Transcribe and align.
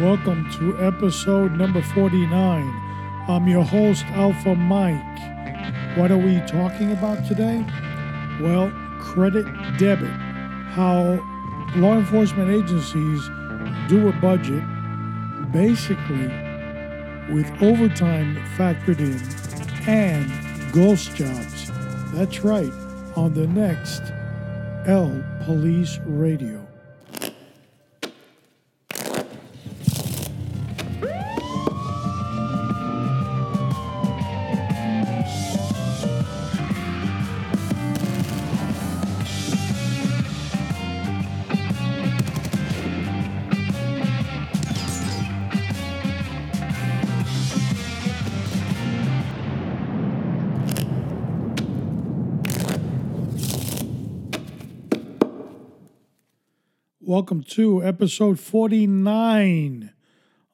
Welcome 0.00 0.52
to 0.58 0.78
episode 0.84 1.52
number 1.52 1.80
49. 1.80 2.28
I'm 3.28 3.48
your 3.48 3.64
host, 3.64 4.04
Alpha 4.08 4.54
Mike. 4.54 5.96
What 5.96 6.10
are 6.10 6.18
we 6.18 6.38
talking 6.40 6.92
about 6.92 7.26
today? 7.26 7.64
Well, 8.42 8.70
credit 9.00 9.46
debit. 9.78 10.10
How 10.10 11.18
law 11.76 11.96
enforcement 11.96 12.50
agencies 12.50 13.26
do 13.88 14.08
a 14.08 14.12
budget 14.20 14.62
basically 15.50 16.28
with 17.32 17.50
overtime 17.62 18.36
factored 18.58 18.98
in 19.00 19.88
and 19.88 20.30
ghost 20.74 21.14
jobs. 21.16 21.72
That's 22.12 22.44
right, 22.44 22.72
on 23.16 23.32
the 23.32 23.46
next 23.46 24.02
L 24.84 25.24
Police 25.46 26.00
Radio. 26.04 26.65
To 57.56 57.82
episode 57.82 58.38
49 58.38 59.90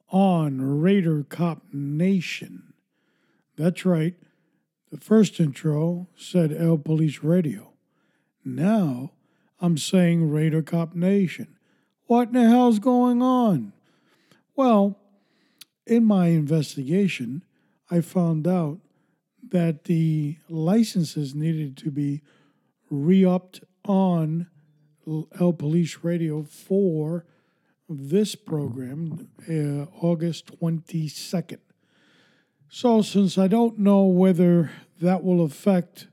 on 0.09 0.79
Raider 0.79 1.25
Cop 1.27 1.61
Nation. 1.73 2.71
That's 3.57 3.83
right. 3.85 4.13
The 4.89 5.01
first 5.01 5.37
intro 5.37 6.07
said 6.15 6.55
L 6.57 6.77
Police 6.77 7.21
Radio. 7.21 7.73
Now 8.45 9.11
I'm 9.59 9.77
saying 9.77 10.31
Raider 10.31 10.61
Cop 10.61 10.95
Nation. 10.95 11.57
What 12.05 12.29
in 12.29 12.35
the 12.35 12.47
hell's 12.47 12.79
going 12.79 13.21
on? 13.21 13.73
Well, 14.55 14.97
in 15.85 16.05
my 16.05 16.27
investigation, 16.27 17.43
I 17.91 17.99
found 17.99 18.47
out 18.47 18.79
that 19.49 19.83
the 19.83 20.37
licenses 20.47 21.35
needed 21.35 21.75
to 21.79 21.91
be 21.91 22.21
re 22.89 23.25
upped 23.25 23.61
on 23.83 24.47
L 25.07 25.53
Police 25.53 25.99
Radio 26.03 26.43
for 26.43 27.25
this 27.89 28.35
program, 28.35 29.29
uh, 29.49 29.85
August 30.01 30.59
22nd. 30.59 31.57
So, 32.69 33.01
since 33.01 33.37
I 33.37 33.47
don't 33.47 33.79
know 33.79 34.03
whether 34.05 34.71
that 34.99 35.23
will 35.23 35.43
affect 35.43 36.07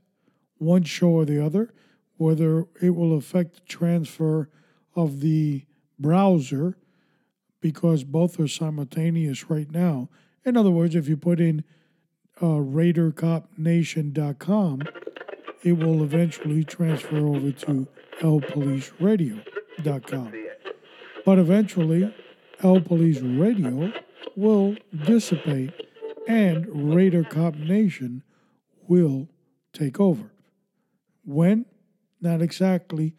one 0.57 0.83
show 0.83 1.09
or 1.09 1.25
the 1.25 1.43
other, 1.43 1.73
whether 2.17 2.67
it 2.81 2.91
will 2.91 3.17
affect 3.17 3.55
the 3.55 3.61
transfer 3.61 4.49
of 4.95 5.21
the 5.21 5.65
browser, 5.97 6.77
because 7.61 8.03
both 8.03 8.39
are 8.39 8.47
simultaneous 8.47 9.49
right 9.49 9.71
now. 9.71 10.09
In 10.45 10.55
other 10.57 10.71
words, 10.71 10.95
if 10.95 11.07
you 11.07 11.17
put 11.17 11.39
in 11.39 11.63
uh, 12.41 12.45
RaiderCopNation.com, 12.45 14.81
it 15.63 15.73
will 15.73 16.03
eventually 16.03 16.63
transfer 16.63 17.17
over 17.17 17.51
to 17.51 17.87
lpoliceradio.com. 18.21 20.33
But 21.25 21.39
eventually, 21.39 22.13
L 22.63 22.79
Police 22.79 23.19
Radio 23.19 23.91
will 24.35 24.75
dissipate 25.05 25.71
and 26.27 26.95
Raider 26.95 27.23
Cop 27.23 27.55
Nation 27.55 28.23
will 28.87 29.27
take 29.73 29.99
over. 29.99 30.31
When? 31.25 31.65
Not 32.19 32.41
exactly. 32.41 33.15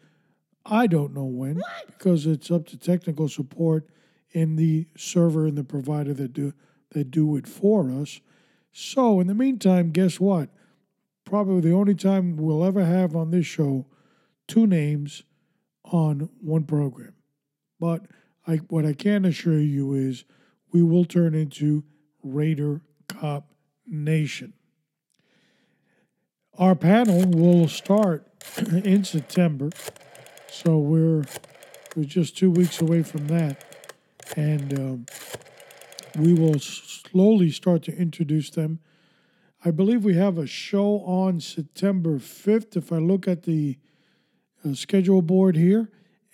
I 0.65 0.87
don't 0.87 1.13
know 1.13 1.25
when 1.25 1.61
because 1.87 2.25
it's 2.25 2.49
up 2.49 2.67
to 2.67 2.77
technical 2.77 3.27
support 3.27 3.89
in 4.31 4.55
the 4.55 4.87
server 4.95 5.45
and 5.45 5.57
the 5.57 5.63
provider 5.63 6.13
that 6.13 6.33
do 6.33 6.53
that 6.91 7.11
do 7.11 7.35
it 7.35 7.47
for 7.47 7.91
us. 7.91 8.21
So 8.71 9.19
in 9.19 9.27
the 9.27 9.35
meantime, 9.35 9.91
guess 9.91 10.19
what? 10.19 10.49
Probably 11.25 11.61
the 11.61 11.75
only 11.75 11.95
time 11.95 12.37
we'll 12.37 12.63
ever 12.63 12.85
have 12.85 13.15
on 13.15 13.31
this 13.31 13.45
show 13.45 13.85
two 14.47 14.67
names 14.67 15.23
on 15.85 16.29
one 16.41 16.63
program. 16.63 17.13
But 17.79 18.05
I, 18.47 18.57
what 18.57 18.85
I 18.85 18.93
can 18.93 19.25
assure 19.25 19.59
you 19.59 19.93
is 19.93 20.25
we 20.71 20.83
will 20.83 21.05
turn 21.05 21.33
into 21.35 21.83
Raider 22.23 22.81
Cop 23.07 23.53
Nation. 23.85 24.53
Our 26.57 26.75
panel 26.75 27.25
will 27.29 27.67
start 27.67 28.27
in 28.57 29.03
September, 29.03 29.69
so 30.49 30.77
we're 30.77 31.25
we're 31.95 32.03
just 32.03 32.37
two 32.37 32.51
weeks 32.51 32.81
away 32.81 33.03
from 33.03 33.27
that, 33.27 33.63
and 34.35 34.79
um, 34.79 35.05
we 36.17 36.33
will 36.33 36.59
slowly 36.59 37.49
start 37.49 37.83
to 37.83 37.95
introduce 37.95 38.49
them. 38.49 38.79
I 39.65 39.71
believe 39.71 40.03
we 40.03 40.15
have 40.15 40.37
a 40.37 40.45
show 40.45 40.99
on 41.05 41.39
September 41.39 42.19
fifth. 42.19 42.75
If 42.75 42.91
I 42.91 42.97
look 42.97 43.27
at 43.27 43.43
the 43.43 43.77
schedule 44.75 45.21
board 45.21 45.55
here, 45.55 45.89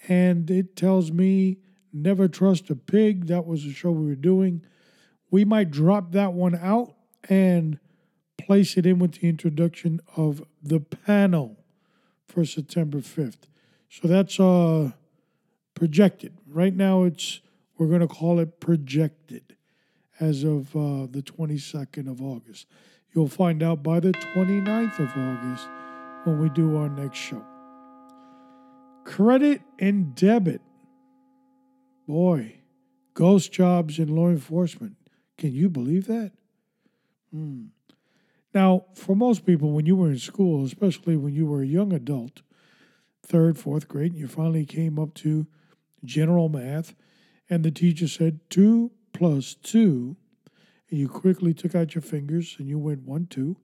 and 0.08 0.50
it 0.50 0.76
tells 0.76 1.12
me 1.12 1.58
Never 1.92 2.28
Trust 2.28 2.70
a 2.70 2.76
Pig. 2.76 3.28
That 3.28 3.46
was 3.46 3.64
the 3.64 3.74
show 3.74 3.92
we 3.92 4.08
were 4.08 4.16
doing. 4.16 4.64
We 5.32 5.46
might 5.46 5.72
drop 5.72 6.12
that 6.12 6.34
one 6.34 6.56
out 6.56 6.96
and 7.28 7.80
place 8.38 8.78
it 8.78 8.86
in 8.86 9.00
with 9.00 9.14
the 9.14 9.30
introduction 9.30 10.00
of 10.16 10.44
the 10.62 10.80
panel 10.80 11.58
for 12.26 12.46
September 12.46 13.00
5th. 13.00 13.48
So 13.90 14.08
that's 14.08 14.40
uh 14.40 14.92
projected. 15.74 16.38
Right 16.48 16.76
now 16.76 17.04
it's 17.04 17.42
we're 17.78 17.88
going 17.88 18.02
to 18.02 18.08
call 18.08 18.40
it 18.40 18.60
projected 18.60 19.56
as 20.20 20.44
of 20.44 20.76
uh, 20.76 21.08
the 21.10 21.24
22nd 21.26 22.10
of 22.10 22.22
August. 22.22 22.68
You'll 23.16 23.30
find 23.30 23.64
out 23.64 23.82
by 23.82 24.02
the 24.02 24.12
29th 24.12 25.00
of 25.00 25.10
August 25.16 25.70
when 26.26 26.40
we 26.40 26.50
do 26.50 26.76
our 26.76 26.90
next 26.90 27.18
show. 27.18 27.44
Credit 29.10 29.64
and 29.80 30.14
debit. 30.14 30.62
Boy, 32.08 32.60
ghost 33.16 33.52
jobs 33.52 33.98
in 33.98 34.16
law 34.16 34.30
enforcement. 34.30 34.98
Can 35.36 35.52
you 35.52 35.68
believe 35.68 36.06
that? 36.06 36.32
Hmm. 37.34 37.70
Now, 38.54 38.86
for 38.94 39.16
most 39.16 39.48
people, 39.48 39.72
when 39.72 39.88
you 39.88 39.96
were 39.96 40.12
in 40.12 40.20
school, 40.20 40.64
especially 40.64 41.18
when 41.18 41.34
you 41.34 41.48
were 41.48 41.64
a 41.64 41.68
young 41.68 41.92
adult, 41.92 42.44
third, 43.24 43.58
fourth 43.58 43.88
grade, 43.88 44.12
and 44.12 44.22
you 44.22 44.28
finally 44.28 44.64
came 44.64 45.00
up 45.00 45.16
to 45.16 45.48
general 46.06 46.48
math, 46.48 46.94
and 47.50 47.66
the 47.66 47.72
teacher 47.72 48.08
said 48.08 48.40
two 48.52 48.92
plus 49.12 49.56
two, 49.56 50.18
and 50.92 51.00
you 51.00 51.10
quickly 51.10 51.56
took 51.56 51.74
out 51.74 51.96
your 51.96 52.04
fingers 52.04 52.58
and 52.60 52.68
you 52.68 52.78
went 52.78 53.08
one, 53.08 53.26
two, 53.26 53.58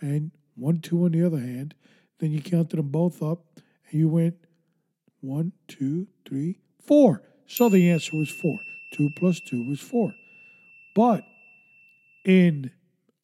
and 0.00 0.32
one, 0.56 0.80
two 0.80 1.04
on 1.04 1.12
the 1.12 1.24
other 1.24 1.38
hand. 1.38 1.76
Then 2.18 2.32
you 2.32 2.42
counted 2.42 2.78
them 2.78 2.88
both 2.88 3.22
up, 3.22 3.44
and 3.88 4.00
you 4.00 4.08
went 4.08 4.34
one, 5.20 5.52
two, 5.66 6.08
three, 6.26 6.58
four. 6.80 7.22
So 7.46 7.68
the 7.68 7.90
answer 7.90 8.16
was 8.16 8.28
four. 8.28 8.60
Two 8.92 9.10
plus 9.16 9.40
two 9.40 9.68
was 9.68 9.80
four. 9.80 10.14
But 10.94 11.24
in 12.24 12.70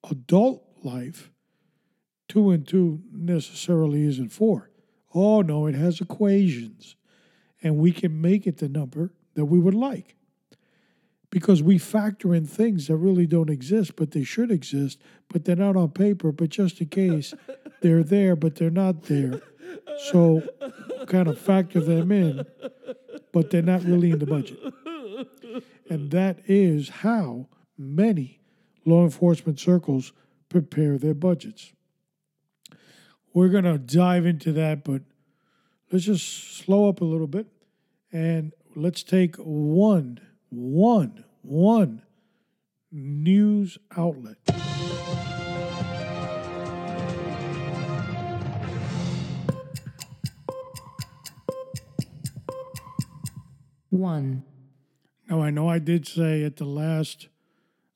adult 0.09 0.65
life, 0.83 1.31
two 2.28 2.50
and 2.50 2.66
two 2.66 3.03
necessarily 3.12 4.04
isn't 4.04 4.31
four. 4.31 4.71
Oh, 5.15 5.43
no, 5.43 5.66
it 5.66 5.75
has 5.75 6.00
equations. 6.00 6.97
And 7.62 7.78
we 7.78 7.93
can 7.93 8.21
make 8.21 8.47
it 8.47 8.59
the 8.59 8.69
number 8.69 9.12
that 9.34 9.47
we 9.47 9.59
would 9.59 9.75
like. 9.75 10.16
Because 11.30 11.63
we 11.63 11.78
factor 11.78 12.34
in 12.34 12.47
things 12.47 12.86
that 12.86 12.97
really 12.97 13.27
don't 13.27 13.51
exist, 13.51 13.97
but 13.97 14.13
they 14.13 14.22
should 14.22 14.51
exist, 14.51 15.01
but 15.28 15.45
they're 15.45 15.57
not 15.57 15.77
on 15.77 15.91
paper, 15.91 16.30
but 16.30 16.48
just 16.51 16.80
in 16.80 16.89
case 16.89 17.34
they're 17.80 18.04
there, 18.04 18.36
but 18.36 18.54
they're 18.57 18.71
not 18.71 19.04
there. 19.04 19.41
So 20.10 20.42
kind 21.06 21.28
of 21.28 21.38
factor 21.38 21.80
them 21.80 22.12
in, 22.12 22.44
but 23.32 23.50
they're 23.50 23.62
not 23.62 23.84
really 23.84 24.10
in 24.10 24.18
the 24.18 24.26
budget. 24.26 24.59
And 25.88 26.10
that 26.10 26.38
is 26.47 26.88
how 26.88 27.48
many 27.78 28.41
law 28.84 29.04
enforcement 29.04 29.59
circles 29.59 30.12
prepare 30.48 30.98
their 30.98 31.15
budgets. 31.15 31.72
We're 33.32 33.48
going 33.48 33.65
to 33.65 33.78
dive 33.78 34.26
into 34.26 34.53
that, 34.53 34.84
but 34.84 35.03
let's 35.91 36.04
just 36.04 36.56
slow 36.59 36.88
up 36.88 37.00
a 37.00 37.04
little 37.04 37.27
bit 37.27 37.47
and 38.12 38.53
let's 38.77 39.03
take 39.03 39.36
one, 39.36 40.20
one, 40.50 41.24
one 41.42 42.03
news 42.92 43.78
outlet. 43.97 44.36
One. 53.94 54.42
Now, 55.30 55.41
I 55.41 55.50
know 55.50 55.68
I 55.68 55.78
did 55.78 56.04
say 56.04 56.42
at 56.42 56.56
the 56.56 56.64
last 56.64 57.28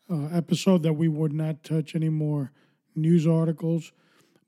uh, 0.08 0.26
episode 0.26 0.84
that 0.84 0.92
we 0.92 1.08
would 1.08 1.32
not 1.32 1.64
touch 1.64 1.96
any 1.96 2.08
more 2.08 2.52
news 2.94 3.26
articles, 3.26 3.90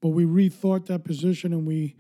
but 0.01 0.11
we 0.11 0.25
rethought 0.25 0.87
that 0.87 1.03
position 1.03 1.53
and 1.53 1.67
we 1.67 1.97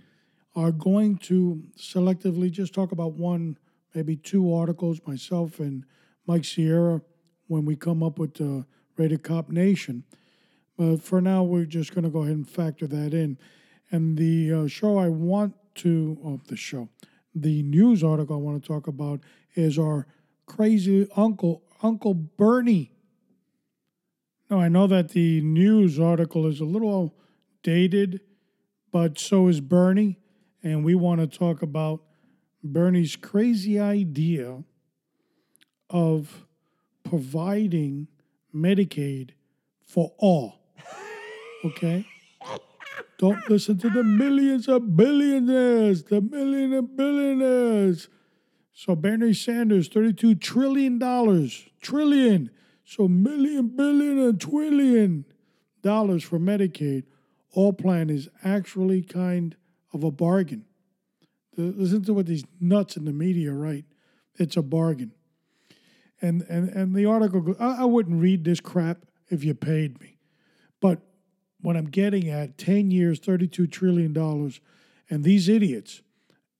are 0.55 0.71
going 0.71 1.17
to 1.17 1.65
selectively 1.77 2.49
just 2.49 2.73
talk 2.73 2.93
about 2.93 3.15
one, 3.15 3.59
maybe 3.93 4.15
two 4.15 4.55
articles, 4.55 5.01
myself 5.05 5.59
and 5.59 5.85
Mike 6.29 6.45
Sierra, 6.45 7.03
when 7.49 7.65
we 7.65 7.75
come 7.75 8.05
up 8.05 8.21
with 8.21 8.35
the 8.35 8.65
Raider 8.97 9.19
Cop 9.19 9.49
Nation. 9.51 10.05
But 10.77 11.03
for 11.03 11.21
now, 11.21 11.43
we're 11.43 11.65
just 11.65 11.93
going 11.93 12.05
to 12.05 12.11
go 12.11 12.21
ahead 12.21 12.37
and 12.37 12.49
factor 12.49 12.87
that 12.87 13.13
in. 13.13 13.37
And 13.91 14.17
the 14.17 14.53
uh, 14.53 14.67
show 14.69 14.97
I 14.97 15.09
want 15.09 15.55
to, 15.77 16.19
oh, 16.25 16.41
the 16.47 16.57
show, 16.57 16.89
the 17.35 17.63
news 17.63 18.03
article 18.03 18.37
I 18.37 18.39
want 18.39 18.63
to 18.63 18.67
talk 18.67 18.87
about 18.87 19.21
is 19.55 19.79
our 19.79 20.07
crazy 20.47 21.09
uncle, 21.17 21.63
Uncle 21.83 22.15
Bernie. 22.15 22.93
Now, 24.49 24.61
I 24.61 24.69
know 24.69 24.87
that 24.89 25.11
the 25.11 25.41
news 25.43 26.01
article 26.01 26.47
is 26.47 26.61
a 26.61 26.65
little 26.65 27.15
dated, 27.63 28.21
but 28.91 29.19
so 29.19 29.49
is 29.49 29.61
Bernie. 29.61 30.19
And 30.63 30.85
we 30.85 30.95
want 30.95 31.21
to 31.21 31.27
talk 31.39 31.63
about 31.63 32.03
Bernie's 32.63 33.17
crazy 33.17 33.79
idea 33.79 34.65
of 35.89 36.47
providing 37.05 38.09
Medicaid 38.55 39.31
for 39.83 40.13
all. 40.19 40.61
Okay? 41.65 42.07
Don't 43.21 43.51
listen 43.51 43.77
to 43.81 43.91
the 43.91 44.03
millions 44.03 44.67
of 44.67 44.97
billionaires, 44.97 46.05
the 46.05 46.23
million 46.23 46.73
of 46.73 46.97
billionaires. 46.97 48.09
So 48.73 48.97
Bernie 48.97 49.35
Sanders, 49.35 49.91
$32 49.91 50.41
trillion, 50.41 50.99
trillion. 50.99 51.51
trillion. 51.83 52.51
So 52.83 53.09
million, 53.09 53.77
billion, 53.77 55.27
dollars 55.83 56.25
for 56.25 56.39
Medicaid. 56.39 57.05
All 57.53 57.75
plan 57.75 58.09
is 58.09 58.31
actually 58.43 59.03
kind 59.03 59.55
of 59.93 60.03
a 60.03 60.11
bargain. 60.11 60.65
Listen 61.59 62.03
to 62.05 62.15
what 62.15 62.25
these 62.25 62.45
nuts 62.59 62.97
in 62.97 63.05
the 63.05 63.13
media 63.13 63.53
write. 63.53 63.85
It's 64.37 64.57
a 64.57 64.63
bargain. 64.63 65.13
And 66.23 66.41
and 66.49 66.71
and 66.71 66.95
the 66.95 67.05
article, 67.05 67.55
I, 67.61 67.83
I 67.83 67.85
wouldn't 67.85 68.19
read 68.19 68.45
this 68.45 68.61
crap 68.61 69.05
if 69.29 69.45
you 69.45 69.53
paid 69.53 70.01
me. 70.01 70.17
But 70.81 71.03
what 71.63 71.77
I'm 71.77 71.87
getting 71.87 72.29
at 72.29 72.59
10 72.59 72.91
years, 72.91 73.21
$32 73.21 73.71
trillion, 73.71 74.17
and 75.09 75.25
these 75.25 75.49
idiots 75.49 76.03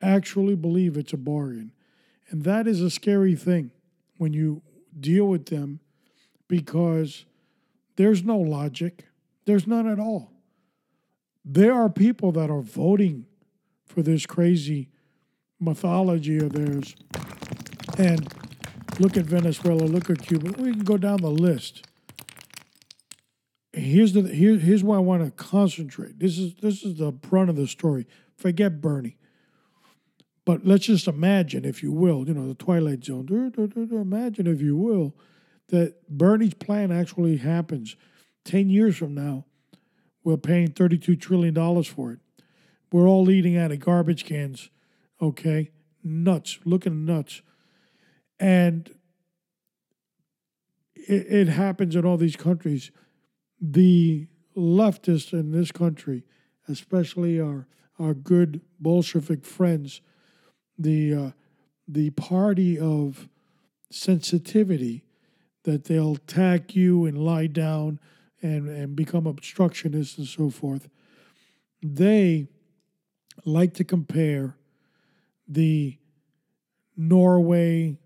actually 0.03 0.57
believe 0.57 0.97
it's 0.97 1.13
a 1.13 1.19
bargain. 1.19 1.73
And 2.29 2.45
that 2.45 2.67
is 2.67 2.81
a 2.81 2.91
scary 2.91 3.35
thing 3.35 3.71
when 4.19 4.33
you 4.33 4.63
deal 4.99 5.27
with 5.27 5.47
them 5.47 5.81
because 6.49 7.25
there's 7.97 8.25
no 8.25 8.39
logic, 8.39 9.07
there's 9.47 9.67
none 9.67 9.87
at 9.87 9.99
all. 9.99 10.33
There 11.45 11.73
are 11.73 11.89
people 11.89 12.33
that 12.33 12.51
are 12.51 12.61
voting 12.61 13.27
for 13.87 14.03
this 14.03 14.27
crazy 14.27 14.89
mythology 15.59 16.39
of 16.39 16.53
theirs. 16.53 16.95
And 17.99 18.33
look 18.99 19.17
at 19.17 19.25
Venezuela, 19.25 19.83
look 19.83 20.11
at 20.11 20.23
Cuba. 20.23 20.53
We 20.61 20.73
can 20.73 20.85
go 20.85 20.97
down 20.97 21.23
the 21.23 21.31
list 21.31 21.87
here's 23.73 24.13
the 24.13 24.23
here, 24.23 24.57
here's 24.57 24.83
why 24.83 24.97
I 24.97 25.01
want 25.01 25.25
to 25.25 25.31
concentrate. 25.31 26.19
This 26.19 26.39
is 26.39 26.55
this 26.57 26.83
is 26.83 26.97
the 26.97 27.13
brunt 27.13 27.51
of 27.51 27.57
the 27.57 27.67
story. 27.67 28.07
Forget 28.37 28.81
Bernie. 28.81 29.17
But 30.45 30.67
let's 30.67 30.87
just 30.87 31.07
imagine, 31.07 31.65
if 31.65 31.83
you 31.83 31.93
will, 31.93 32.27
you 32.27 32.35
know, 32.35 32.49
the 32.49 32.55
Twilight 32.55 33.05
Zone. 33.05 33.29
Imagine, 33.93 34.47
if 34.47 34.61
you 34.61 34.77
will, 34.77 35.15
that 35.69 36.09
Bernie's 36.09 36.55
plan 36.55 36.91
actually 36.91 37.37
happens. 37.37 37.95
Ten 38.45 38.71
years 38.71 38.97
from 38.97 39.15
now, 39.15 39.45
we're 40.25 40.39
paying 40.39 40.69
$32 40.69 41.21
trillion 41.21 41.85
for 41.85 42.13
it. 42.13 42.19
We're 42.91 43.07
all 43.07 43.31
eating 43.31 43.57
out 43.57 43.71
of 43.71 43.79
garbage 43.81 44.25
cans, 44.25 44.71
okay? 45.21 45.71
Nuts, 46.03 46.59
looking 46.65 47.05
nuts. 47.05 47.43
And 48.41 48.91
it, 50.95 51.27
it 51.29 51.49
happens 51.49 51.95
in 51.95 52.05
all 52.05 52.17
these 52.17 52.37
countries 52.37 52.91
the 53.61 54.27
leftists 54.57 55.33
in 55.33 55.53
this 55.53 55.71
country, 55.71 56.25
especially 56.69 57.41
our 57.41 57.67
our 57.99 58.15
good 58.15 58.63
Bolshevik 58.79 59.45
friends, 59.45 60.01
the 60.79 61.15
uh, 61.15 61.31
the 61.87 62.11
party 62.11 62.79
of 62.79 63.29
sensitivity, 63.91 65.05
that 65.65 65.85
they'll 65.85 66.15
attack 66.15 66.75
you 66.75 67.05
and 67.05 67.19
lie 67.19 67.47
down 67.47 68.01
and 68.41 68.69
and 68.69 68.97
become 68.97 69.27
obstructionists 69.27 70.17
and 70.17 70.27
so 70.27 70.51
forth. 70.51 70.89
They 71.83 72.49
like 73.45 73.75
to 73.75 73.85
compare 73.85 74.57
the 75.47 75.99
Norway, 76.97 77.99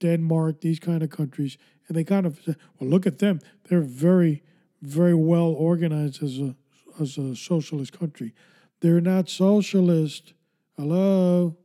Denmark, 0.00 0.60
these 0.60 0.78
kind 0.78 1.02
of 1.02 1.10
countries, 1.10 1.58
and 1.86 1.96
they 1.96 2.04
kind 2.04 2.26
of 2.26 2.40
say, 2.44 2.54
well, 2.78 2.88
look 2.88 3.06
at 3.06 3.18
them. 3.18 3.40
They're 3.68 3.82
very 3.82 4.42
very 4.82 5.14
well 5.14 5.48
organized 5.48 6.22
as 6.22 6.38
a 6.38 6.54
as 7.00 7.16
a 7.16 7.34
socialist 7.34 7.98
country. 7.98 8.34
They're 8.80 9.00
not 9.00 9.28
socialist. 9.28 10.34
Hello? 10.76 11.56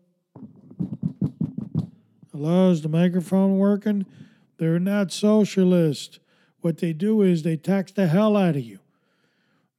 Hello, 2.32 2.72
is 2.72 2.82
the 2.82 2.90
microphone 2.90 3.58
working? 3.58 4.06
They're 4.58 4.80
not 4.80 5.12
socialist. 5.12 6.20
What 6.62 6.80
they 6.80 6.94
do 6.94 7.22
is 7.22 7.44
they 7.44 7.58
tax 7.58 7.92
the 7.92 8.08
hell 8.08 8.36
out 8.36 8.56
of 8.56 8.64
you. 8.64 8.80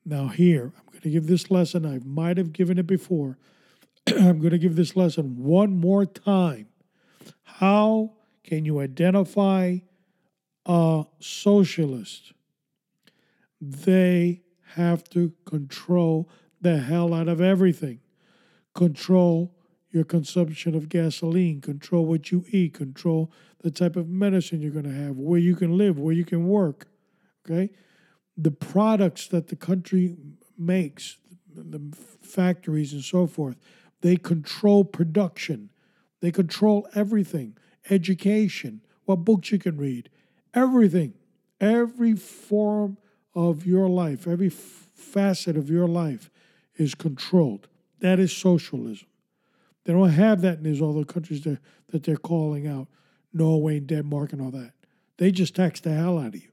Now, 0.05 0.29
here, 0.29 0.73
I'm 0.77 0.93
going 0.93 1.03
to 1.03 1.11
give 1.11 1.27
this 1.27 1.51
lesson. 1.51 1.85
I 1.85 1.99
might 2.05 2.37
have 2.37 2.53
given 2.53 2.79
it 2.79 2.87
before. 2.87 3.39
I'm 4.07 4.39
going 4.39 4.53
to 4.53 4.59
give 4.59 4.77
this 4.77 4.97
lesson 4.97 5.43
one 5.43 5.77
more 5.77 6.07
time. 6.07 6.69
How 7.43 8.13
can 8.45 8.65
you 8.65 8.79
identify 8.79 9.79
a 10.65 11.05
socialist? 11.19 12.33
They 13.61 14.43
have 14.75 15.05
to 15.11 15.33
control 15.45 16.29
the 16.61 16.79
hell 16.79 17.15
out 17.15 17.29
of 17.29 17.41
everything. 17.41 18.01
Control 18.75 19.55
your 19.91 20.05
consumption 20.05 20.75
of 20.75 20.89
gasoline, 20.89 21.61
control 21.61 22.05
what 22.05 22.31
you 22.31 22.45
eat, 22.51 22.75
control 22.75 23.33
the 23.63 23.71
type 23.71 23.97
of 23.97 24.09
medicine 24.09 24.61
you're 24.61 24.71
going 24.71 24.85
to 24.85 24.91
have, 24.91 25.17
where 25.17 25.41
you 25.41 25.57
can 25.57 25.77
live, 25.77 25.99
where 25.99 26.15
you 26.15 26.25
can 26.25 26.47
work. 26.47 26.89
Okay? 27.45 27.71
The 28.37 28.51
products 28.51 29.29
that 29.29 29.49
the 29.49 29.57
country 29.57 30.17
makes, 30.59 31.17
the 31.55 31.81
factories 32.21 32.93
and 32.93 33.03
so 33.03 33.27
forth, 33.27 33.57
they 34.03 34.17
control 34.17 34.85
production. 34.85 35.71
They 36.21 36.31
control 36.31 36.87
everything 36.95 37.57
education, 37.89 38.81
what 39.05 39.25
books 39.25 39.53
you 39.53 39.59
can 39.59 39.77
read, 39.77 40.11
everything. 40.53 41.15
Every 41.61 42.15
form 42.15 42.99
of 43.37 43.67
your 43.67 43.89
life, 43.89 44.27
every 44.27 44.49
facet 44.49 45.57
of 45.57 45.71
your 45.71 45.87
life 45.87 46.31
is 46.77 46.95
controlled. 46.95 47.69
That 48.01 48.19
is 48.19 48.35
socialism. 48.35 49.07
They 49.85 49.93
don't 49.93 50.11
have 50.11 50.41
that 50.41 50.59
in 50.59 50.65
these 50.65 50.83
other 50.83 51.05
countries 51.05 51.43
that, 51.43 51.59
that 51.91 52.03
they're 52.03 52.17
calling 52.17 52.67
out, 52.67 52.89
Norway 53.33 53.77
and 53.77 53.87
Denmark 53.87 54.33
and 54.33 54.41
all 54.41 54.51
that. 54.51 54.73
They 55.19 55.31
just 55.31 55.55
tax 55.55 55.81
the 55.81 55.93
hell 55.93 56.19
out 56.19 56.29
of 56.29 56.35
you. 56.35 56.51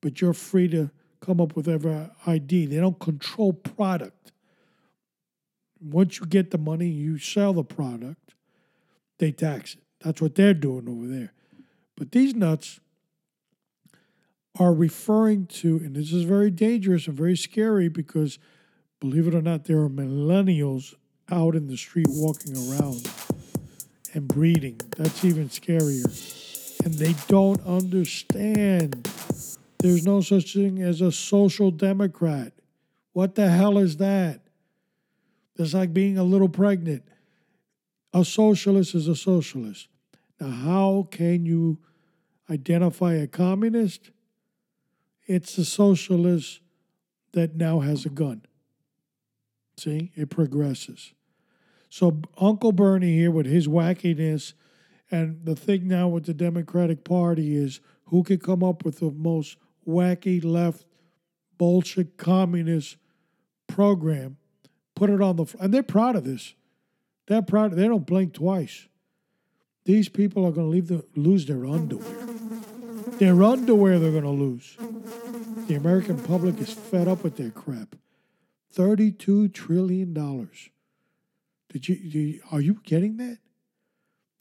But 0.00 0.20
you're 0.20 0.32
free 0.32 0.68
to 0.68 0.90
come 1.20 1.40
up 1.40 1.54
with 1.56 1.68
every 1.68 2.08
ID. 2.26 2.66
They 2.66 2.76
don't 2.76 2.98
control 2.98 3.52
product. 3.52 4.32
Once 5.80 6.20
you 6.20 6.26
get 6.26 6.52
the 6.52 6.58
money, 6.58 6.86
you 6.86 7.18
sell 7.18 7.52
the 7.52 7.64
product, 7.64 8.34
they 9.18 9.32
tax 9.32 9.74
it. 9.74 9.80
That's 10.00 10.22
what 10.22 10.36
they're 10.36 10.54
doing 10.54 10.88
over 10.88 11.06
there. 11.06 11.32
But 11.96 12.12
these 12.12 12.34
nuts, 12.34 12.80
are 14.58 14.74
referring 14.74 15.46
to, 15.46 15.76
and 15.78 15.94
this 15.94 16.12
is 16.12 16.24
very 16.24 16.50
dangerous 16.50 17.06
and 17.06 17.16
very 17.16 17.36
scary 17.36 17.88
because, 17.88 18.38
believe 19.00 19.26
it 19.26 19.34
or 19.34 19.42
not, 19.42 19.64
there 19.64 19.78
are 19.78 19.88
millennials 19.88 20.94
out 21.30 21.54
in 21.54 21.66
the 21.68 21.76
street 21.76 22.08
walking 22.10 22.54
around 22.56 23.08
and 24.12 24.28
breeding. 24.28 24.78
That's 24.96 25.24
even 25.24 25.48
scarier. 25.48 26.04
And 26.84 26.94
they 26.94 27.14
don't 27.28 27.64
understand. 27.66 29.08
There's 29.78 30.04
no 30.04 30.20
such 30.20 30.54
thing 30.54 30.82
as 30.82 31.00
a 31.00 31.10
social 31.10 31.70
democrat. 31.70 32.52
What 33.12 33.34
the 33.34 33.48
hell 33.48 33.78
is 33.78 33.96
that? 33.98 34.40
It's 35.56 35.74
like 35.74 35.94
being 35.94 36.18
a 36.18 36.24
little 36.24 36.48
pregnant. 36.48 37.04
A 38.12 38.24
socialist 38.24 38.94
is 38.94 39.08
a 39.08 39.16
socialist. 39.16 39.88
Now, 40.40 40.50
how 40.50 41.08
can 41.10 41.46
you 41.46 41.78
identify 42.50 43.14
a 43.14 43.26
communist? 43.26 44.10
It's 45.32 45.56
the 45.56 45.64
socialist 45.64 46.60
that 47.32 47.56
now 47.56 47.80
has 47.80 48.04
a 48.04 48.10
gun. 48.10 48.42
See, 49.78 50.12
it 50.14 50.28
progresses. 50.28 51.14
So 51.88 52.20
Uncle 52.36 52.72
Bernie 52.72 53.14
here 53.14 53.30
with 53.30 53.46
his 53.46 53.66
wackiness 53.66 54.52
And 55.10 55.44
the 55.44 55.54
thing 55.54 55.88
now 55.88 56.08
with 56.08 56.24
the 56.24 56.34
Democratic 56.34 57.04
Party 57.04 57.54
is 57.54 57.80
who 58.06 58.22
can 58.22 58.38
come 58.40 58.62
up 58.62 58.84
with 58.84 59.00
the 59.00 59.10
most 59.10 59.56
wacky 59.86 60.44
left 60.44 60.84
bullshit 61.56 62.16
communist 62.16 62.96
program, 63.66 64.38
put 64.94 65.10
it 65.10 65.20
on 65.20 65.36
the 65.36 65.46
and 65.60 65.72
they're 65.72 65.82
proud 65.82 66.16
of 66.16 66.24
this. 66.24 66.54
They're 67.26 67.42
proud. 67.42 67.72
They 67.72 67.88
don't 67.88 68.06
blink 68.06 68.34
twice. 68.34 68.88
These 69.84 70.08
people 70.08 70.44
are 70.44 70.52
going 70.52 70.66
to 70.66 70.70
leave 70.70 70.88
the 70.88 71.04
lose 71.14 71.46
their 71.46 71.64
underwear. 71.64 72.41
Their 73.22 73.40
underwear 73.44 74.00
they're 74.00 74.10
going 74.10 74.24
to 74.24 74.30
lose. 74.30 74.76
The 75.68 75.76
American 75.76 76.18
public 76.18 76.58
is 76.58 76.72
fed 76.72 77.06
up 77.06 77.22
with 77.22 77.36
their 77.36 77.50
crap. 77.50 77.94
Thirty-two 78.72 79.46
trillion 79.50 80.12
dollars. 80.12 80.70
Did 81.72 81.88
you, 81.88 81.94
did 81.94 82.14
you? 82.14 82.40
Are 82.50 82.60
you 82.60 82.80
getting 82.82 83.18
that? 83.18 83.38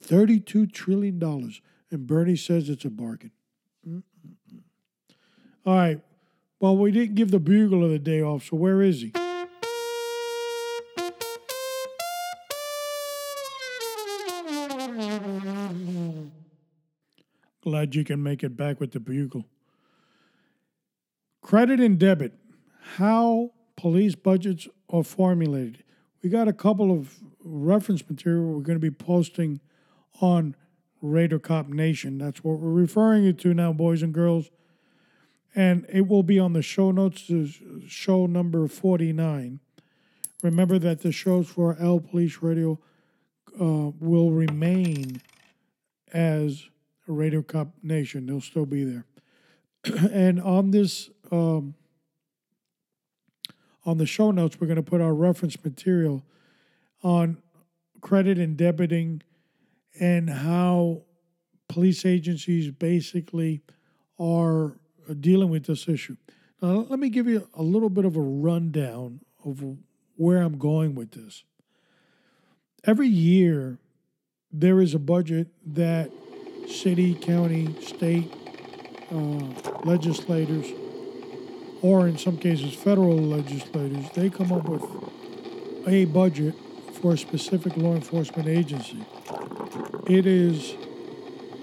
Thirty-two 0.02 0.66
trillion 0.66 1.20
dollars, 1.20 1.62
and 1.92 2.08
Bernie 2.08 2.36
says 2.36 2.70
it's 2.70 2.84
a 2.84 2.90
bargain. 2.90 3.30
Mm-mm-mm. 3.88 4.64
All 5.64 5.76
right. 5.76 6.00
Well, 6.60 6.76
we 6.76 6.92
didn't 6.92 7.14
give 7.14 7.30
the 7.30 7.40
bugle 7.40 7.84
of 7.86 7.92
the 7.92 8.00
day 8.00 8.24
off, 8.24 8.46
so 8.46 8.58
where 8.58 8.82
is 8.82 9.02
he? 9.02 9.14
Glad 17.64 17.96
you 17.96 18.04
can 18.04 18.24
make 18.24 18.44
it 18.44 18.58
back 18.58 18.80
with 18.80 18.92
the 18.92 19.00
bugle. 19.00 19.46
Credit 21.42 21.80
and 21.80 22.00
debit. 22.00 22.34
How 22.96 23.52
police 23.76 24.16
budgets 24.16 24.68
are 24.90 25.04
formulated. 25.04 25.84
We 26.24 26.30
got 26.30 26.48
a 26.48 26.54
couple 26.54 26.92
of 26.92 27.20
reference 27.44 28.08
material 28.08 28.46
we're 28.46 28.62
going 28.62 28.80
to 28.80 28.80
be 28.80 28.92
posting 28.92 29.60
on 30.22 30.56
Raider 31.02 31.40
Cop 31.40 31.68
Nation. 31.68 32.18
That's 32.18 32.44
what 32.44 32.60
we're 32.60 32.70
referring 32.70 33.26
it 33.26 33.40
to 33.40 33.54
now, 33.54 33.74
boys 33.74 34.04
and 34.04 34.14
girls. 34.14 34.52
And 35.56 35.86
it 35.90 36.08
will 36.08 36.24
be 36.24 36.40
on 36.40 36.54
the 36.54 36.62
show 36.62 36.92
notes, 36.92 37.30
show 37.88 38.26
number 38.26 38.68
49. 38.68 39.60
Remember 40.44 40.80
that 40.80 41.02
the 41.02 41.12
shows 41.12 41.48
for 41.48 41.76
L 41.80 42.00
Police 42.00 42.38
Radio 42.42 42.80
uh, 43.60 43.92
will 44.00 44.32
remain 44.32 45.22
as 46.14 46.68
Raider 47.12 47.44
Cop 47.44 47.70
Nation. 47.84 48.26
They'll 48.26 48.42
still 48.42 48.66
be 48.66 48.84
there. 48.84 49.06
and 50.12 50.42
on 50.42 50.72
this, 50.72 51.10
um, 51.32 51.76
on 53.86 53.98
the 53.98 54.06
show 54.06 54.32
notes, 54.32 54.60
we're 54.60 54.68
going 54.68 54.78
to 54.78 54.84
put 54.84 55.02
our 55.02 55.14
reference 55.14 55.64
material 55.64 56.24
on 57.04 57.38
credit 58.02 58.38
and 58.38 58.58
debiting 58.58 59.22
and 60.00 60.30
how 60.30 61.02
police 61.68 62.06
agencies 62.06 62.72
basically 62.72 63.62
are 64.20 64.78
dealing 65.20 65.50
with 65.50 65.66
this 65.66 65.88
issue. 65.88 66.16
Now, 66.62 66.86
let 66.90 67.00
me 67.00 67.10
give 67.10 67.28
you 67.28 67.48
a 67.54 67.64
little 67.64 67.90
bit 67.90 68.06
of 68.06 68.16
a 68.16 68.22
rundown 68.22 69.22
of 69.44 69.64
where 70.16 70.42
I'm 70.42 70.58
going 70.58 70.96
with 70.96 71.12
this. 71.12 71.44
Every 72.84 73.08
year, 73.08 73.80
there 74.52 74.82
is 74.82 74.94
a 74.94 75.00
budget 75.00 75.48
that 75.66 76.12
city, 76.72 77.14
county, 77.14 77.76
state 77.82 78.34
uh, 79.12 79.16
legislators, 79.84 80.68
or 81.82 82.08
in 82.08 82.18
some 82.18 82.38
cases, 82.38 82.74
federal 82.74 83.18
legislators, 83.18 84.10
they 84.12 84.30
come 84.30 84.52
up 84.52 84.68
with 84.68 84.84
a 85.88 86.06
budget 86.06 86.56
for 86.94 87.14
a 87.14 87.18
specific 87.18 87.76
law 87.76 87.96
enforcement 87.96 88.48
agency. 88.48 89.04
It 90.08 90.26
is 90.26 90.76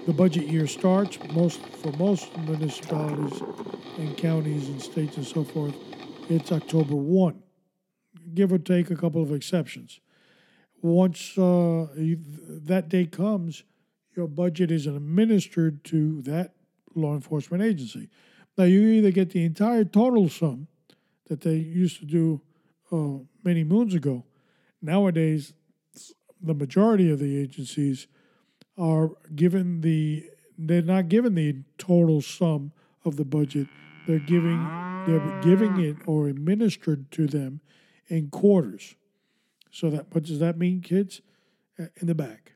the 0.05 0.13
budget 0.13 0.47
year 0.47 0.67
starts 0.67 1.17
most 1.33 1.59
for 1.59 1.91
most 1.93 2.35
municipalities 2.37 3.41
and 3.97 4.17
counties 4.17 4.67
and 4.67 4.81
states 4.81 5.17
and 5.17 5.25
so 5.25 5.43
forth. 5.43 5.75
It's 6.29 6.51
October 6.51 6.95
one, 6.95 7.43
give 8.33 8.51
or 8.51 8.57
take 8.57 8.91
a 8.91 8.95
couple 8.95 9.21
of 9.21 9.31
exceptions. 9.31 9.99
Once 10.81 11.37
uh, 11.37 11.87
that 11.95 12.85
date 12.87 13.11
comes, 13.11 13.63
your 14.15 14.27
budget 14.27 14.71
is 14.71 14.87
administered 14.87 15.83
to 15.85 16.21
that 16.23 16.53
law 16.95 17.13
enforcement 17.13 17.63
agency. 17.63 18.09
Now, 18.57 18.65
you 18.65 18.81
either 18.81 19.11
get 19.11 19.29
the 19.31 19.45
entire 19.45 19.85
total 19.85 20.27
sum 20.29 20.67
that 21.27 21.41
they 21.41 21.55
used 21.55 21.99
to 21.99 22.05
do 22.05 22.41
uh, 22.91 23.23
many 23.43 23.63
moons 23.63 23.93
ago. 23.93 24.25
Nowadays, 24.81 25.53
the 26.41 26.53
majority 26.53 27.11
of 27.11 27.19
the 27.19 27.37
agencies 27.37 28.07
are 28.77 29.11
given 29.35 29.81
the 29.81 30.25
they're 30.57 30.81
not 30.81 31.07
given 31.07 31.35
the 31.35 31.63
total 31.77 32.21
sum 32.21 32.73
of 33.05 33.15
the 33.15 33.25
budget. 33.25 33.67
They're 34.07 34.19
giving 34.19 34.67
they're 35.05 35.41
giving 35.41 35.79
it 35.79 35.97
or 36.05 36.27
administered 36.27 37.11
to 37.11 37.27
them 37.27 37.61
in 38.07 38.29
quarters. 38.29 38.95
So 39.71 39.89
that 39.89 40.13
what 40.13 40.23
does 40.23 40.39
that 40.39 40.57
mean, 40.57 40.81
kids? 40.81 41.21
In 41.77 42.07
the 42.07 42.15
back, 42.15 42.53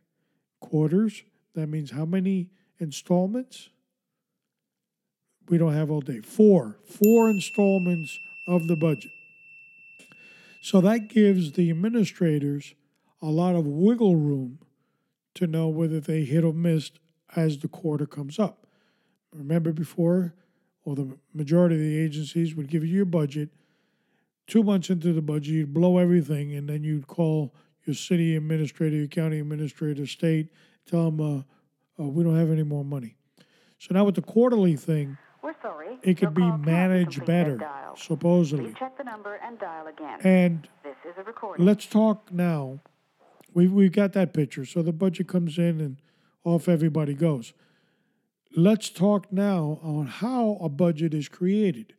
quarters. 0.60 1.24
That 1.56 1.68
means 1.68 1.92
how 1.92 2.06
many 2.06 2.50
installments? 2.80 3.70
We 5.50 5.58
don't 5.58 5.74
have 5.74 5.92
all 5.92 6.02
day. 6.02 6.20
Four, 6.20 6.78
four 6.86 7.30
installments 7.30 8.18
of 8.48 8.68
the 8.68 8.76
budget. 8.76 9.12
So 10.62 10.80
that 10.82 11.10
gives 11.10 11.52
the 11.52 11.70
administrators 11.70 12.74
a 13.22 13.28
lot 13.28 13.56
of 13.56 13.66
wiggle 13.68 14.16
room 14.16 14.60
to 15.36 15.48
know 15.48 15.68
whether 15.68 16.00
they 16.00 16.24
hit 16.24 16.44
or 16.44 16.54
missed 16.54 17.00
as 17.36 17.58
the 17.58 17.68
quarter 17.68 18.06
comes 18.06 18.40
up. 18.40 18.68
Remember 19.34 19.72
before, 19.72 20.36
or 20.86 20.96
the 20.96 21.18
majority 21.34 21.76
of 21.76 21.82
the 21.82 21.98
agencies 21.98 22.56
would 22.56 22.70
give 22.70 22.86
you 22.86 22.96
your 22.96 23.06
budget. 23.06 23.50
Two 24.48 24.64
months 24.64 24.90
into 24.90 25.14
the 25.14 25.22
budget, 25.22 25.54
you'd 25.54 25.74
blow 25.74 25.98
everything, 25.98 26.54
and 26.54 26.70
then 26.70 26.84
you'd 26.84 27.08
call 27.08 27.54
your 27.86 27.96
city 27.96 28.36
administrator, 28.36 28.96
your 28.96 29.08
county 29.08 29.40
administrator, 29.40 30.06
state, 30.06 30.50
tell 30.86 31.12
them 31.12 31.46
uh, 32.00 32.02
uh, 32.04 32.08
we 32.08 32.24
don't 32.24 32.38
have 32.38 32.52
any 32.52 32.64
more 32.64 32.84
money. 32.84 33.16
So 33.80 33.94
now 33.94 34.04
with 34.06 34.16
the 34.16 34.22
quarterly 34.22 34.76
thing, 34.76 35.18
We're 35.42 35.56
sorry. 35.62 35.98
it 36.02 36.18
could 36.18 36.34
be 36.34 36.42
Your 36.42 36.52
call 36.52 36.60
cannot 36.60 36.72
managed 36.72 37.26
better, 37.26 37.60
supposedly. 37.98 38.72
Please 38.72 38.80
check 38.80 38.98
the 38.98 39.04
number 39.04 39.36
and 39.44 39.60
dial 39.60 39.88
again. 39.88 40.20
And 40.24 40.68
this 40.84 40.96
is 41.06 41.18
a 41.18 41.24
recording. 41.24 41.66
let's 41.66 41.86
talk 41.86 42.32
now. 42.32 42.80
We 43.54 43.68
we 43.68 43.90
got 43.90 44.14
that 44.14 44.34
picture. 44.34 44.66
So 44.66 44.82
the 44.82 44.94
budget 44.94 45.28
comes 45.28 45.58
in 45.58 45.80
and 45.80 45.98
off 46.44 46.68
everybody 46.68 47.14
goes. 47.14 47.54
Let's 48.56 48.90
talk 48.90 49.32
now 49.32 49.80
on 49.82 50.06
how 50.08 50.58
a 50.62 50.70
budget 50.70 51.14
is 51.14 51.28
created. 51.28 51.94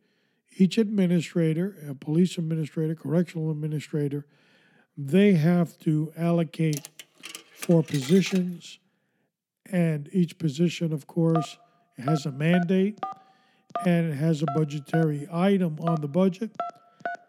Each 0.57 0.77
administrator, 0.77 1.75
a 1.87 1.93
police 1.93 2.37
administrator, 2.37 2.95
correctional 2.95 3.51
administrator, 3.51 4.25
they 4.97 5.33
have 5.33 5.77
to 5.79 6.13
allocate 6.17 6.89
for 7.65 7.81
positions, 7.81 8.77
and 9.71 10.07
each 10.11 10.37
position, 10.37 10.93
of 10.93 11.07
course, 11.07 11.57
has 11.97 12.27
a 12.27 12.31
mandate 12.31 12.99
and 13.85 14.13
it 14.13 14.15
has 14.15 14.43
a 14.43 14.45
budgetary 14.55 15.27
item 15.31 15.77
on 15.81 15.99
the 15.99 16.07
budget 16.07 16.51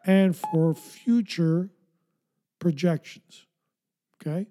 and 0.04 0.36
for 0.36 0.74
future 0.74 1.70
projections. 2.58 3.46
Okay? 4.20 4.46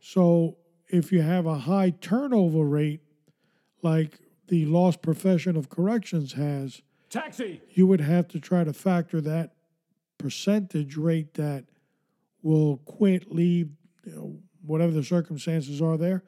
So 0.00 0.56
if 0.88 1.12
you 1.12 1.22
have 1.22 1.46
a 1.46 1.54
high 1.54 1.90
turnover 1.90 2.64
rate, 2.64 3.02
like 3.80 4.18
the 4.48 4.66
lost 4.66 5.02
profession 5.02 5.56
of 5.56 5.68
corrections 5.68 6.32
has, 6.32 6.82
Taxi! 7.10 7.60
you 7.70 7.86
would 7.86 8.00
have 8.00 8.26
to 8.28 8.40
try 8.40 8.64
to 8.64 8.72
factor 8.72 9.20
that 9.20 9.52
percentage 10.18 10.96
rate 10.96 11.34
that 11.34 11.66
will 12.42 12.78
quit, 12.78 13.32
leave, 13.32 13.70
you 14.04 14.14
know, 14.14 14.38
whatever 14.64 14.92
the 14.92 15.04
circumstances 15.04 15.80
are 15.82 15.96
there, 15.96 16.22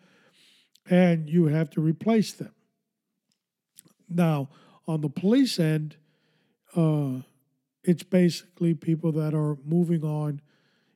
and 0.88 1.28
you 1.28 1.46
have 1.46 1.70
to 1.70 1.80
replace 1.80 2.32
them. 2.32 2.52
Now, 4.08 4.50
on 4.86 5.00
the 5.00 5.08
police 5.08 5.58
end, 5.58 5.96
uh, 6.76 7.20
it's 7.82 8.02
basically 8.02 8.74
people 8.74 9.12
that 9.12 9.34
are 9.34 9.56
moving 9.64 10.04
on 10.04 10.40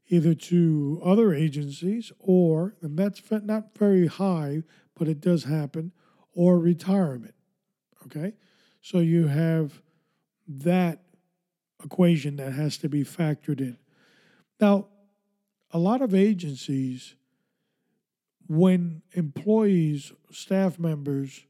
either 0.09 0.35
to 0.35 1.01
other 1.05 1.35
agencies 1.35 2.13
or, 2.19 2.75
and 2.81 2.99
that's 2.99 3.23
not 3.31 3.77
very 3.77 4.07
high, 4.07 4.63
but 4.97 5.09
it 5.09 5.21
does 5.21 5.45
happen, 5.45 5.93
or 6.35 6.59
retirement. 6.59 7.35
Okay? 8.07 8.33
So 8.81 9.01
you 9.01 9.27
have 9.27 9.83
that 10.47 11.03
equation 11.85 12.37
that 12.37 12.53
has 12.53 12.79
to 12.79 12.89
be 12.89 13.05
factored 13.05 13.61
in. 13.61 13.77
Now, 14.61 14.87
a 15.71 15.79
lot 15.79 16.01
of 16.01 16.15
agencies, 16.15 17.15
when 18.49 19.03
employees, 19.13 20.13
staff 20.33 20.79
members, 20.79 21.45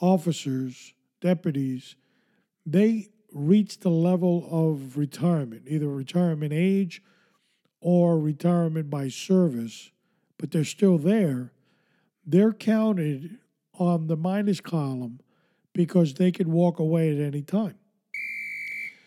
officers, 0.00 0.92
deputies, 1.20 1.96
they 2.64 3.08
reach 3.32 3.80
the 3.80 3.90
level 3.90 4.46
of 4.50 4.96
retirement, 4.96 5.62
either 5.66 5.88
retirement 5.88 6.52
age 6.52 7.02
or 7.80 8.18
retirement 8.18 8.90
by 8.90 9.08
service, 9.08 9.90
but 10.38 10.50
they're 10.50 10.64
still 10.64 10.98
there, 10.98 11.52
they're 12.24 12.52
counted 12.52 13.38
on 13.78 14.06
the 14.06 14.16
minus 14.16 14.60
column 14.60 15.20
because 15.72 16.14
they 16.14 16.32
could 16.32 16.48
walk 16.48 16.78
away 16.78 17.12
at 17.12 17.18
any 17.18 17.42
time. 17.42 17.76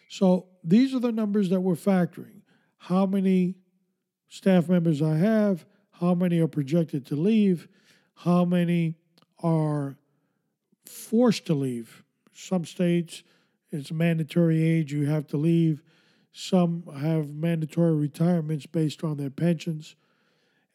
So 0.09 0.47
these 0.63 0.93
are 0.95 0.99
the 0.99 1.11
numbers 1.11 1.49
that 1.49 1.61
we're 1.61 1.75
factoring. 1.75 2.41
How 2.77 3.05
many 3.05 3.55
staff 4.29 4.69
members 4.69 5.01
I 5.01 5.17
have, 5.17 5.65
how 5.99 6.13
many 6.13 6.39
are 6.39 6.47
projected 6.47 7.05
to 7.07 7.15
leave, 7.15 7.67
how 8.15 8.45
many 8.45 8.95
are 9.43 9.97
forced 10.85 11.45
to 11.45 11.53
leave. 11.53 12.03
Some 12.33 12.65
states, 12.65 13.23
it's 13.71 13.91
a 13.91 13.93
mandatory 13.93 14.63
age, 14.63 14.91
you 14.93 15.05
have 15.05 15.27
to 15.27 15.37
leave. 15.37 15.81
Some 16.31 16.83
have 16.99 17.29
mandatory 17.29 17.95
retirements 17.95 18.65
based 18.65 19.03
on 19.03 19.17
their 19.17 19.29
pensions, 19.29 19.95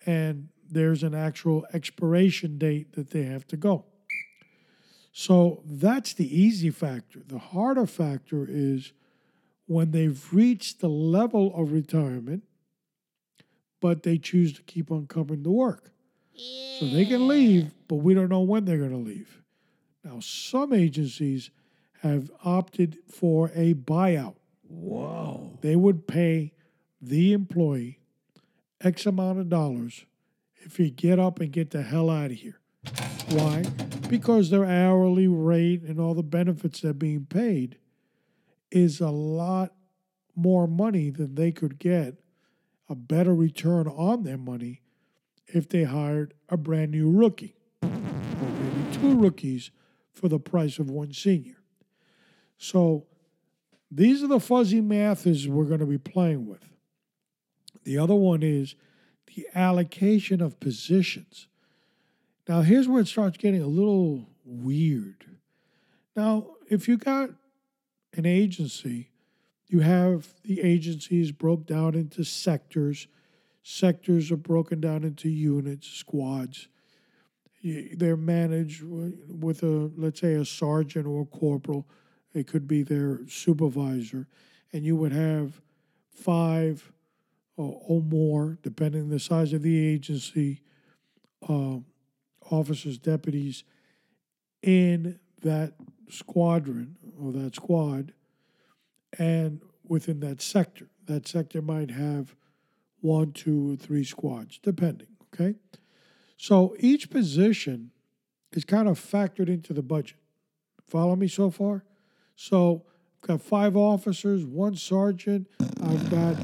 and 0.04 0.48
there's 0.70 1.02
an 1.02 1.14
actual 1.14 1.66
expiration 1.72 2.58
date 2.58 2.92
that 2.94 3.10
they 3.10 3.22
have 3.22 3.46
to 3.48 3.56
go. 3.56 3.84
So 5.12 5.62
that's 5.64 6.12
the 6.12 6.38
easy 6.38 6.70
factor. 6.70 7.20
The 7.24 7.38
harder 7.38 7.86
factor 7.86 8.46
is 8.48 8.92
when 9.66 9.92
they've 9.92 10.28
reached 10.32 10.80
the 10.80 10.88
level 10.88 11.54
of 11.54 11.72
retirement, 11.72 12.42
but 13.84 14.02
they 14.02 14.16
choose 14.16 14.54
to 14.54 14.62
keep 14.62 14.90
on 14.90 15.06
coming 15.06 15.44
to 15.44 15.50
work. 15.50 15.90
So 16.78 16.86
they 16.86 17.04
can 17.04 17.28
leave, 17.28 17.74
but 17.86 17.96
we 17.96 18.14
don't 18.14 18.30
know 18.30 18.40
when 18.40 18.64
they're 18.64 18.78
going 18.78 18.92
to 18.92 18.96
leave. 18.96 19.42
Now, 20.02 20.20
some 20.20 20.72
agencies 20.72 21.50
have 22.00 22.30
opted 22.42 22.96
for 23.06 23.50
a 23.54 23.74
buyout. 23.74 24.36
Wow. 24.66 25.58
They 25.60 25.76
would 25.76 26.06
pay 26.06 26.54
the 27.02 27.34
employee 27.34 28.00
X 28.80 29.04
amount 29.04 29.40
of 29.40 29.50
dollars 29.50 30.06
if 30.62 30.78
you 30.78 30.88
get 30.88 31.18
up 31.18 31.38
and 31.38 31.52
get 31.52 31.70
the 31.70 31.82
hell 31.82 32.08
out 32.08 32.30
of 32.30 32.38
here. 32.38 32.60
Why? 33.32 33.64
Because 34.08 34.48
their 34.48 34.64
hourly 34.64 35.28
rate 35.28 35.82
and 35.82 36.00
all 36.00 36.14
the 36.14 36.22
benefits 36.22 36.80
they're 36.80 36.94
being 36.94 37.26
paid 37.26 37.76
is 38.70 39.02
a 39.02 39.10
lot 39.10 39.74
more 40.34 40.66
money 40.66 41.10
than 41.10 41.34
they 41.34 41.52
could 41.52 41.78
get 41.78 42.23
a 42.88 42.94
better 42.94 43.34
return 43.34 43.88
on 43.88 44.22
their 44.22 44.38
money 44.38 44.82
if 45.46 45.68
they 45.68 45.84
hired 45.84 46.34
a 46.48 46.56
brand 46.56 46.90
new 46.90 47.10
rookie 47.10 47.56
or 47.82 47.88
maybe 47.88 48.96
two 48.96 49.16
rookies 49.16 49.70
for 50.12 50.28
the 50.28 50.38
price 50.38 50.78
of 50.78 50.90
one 50.90 51.12
senior. 51.12 51.56
So 52.56 53.06
these 53.90 54.22
are 54.22 54.28
the 54.28 54.40
fuzzy 54.40 54.80
maths 54.80 55.46
we're 55.46 55.64
going 55.64 55.80
to 55.80 55.86
be 55.86 55.98
playing 55.98 56.46
with. 56.46 56.64
The 57.84 57.98
other 57.98 58.14
one 58.14 58.42
is 58.42 58.74
the 59.34 59.46
allocation 59.54 60.40
of 60.40 60.60
positions. 60.60 61.48
Now, 62.48 62.62
here's 62.62 62.88
where 62.88 63.00
it 63.00 63.08
starts 63.08 63.36
getting 63.36 63.62
a 63.62 63.66
little 63.66 64.28
weird. 64.44 65.24
Now, 66.16 66.46
if 66.68 66.88
you 66.88 66.96
got 66.96 67.30
an 68.14 68.26
agency, 68.26 69.10
you 69.68 69.80
have 69.80 70.28
the 70.42 70.60
agencies 70.60 71.32
broke 71.32 71.66
down 71.66 71.94
into 71.94 72.24
sectors. 72.24 73.08
Sectors 73.62 74.30
are 74.30 74.36
broken 74.36 74.80
down 74.80 75.04
into 75.04 75.28
units, 75.28 75.88
squads. 75.88 76.68
They're 77.62 78.16
managed 78.16 78.82
with 78.82 79.62
a, 79.62 79.90
let's 79.96 80.20
say, 80.20 80.34
a 80.34 80.44
sergeant 80.44 81.06
or 81.06 81.22
a 81.22 81.26
corporal. 81.26 81.88
It 82.34 82.46
could 82.46 82.68
be 82.68 82.82
their 82.82 83.20
supervisor. 83.26 84.28
And 84.72 84.84
you 84.84 84.96
would 84.96 85.12
have 85.12 85.62
five 86.10 86.92
or, 87.56 87.80
or 87.86 88.02
more, 88.02 88.58
depending 88.62 89.02
on 89.02 89.08
the 89.08 89.18
size 89.18 89.54
of 89.54 89.62
the 89.62 89.86
agency, 89.86 90.60
uh, 91.48 91.78
officers, 92.50 92.98
deputies 92.98 93.64
in 94.62 95.18
that 95.42 95.72
squadron 96.10 96.96
or 97.18 97.32
that 97.32 97.54
squad 97.54 98.12
and 99.18 99.60
within 99.86 100.20
that 100.20 100.40
sector. 100.40 100.88
That 101.06 101.28
sector 101.28 101.60
might 101.60 101.90
have 101.90 102.34
one, 103.00 103.32
two, 103.32 103.72
or 103.72 103.76
three 103.76 104.04
squads, 104.04 104.58
depending. 104.62 105.08
Okay. 105.34 105.56
So 106.36 106.74
each 106.78 107.10
position 107.10 107.90
is 108.52 108.64
kind 108.64 108.88
of 108.88 108.98
factored 108.98 109.48
into 109.48 109.72
the 109.72 109.82
budget. 109.82 110.18
Follow 110.86 111.16
me 111.16 111.28
so 111.28 111.50
far? 111.50 111.84
So 112.36 112.84
I've 113.22 113.28
got 113.28 113.42
five 113.42 113.76
officers, 113.76 114.44
one 114.44 114.76
sergeant, 114.76 115.48
I've 115.82 116.10
got 116.10 116.34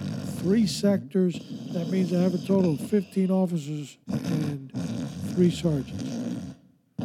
three 0.41 0.67
sectors. 0.67 1.39
That 1.73 1.89
means 1.89 2.13
I 2.13 2.21
have 2.21 2.35
a 2.35 2.39
total 2.39 2.75
of 2.75 2.81
15 2.81 3.31
officers 3.31 3.99
and 4.09 4.73
three 5.35 5.51
sergeants. 5.51 6.21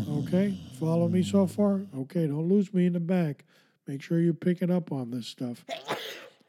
Okay, 0.10 0.58
follow 0.80 1.08
me 1.08 1.23
so 1.23 1.47
far? 1.47 1.82
Okay, 1.97 2.28
don't 2.28 2.47
lose 2.47 2.73
me 2.73 2.86
in 2.86 2.93
the 2.93 2.99
back. 2.99 3.45
Make 3.88 4.02
sure 4.02 4.19
you're 4.19 4.34
picking 4.34 4.71
up 4.71 4.91
on 4.91 5.12
this 5.12 5.28
stuff. 5.28 5.63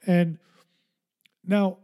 And 0.07 0.39
now, 1.45 1.79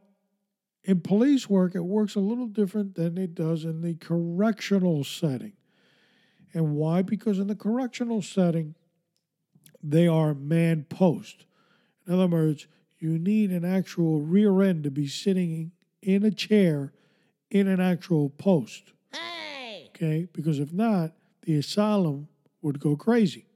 in 0.84 1.00
police 1.00 1.48
work, 1.48 1.74
it 1.74 1.84
works 1.84 2.14
a 2.14 2.20
little 2.20 2.46
different 2.46 2.94
than 2.94 3.18
it 3.18 3.34
does 3.34 3.64
in 3.64 3.82
the 3.82 3.94
correctional 3.94 5.04
setting. 5.04 5.52
And 6.54 6.74
why? 6.74 7.02
Because 7.02 7.38
in 7.38 7.46
the 7.46 7.54
correctional 7.54 8.22
setting, 8.22 8.74
they 9.82 10.06
are 10.06 10.34
man 10.34 10.84
post. 10.88 11.44
In 12.06 12.14
other 12.14 12.26
words, 12.26 12.66
you 12.98 13.18
need 13.18 13.50
an 13.50 13.64
actual 13.64 14.20
rear 14.20 14.62
end 14.62 14.84
to 14.84 14.90
be 14.90 15.06
sitting 15.06 15.72
in 16.02 16.24
a 16.24 16.30
chair 16.30 16.92
in 17.50 17.68
an 17.68 17.80
actual 17.80 18.30
post. 18.30 18.92
Hey! 19.12 19.90
Okay? 19.94 20.28
Because 20.32 20.58
if 20.58 20.72
not, 20.72 21.12
the 21.42 21.56
asylum 21.56 22.28
would 22.60 22.80
go 22.80 22.96
crazy. 22.96 23.46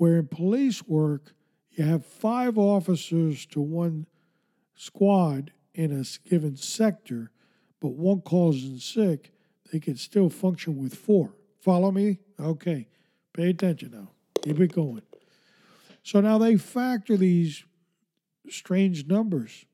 Where 0.00 0.16
in 0.16 0.28
police 0.28 0.82
work, 0.88 1.34
you 1.72 1.84
have 1.84 2.06
five 2.06 2.56
officers 2.56 3.44
to 3.48 3.60
one 3.60 4.06
squad 4.74 5.52
in 5.74 5.92
a 5.92 6.04
given 6.26 6.56
sector, 6.56 7.32
but 7.80 7.92
one 7.92 8.22
calls 8.22 8.64
in 8.64 8.78
sick, 8.78 9.30
they 9.70 9.78
can 9.78 9.96
still 9.96 10.30
function 10.30 10.78
with 10.78 10.94
four. 10.94 11.34
Follow 11.58 11.90
me? 11.90 12.20
Okay. 12.40 12.88
Pay 13.34 13.50
attention 13.50 13.90
now. 13.90 14.08
Keep 14.40 14.60
it 14.60 14.72
going. 14.72 15.02
So 16.02 16.22
now 16.22 16.38
they 16.38 16.56
factor 16.56 17.18
these 17.18 17.62
strange 18.48 19.06
numbers. 19.06 19.66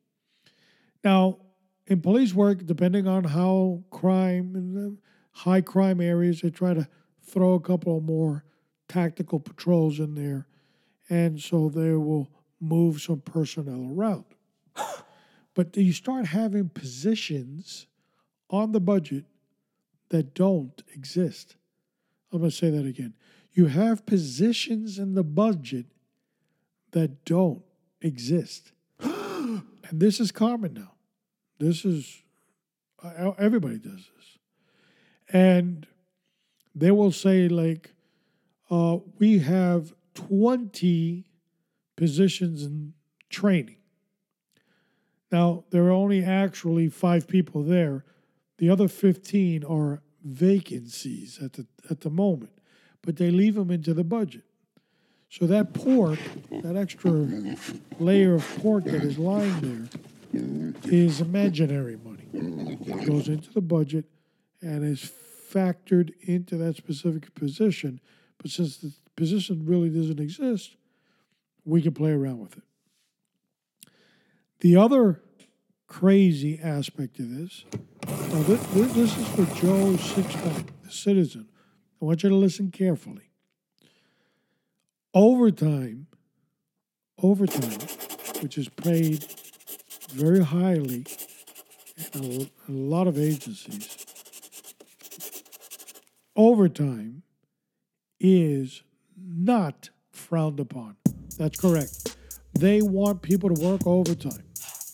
Now, 1.04 1.38
in 1.86 2.00
police 2.00 2.34
work, 2.34 2.66
depending 2.66 3.06
on 3.06 3.22
how 3.22 3.84
crime 3.90 4.98
high 5.30 5.60
crime 5.60 6.00
areas, 6.00 6.40
they 6.40 6.50
try 6.50 6.74
to 6.74 6.88
throw 7.22 7.54
a 7.54 7.60
couple 7.60 8.00
more 8.00 8.44
tactical 8.88 9.40
patrols 9.40 9.98
in 9.98 10.14
there, 10.14 10.46
and 11.08 11.40
so 11.40 11.68
they 11.68 11.92
will 11.92 12.28
move 12.60 13.00
some 13.00 13.20
personnel 13.20 13.92
around. 13.96 14.24
but 15.54 15.76
you 15.76 15.92
start 15.92 16.26
having 16.26 16.68
positions 16.68 17.86
on 18.50 18.72
the 18.72 18.80
budget 18.80 19.24
that 20.10 20.34
don't 20.34 20.82
exist. 20.94 21.56
I'm 22.32 22.40
going 22.40 22.50
to 22.50 22.56
say 22.56 22.70
that 22.70 22.86
again. 22.86 23.14
You 23.52 23.66
have 23.66 24.06
positions 24.06 24.98
in 24.98 25.14
the 25.14 25.24
budget 25.24 25.86
that 26.92 27.24
don't 27.24 27.62
exist. 28.00 28.72
and 29.00 29.62
this 29.92 30.20
is 30.20 30.30
common 30.30 30.74
now. 30.74 30.92
This 31.58 31.84
is, 31.84 32.22
everybody 33.38 33.78
does 33.78 34.10
this. 34.16 34.38
And 35.32 35.86
they 36.74 36.90
will 36.90 37.12
say, 37.12 37.48
like, 37.48 37.92
uh, 38.70 38.98
we 39.18 39.38
have 39.38 39.94
20 40.14 41.24
positions 41.96 42.62
in 42.64 42.92
training. 43.30 43.76
Now, 45.30 45.64
there 45.70 45.84
are 45.84 45.90
only 45.90 46.24
actually 46.24 46.88
five 46.88 47.26
people 47.26 47.62
there. 47.62 48.04
The 48.58 48.70
other 48.70 48.88
15 48.88 49.64
are 49.64 50.02
vacancies 50.24 51.38
at 51.42 51.54
the, 51.54 51.66
at 51.90 52.00
the 52.00 52.10
moment, 52.10 52.52
but 53.02 53.16
they 53.16 53.30
leave 53.30 53.54
them 53.54 53.70
into 53.70 53.94
the 53.94 54.04
budget. 54.04 54.44
So 55.28 55.46
that 55.46 55.74
pork, 55.74 56.18
that 56.62 56.76
extra 56.76 57.10
layer 57.98 58.34
of 58.34 58.58
pork 58.62 58.84
that 58.84 59.02
is 59.02 59.18
lying 59.18 59.88
there, 60.32 60.72
is 60.84 61.20
imaginary 61.20 61.98
money. 62.02 62.28
It 62.32 63.06
goes 63.06 63.28
into 63.28 63.52
the 63.52 63.60
budget 63.60 64.04
and 64.62 64.84
is 64.84 65.10
factored 65.52 66.12
into 66.22 66.56
that 66.56 66.76
specific 66.76 67.34
position. 67.34 68.00
But 68.38 68.50
since 68.50 68.76
the 68.78 68.92
position 69.16 69.64
really 69.64 69.88
doesn't 69.88 70.20
exist, 70.20 70.76
we 71.64 71.82
can 71.82 71.92
play 71.92 72.12
around 72.12 72.40
with 72.40 72.56
it. 72.56 72.62
The 74.60 74.76
other 74.76 75.20
crazy 75.86 76.58
aspect 76.62 77.18
of 77.18 77.30
this, 77.30 77.64
now 78.06 78.42
this, 78.42 78.66
this 78.94 79.18
is 79.18 79.28
for 79.28 79.44
Joe 79.60 79.94
Sixpack, 79.96 80.68
the 80.84 80.90
citizen. 80.90 81.48
I 82.00 82.04
want 82.04 82.22
you 82.22 82.28
to 82.28 82.34
listen 82.34 82.70
carefully. 82.70 83.30
Overtime, 85.14 86.06
overtime, 87.22 87.78
which 88.40 88.58
is 88.58 88.68
paid 88.68 89.24
very 90.10 90.44
highly 90.44 91.06
in 92.12 92.24
a, 92.24 92.70
a 92.70 92.72
lot 92.72 93.06
of 93.06 93.18
agencies, 93.18 94.06
overtime 96.34 97.22
is 98.20 98.82
not 99.16 99.90
frowned 100.12 100.60
upon. 100.60 100.96
That's 101.38 101.58
correct. 101.58 102.16
They 102.58 102.80
want 102.82 103.22
people 103.22 103.54
to 103.54 103.62
work 103.62 103.86
overtime. 103.86 104.44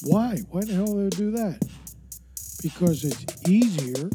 Why? 0.04 0.38
Why 0.50 0.62
the 0.62 0.74
hell 0.74 0.87
do 0.87 1.08
they 1.08 1.16
do 1.16 1.30
that? 1.32 1.62
Because 2.62 3.04
it's 3.04 3.48
easier 3.48 4.11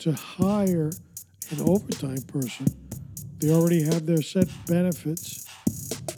to 0.00 0.12
hire 0.12 0.90
an 1.50 1.60
overtime 1.60 2.22
person. 2.22 2.66
They 3.38 3.50
already 3.50 3.82
have 3.84 4.06
their 4.06 4.22
set 4.22 4.48
benefits 4.66 5.46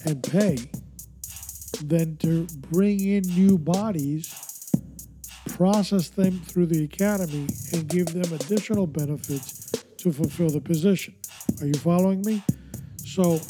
and 0.06 0.22
pay 0.22 0.56
than 1.82 2.16
to 2.18 2.46
bring 2.70 3.00
in 3.00 3.22
new 3.22 3.58
bodies, 3.58 4.70
process 5.48 6.08
them 6.08 6.40
through 6.40 6.66
the 6.66 6.84
academy, 6.84 7.48
and 7.72 7.88
give 7.88 8.06
them 8.06 8.32
additional 8.32 8.86
benefits 8.86 9.70
to 9.98 10.12
fulfill 10.12 10.50
the 10.50 10.60
position. 10.60 11.14
Are 11.60 11.66
you 11.66 11.74
following 11.74 12.22
me? 12.22 12.42
So 13.04 13.40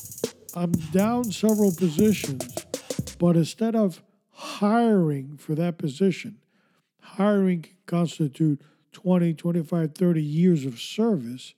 I'm 0.55 0.73
down 0.73 1.25
several 1.33 1.75
positions, 1.75 2.55
but 3.19 3.37
instead 3.37 3.75
of 3.75 4.03
hiring 4.31 5.39
for 5.39 5.55
that 5.55 5.79
position, 5.79 6.39
hiring 7.01 7.63
can 7.63 7.77
constitute 7.87 8.61
20, 8.93 9.35
25, 9.35 9.95
30 9.95 10.23
years 10.23 10.67
of 10.67 10.79
service. 10.79 11.55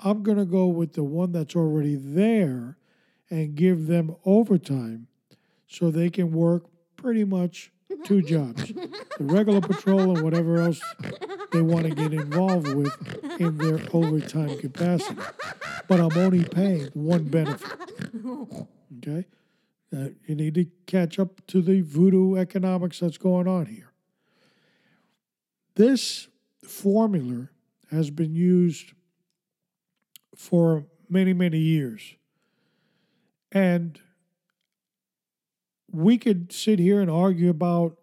I'm 0.00 0.22
going 0.22 0.38
to 0.38 0.44
go 0.44 0.66
with 0.66 0.92
the 0.92 1.04
one 1.04 1.32
that's 1.32 1.56
already 1.56 1.96
there 1.96 2.78
and 3.28 3.56
give 3.56 3.86
them 3.86 4.14
overtime 4.24 5.08
so 5.66 5.90
they 5.90 6.08
can 6.08 6.30
work 6.30 6.64
pretty 6.96 7.24
much 7.24 7.72
two 8.04 8.22
jobs 8.22 8.72
the 9.18 9.24
regular 9.24 9.60
patrol 9.60 10.16
and 10.16 10.22
whatever 10.22 10.60
else 10.60 10.80
they 11.52 11.62
want 11.62 11.84
to 11.84 11.94
get 11.94 12.12
involved 12.12 12.74
with 12.74 12.92
in 13.40 13.56
their 13.58 13.80
overtime 13.92 14.58
capacity. 14.58 15.20
But 15.88 16.00
I'm 16.00 16.16
only 16.16 16.44
paying 16.44 16.86
one 16.94 17.24
benefit. 17.24 17.78
Okay? 18.98 19.26
Uh, 19.94 20.08
you 20.26 20.34
need 20.34 20.54
to 20.54 20.66
catch 20.86 21.18
up 21.18 21.46
to 21.46 21.62
the 21.62 21.82
voodoo 21.82 22.36
economics 22.36 23.00
that's 23.00 23.18
going 23.18 23.46
on 23.46 23.66
here. 23.66 23.92
This 25.76 26.28
formula 26.62 27.48
has 27.90 28.10
been 28.10 28.34
used 28.34 28.92
for 30.34 30.86
many, 31.08 31.32
many 31.32 31.58
years. 31.58 32.14
And 33.52 34.00
we 35.94 36.18
could 36.18 36.52
sit 36.52 36.78
here 36.78 37.00
and 37.00 37.10
argue 37.10 37.50
about 37.50 37.96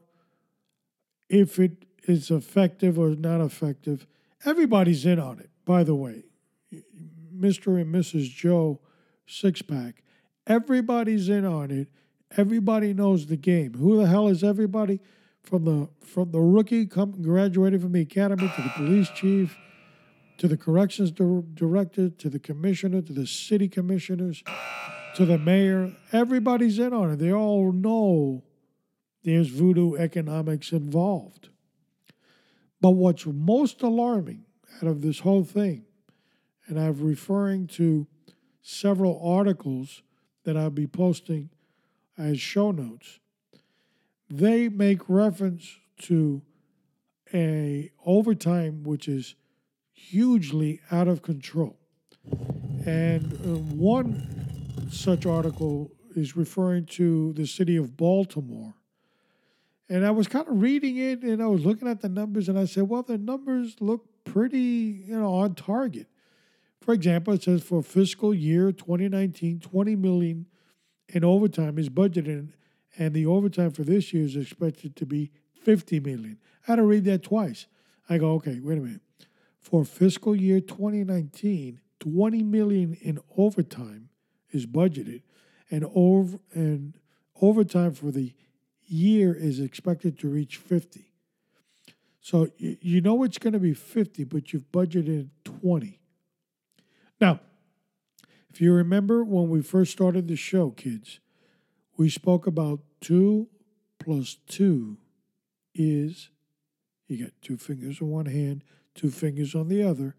if 1.30 1.60
it 1.60 1.86
is 2.08 2.32
effective 2.32 2.97
or 2.97 3.10
not 3.10 3.41
effective. 3.41 4.08
Everybody's 4.45 5.06
in 5.06 5.19
on 5.19 5.39
it, 5.39 5.49
by 5.65 5.84
the 5.84 5.95
way. 5.95 6.23
Mr. 7.36 7.80
and 7.80 7.93
Mrs. 7.93 8.30
Joe 8.34 8.80
Sixpack, 9.27 9.95
everybody's 10.47 11.30
in 11.30 11.45
on 11.45 11.71
it. 11.71 11.89
Everybody 12.38 12.93
knows 12.93 13.27
the 13.27 13.38
game. 13.38 13.73
Who 13.73 13.97
the 13.97 14.08
hell 14.08 14.27
is 14.27 14.43
everybody? 14.43 14.99
From 15.43 15.65
the 15.65 15.89
from 16.06 16.32
the 16.32 16.39
rookie 16.39 16.86
come 16.86 17.21
graduating 17.21 17.80
from 17.80 17.91
the 17.93 18.01
academy 18.01 18.49
to 18.56 18.62
the 18.62 18.69
police 18.69 19.10
chief, 19.10 19.58
to 20.38 20.47
the 20.47 20.56
corrections 20.56 21.12
director, 21.12 22.10
to 22.10 22.30
the 22.30 22.39
commissioner, 22.39 23.01
to 23.01 23.12
the 23.12 23.25
city 23.25 23.67
commissioners, 23.67 24.43
to 25.15 25.26
the 25.26 25.38
mayor. 25.38 25.95
Everybody's 26.12 26.80
in 26.80 26.93
on 26.93 27.12
it. 27.12 27.15
They 27.17 27.32
all 27.32 27.71
know 27.71 28.43
there's 29.24 29.50
voodoo 29.50 29.95
economics 29.95 30.71
involved. 30.71 31.50
But 32.80 32.91
what's 32.91 33.26
most 33.26 33.82
alarming 33.84 34.45
out 34.78 34.88
of 34.88 35.02
this 35.02 35.19
whole 35.19 35.43
thing, 35.43 35.86
and 36.67 36.80
I'm 36.80 37.00
referring 37.00 37.67
to 37.67 38.08
several 38.62 39.21
articles 39.24 40.02
that 40.43 40.58
I'll 40.58 40.69
be 40.69 40.88
posting 40.88 41.50
as 42.17 42.39
show 42.39 42.71
notes, 42.71 43.19
they 44.30 44.69
make 44.69 45.08
reference 45.08 45.78
to 46.04 46.41
a 47.34 47.91
overtime 48.06 48.84
which 48.84 49.08
is 49.08 49.36
hugely 49.93 50.82
out 50.91 51.08
of 51.08 51.21
control. 51.21 51.78
And 52.86 53.34
uh, 53.34 53.60
one 53.76 54.40
such 54.91 55.25
article 55.25 55.91
is 56.15 56.36
referring 56.36 56.86
to 56.86 57.34
the 57.34 57.47
city 57.47 57.77
of 57.77 57.95
Baltimore. 57.95 58.75
And 59.89 60.06
I 60.06 60.12
was 60.12 60.27
kind 60.27 60.47
of 60.47 60.62
reading 60.62 60.97
it 60.97 61.21
and 61.23 61.41
I 61.41 61.47
was 61.47 61.65
looking 61.65 61.88
at 61.88 62.01
the 62.01 62.10
numbers 62.10 62.49
and 62.49 62.58
I 62.58 62.65
said, 62.65 62.88
well, 62.88 63.04
the 63.04 63.17
numbers 63.17 63.75
look 63.80 64.06
pretty, 64.23 65.04
you 65.08 65.19
know, 65.19 65.34
on 65.34 65.56
target. 65.56 66.08
For 66.82 66.93
example, 66.93 67.34
it 67.34 67.43
says 67.43 67.62
for 67.62 67.84
fiscal 67.84 68.34
year 68.34 68.71
2019, 68.71 69.60
20 69.60 69.95
million 69.95 70.45
in 71.10 71.23
overtime 71.23 71.77
is 71.77 71.89
budgeted 71.89 72.49
and 72.97 73.13
the 73.13 73.25
overtime 73.25 73.71
for 73.71 73.84
this 73.84 74.13
year 74.13 74.23
is 74.23 74.36
expected 74.36 74.95
to 74.97 75.06
be 75.06 75.32
50 75.62 75.99
million. 75.99 76.38
I 76.67 76.71
had 76.71 76.75
to 76.77 76.84
read 76.84 77.06
that 77.06 77.23
twice. 77.23 77.67
I 78.10 78.17
go, 78.17 78.34
okay, 78.34 78.60
wait 78.62 78.77
a 78.77 78.82
minute. 78.82 79.01
For 79.60 79.86
fiscal 79.86 80.36
year 80.36 80.60
2019, 80.60 81.80
20 81.99 82.43
million 82.43 82.97
in 83.01 83.19
overtime 83.38 84.10
is 84.51 84.65
budgeted 84.65 85.21
and 85.69 85.89
over 85.95 86.39
and 86.53 86.97
overtime 87.41 87.93
for 87.93 88.11
the 88.11 88.33
year 88.87 89.33
is 89.33 89.59
expected 89.59 90.19
to 90.19 90.27
reach 90.27 90.57
50. 90.57 91.11
So 92.19 92.49
you 92.57 93.01
know 93.01 93.23
it's 93.23 93.39
going 93.39 93.53
to 93.53 93.59
be 93.59 93.73
50, 93.73 94.25
but 94.25 94.53
you've 94.53 94.71
budgeted 94.71 95.29
20. 95.43 95.99
Now, 97.19 97.39
if 98.49 98.61
you 98.61 98.73
remember 98.73 99.23
when 99.23 99.49
we 99.49 99.61
first 99.61 99.91
started 99.91 100.27
the 100.27 100.35
show, 100.35 100.71
kids, 100.71 101.19
we 101.97 102.09
spoke 102.09 102.45
about 102.45 102.81
2 103.01 103.47
plus 103.97 104.37
2 104.47 104.97
is 105.73 106.29
you 107.07 107.17
get 107.17 107.41
two 107.41 107.57
fingers 107.57 108.01
on 108.01 108.09
one 108.09 108.25
hand, 108.25 108.63
two 108.95 109.09
fingers 109.09 109.55
on 109.55 109.67
the 109.67 109.83
other. 109.83 110.15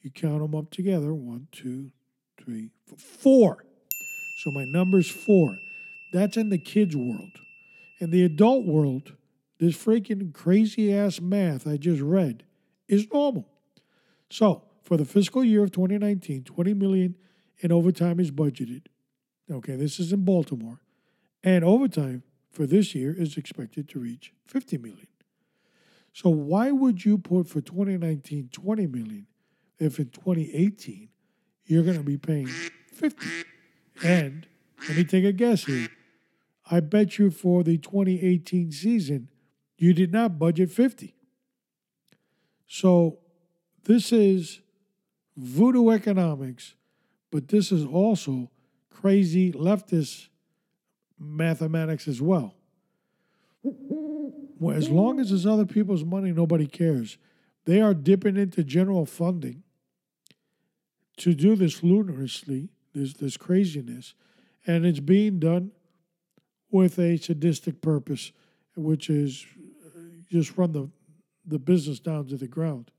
You 0.00 0.10
count 0.10 0.40
them 0.40 0.54
up 0.54 0.70
together 0.70 1.12
one, 1.14 1.48
two, 1.52 1.90
three, 2.38 2.70
four. 2.96 3.64
So 4.36 4.50
my 4.50 4.66
number's 4.66 5.08
four. 5.08 5.60
That's 6.12 6.36
in 6.36 6.50
the 6.50 6.58
kids' 6.58 6.94
world. 6.94 7.40
In 7.98 8.10
the 8.10 8.22
adult 8.22 8.66
world, 8.66 9.14
this 9.58 9.74
freaking 9.74 10.32
crazy 10.34 10.94
ass 10.94 11.20
math 11.20 11.66
I 11.66 11.78
just 11.78 12.02
read 12.02 12.44
is 12.86 13.10
normal. 13.10 13.48
So 14.28 14.62
for 14.84 14.98
the 14.98 15.06
fiscal 15.06 15.42
year 15.42 15.62
of 15.62 15.72
2019, 15.72 16.44
20 16.44 16.74
million 16.74 17.14
in 17.60 17.72
overtime 17.72 18.20
is 18.20 18.30
budgeted. 18.30 18.82
Okay, 19.50 19.74
this 19.74 19.98
is 19.98 20.12
in 20.12 20.24
Baltimore. 20.24 20.80
And 21.42 21.64
overtime 21.64 22.22
for 22.50 22.66
this 22.66 22.94
year 22.94 23.14
is 23.16 23.38
expected 23.38 23.88
to 23.88 23.98
reach 23.98 24.34
50 24.48 24.76
million. 24.76 25.06
So 26.12 26.28
why 26.28 26.72
would 26.72 27.06
you 27.06 27.16
put 27.16 27.48
for 27.48 27.62
2019 27.62 28.50
20 28.52 28.86
million 28.86 29.26
if 29.78 29.98
in 29.98 30.10
2018 30.10 31.08
you're 31.64 31.84
going 31.84 31.96
to 31.96 32.02
be 32.02 32.18
paying 32.18 32.48
50? 32.92 33.26
And 34.02 34.46
let 34.88 34.96
me 34.96 35.04
take 35.04 35.24
a 35.24 35.32
guess 35.32 35.64
here. 35.64 35.88
I 36.70 36.80
bet 36.80 37.18
you 37.18 37.30
for 37.30 37.62
the 37.62 37.78
2018 37.78 38.72
season 38.72 39.28
you 39.78 39.92
did 39.92 40.12
not 40.12 40.38
budget 40.38 40.70
50. 40.70 41.14
So 42.66 43.18
this 43.84 44.12
is 44.12 44.60
voodoo 45.36 45.90
economics, 45.90 46.74
but 47.30 47.48
this 47.48 47.70
is 47.70 47.84
also 47.84 48.50
crazy 48.90 49.52
leftist 49.52 50.28
mathematics 51.18 52.08
as 52.08 52.20
well. 52.20 52.54
As 54.72 54.88
long 54.88 55.20
as 55.20 55.30
it's 55.32 55.46
other 55.46 55.66
people's 55.66 56.04
money, 56.04 56.32
nobody 56.32 56.66
cares. 56.66 57.18
They 57.64 57.80
are 57.80 57.94
dipping 57.94 58.36
into 58.36 58.64
general 58.64 59.06
funding 59.06 59.62
to 61.18 61.34
do 61.34 61.56
this 61.56 61.82
lunarously, 61.82 62.68
this 62.96 63.14
this 63.14 63.36
craziness, 63.36 64.14
and 64.66 64.84
it's 64.86 65.00
being 65.00 65.38
done 65.38 65.72
with 66.70 66.98
a 66.98 67.16
sadistic 67.16 67.80
purpose, 67.80 68.32
which 68.74 69.10
is 69.10 69.46
uh, 69.86 70.00
just 70.30 70.56
run 70.56 70.72
the 70.72 70.90
the 71.44 71.58
business 71.58 72.00
down 72.00 72.26
to 72.26 72.36
the 72.36 72.48
ground. 72.48 72.90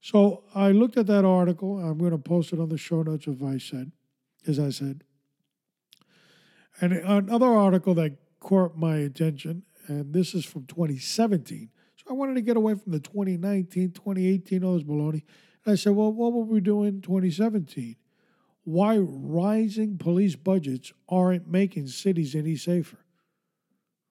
So 0.00 0.42
I 0.54 0.72
looked 0.72 0.96
at 0.96 1.06
that 1.06 1.24
article. 1.24 1.78
I'm 1.78 1.98
going 1.98 2.10
to 2.10 2.18
post 2.18 2.52
it 2.52 2.58
on 2.58 2.68
the 2.68 2.78
show 2.78 3.02
notes 3.02 3.28
of 3.28 3.42
I 3.42 3.58
said, 3.58 3.92
as 4.46 4.58
I 4.58 4.70
said. 4.70 5.04
And 6.80 6.92
another 6.94 7.46
article 7.46 7.94
that 7.94 8.16
caught 8.40 8.76
my 8.76 8.96
attention, 8.96 9.62
and 9.86 10.12
this 10.12 10.34
is 10.34 10.44
from 10.44 10.66
2017. 10.66 11.70
So 11.96 12.04
I 12.10 12.14
wanted 12.14 12.34
to 12.34 12.40
get 12.40 12.56
away 12.56 12.74
from 12.74 12.90
the 12.90 12.98
2019, 12.98 13.92
2018, 13.92 14.64
all 14.64 14.74
this 14.74 14.82
baloney. 14.82 15.22
And 15.64 15.72
I 15.72 15.74
said, 15.76 15.92
well, 15.92 16.12
what 16.12 16.32
were 16.32 16.42
we 16.42 16.60
doing 16.60 16.88
in 16.88 17.02
2017? 17.02 17.94
Why 18.64 18.98
rising 18.98 19.98
police 19.98 20.36
budgets 20.36 20.92
aren't 21.08 21.48
making 21.48 21.88
cities 21.88 22.34
any 22.34 22.56
safer. 22.56 22.98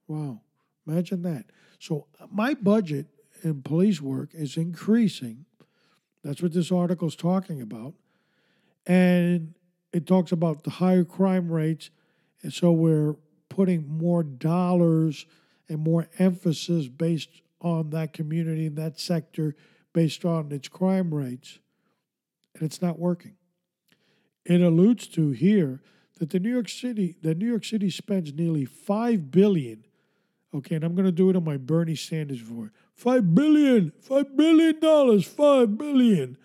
Wow, 0.07 0.41
imagine 0.85 1.21
that. 1.23 1.45
So 1.79 2.07
uh, 2.19 2.27
my 2.29 2.53
budget 2.53 3.07
in 3.43 3.61
police 3.61 4.01
work 4.01 4.31
is 4.33 4.57
increasing 4.57 5.45
That's 6.23 6.41
what 6.41 6.53
this 6.53 6.71
article 6.71 7.07
is 7.07 7.15
talking 7.15 7.61
about. 7.61 7.95
And 8.85 9.55
it 9.93 10.05
talks 10.05 10.31
about 10.31 10.63
the 10.63 10.69
higher 10.69 11.03
crime 11.03 11.51
rates. 11.51 11.89
And 12.43 12.53
so 12.53 12.71
we're 12.71 13.15
putting 13.49 13.87
more 13.87 14.23
dollars 14.23 15.25
and 15.67 15.79
more 15.79 16.07
emphasis 16.19 16.87
based 16.87 17.41
on 17.61 17.91
that 17.91 18.13
community 18.13 18.67
and 18.67 18.77
that 18.77 18.99
sector 18.99 19.55
based 19.93 20.25
on 20.25 20.51
its 20.51 20.67
crime 20.67 21.13
rates. 21.13 21.59
And 22.53 22.63
it's 22.63 22.81
not 22.81 22.99
working. 22.99 23.35
It 24.45 24.61
alludes 24.61 25.07
to 25.09 25.31
here 25.31 25.81
that 26.19 26.29
the 26.29 26.39
New 26.39 26.51
York 26.51 26.69
City, 26.69 27.15
that 27.21 27.37
New 27.37 27.47
York 27.47 27.65
City 27.65 27.89
spends 27.89 28.33
nearly 28.33 28.65
five 28.65 29.31
billion. 29.31 29.85
Okay, 30.53 30.75
and 30.75 30.83
I'm 30.83 30.95
going 30.95 31.05
to 31.05 31.11
do 31.11 31.29
it 31.29 31.35
on 31.35 31.43
my 31.43 31.57
Bernie 31.57 31.95
Sanders 31.95 32.41
voice. 32.41 32.69
Five 32.93 33.33
billion, 33.33 33.91
five 34.01 34.35
billion 34.35 34.79
dollars, 34.79 35.25
five 35.25 35.77
billion 35.77 36.37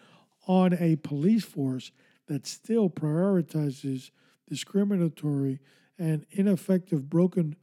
on 0.47 0.75
a 0.75 0.97
police 0.97 1.45
force 1.45 1.91
that 2.27 2.47
still 2.47 2.89
prioritizes 2.89 4.11
discriminatory 4.49 5.61
and 5.99 6.25
ineffective 6.31 7.11
broken 7.11 7.57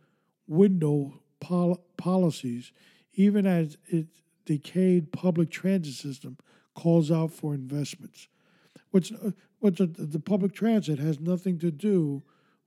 window 0.47 1.21
pol- 1.39 1.83
policies, 1.97 2.71
even 3.13 3.45
as 3.45 3.77
its 3.87 4.21
decayed 4.45 5.11
public 5.11 5.49
transit 5.49 5.93
system 5.93 6.37
calls 6.75 7.11
out 7.11 7.31
for 7.31 7.53
investments. 7.53 8.27
Which, 8.93 9.11
uh, 9.11 9.31
which 9.57 9.79
the 9.79 10.21
public 10.23 10.53
transit 10.53 10.99
has 10.99 11.19
nothing 11.19 11.57
to 11.59 11.71
do 11.71 12.21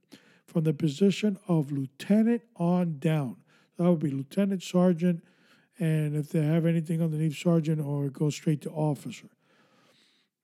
from 0.54 0.64
the 0.64 0.74
position 0.74 1.38
of 1.48 1.72
lieutenant 1.72 2.44
on 2.56 3.00
down. 3.00 3.38
That 3.78 3.90
would 3.90 4.00
be 4.00 4.12
lieutenant, 4.12 4.62
sergeant, 4.64 5.24
and 5.80 6.16
if 6.16 6.30
they 6.30 6.44
have 6.44 6.68
anything 6.68 7.02
underneath 7.02 7.36
sergeant, 7.36 7.82
or 7.82 8.10
goes 8.10 8.36
straight 8.36 8.62
to 8.62 8.70
officer. 8.70 9.30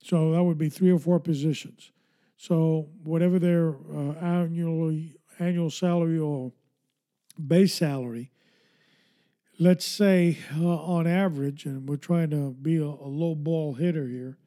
So 0.02 0.32
that 0.32 0.44
would 0.44 0.58
be 0.58 0.70
three 0.70 0.92
or 0.92 0.98
four 1.00 1.20
positions. 1.20 1.92
So 2.38 2.90
whatever 3.04 3.38
their 3.38 3.76
uh, 3.96 4.14
annual 5.40 5.70
salary 5.70 6.18
or 6.18 6.52
base 7.38 7.76
salary, 7.76 8.32
let's 9.60 9.86
say 9.86 10.40
uh, 10.58 10.66
on 10.66 11.06
average, 11.06 11.66
and 11.66 11.88
we're 11.88 11.98
trying 11.98 12.32
to 12.32 12.52
be 12.52 12.78
a, 12.78 12.86
a 12.86 13.10
low 13.10 13.36
ball 13.36 13.76
hitter 13.76 14.08
here, 14.08 14.38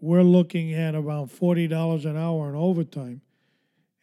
we're 0.00 0.24
looking 0.24 0.74
at 0.74 0.94
about 0.96 1.30
forty 1.30 1.68
dollars 1.68 2.04
an 2.04 2.16
hour 2.16 2.50
in 2.50 2.56
overtime, 2.56 3.22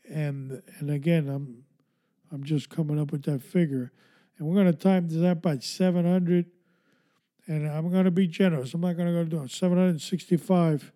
and 0.09 0.61
and 0.79 0.89
again, 0.89 1.29
I'm 1.29 1.63
I'm 2.31 2.43
just 2.43 2.69
coming 2.69 2.99
up 2.99 3.11
with 3.11 3.23
that 3.23 3.41
figure, 3.41 3.91
and 4.37 4.47
we're 4.47 4.55
going 4.55 4.67
to 4.67 4.73
time 4.73 5.07
that 5.21 5.41
by 5.41 5.59
seven 5.59 6.05
hundred, 6.05 6.47
and 7.47 7.69
I'm 7.69 7.91
going 7.91 8.05
to 8.05 8.11
be 8.11 8.27
generous. 8.27 8.73
I'm 8.73 8.81
not 8.81 8.97
going 8.97 9.07
to 9.07 9.13
go 9.13 9.23
do 9.23 9.43
it. 9.43 9.51
Seven 9.51 9.77
hundred 9.77 10.01
sixty-five 10.01 10.91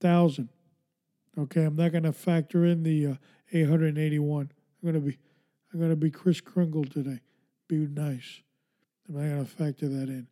thousand. 0.00 0.48
Okay, 1.38 1.64
I'm 1.64 1.76
not 1.76 1.92
going 1.92 2.04
to 2.04 2.12
factor 2.12 2.64
in 2.64 2.82
the 2.82 3.06
uh, 3.06 3.14
881. 3.52 4.50
I'm 4.82 4.92
going 4.92 4.94
to 4.94 5.08
be 5.08 5.18
I'm 5.72 5.78
going 5.78 5.90
to 5.90 5.96
be 5.96 6.10
Kris 6.10 6.40
Kringle 6.40 6.84
today. 6.84 7.20
Be 7.68 7.86
nice. 7.86 8.42
I'm 9.08 9.14
not 9.14 9.28
going 9.28 9.44
to 9.44 9.50
factor 9.50 9.88
that 9.88 10.08
in. 10.08 10.26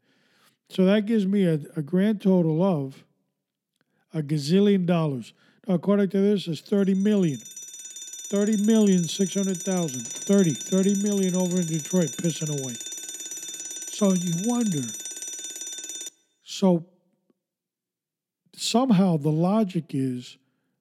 So 0.68 0.84
that 0.86 1.06
gives 1.06 1.26
me 1.26 1.44
a, 1.44 1.60
a 1.76 1.82
grand 1.82 2.20
total 2.20 2.62
of 2.62 3.04
a 4.12 4.22
gazillion 4.22 4.86
dollars. 4.86 5.32
Now, 5.66 5.74
according 5.74 6.08
to 6.10 6.20
this, 6.20 6.48
it's 6.48 6.60
30 6.60 6.94
million. 6.94 7.38
30 8.28 8.64
million 8.64 9.06
600,000. 9.06 10.06
30. 10.06 10.50
30 10.54 11.02
million 11.02 11.36
over 11.36 11.60
in 11.60 11.66
Detroit 11.66 12.10
pissing 12.10 12.60
away. 12.60 12.74
So 13.88 14.12
you 14.12 14.32
wonder. 14.48 14.86
So 16.42 16.86
somehow 18.54 19.16
the 19.16 19.30
logic 19.30 19.86
is 19.90 20.38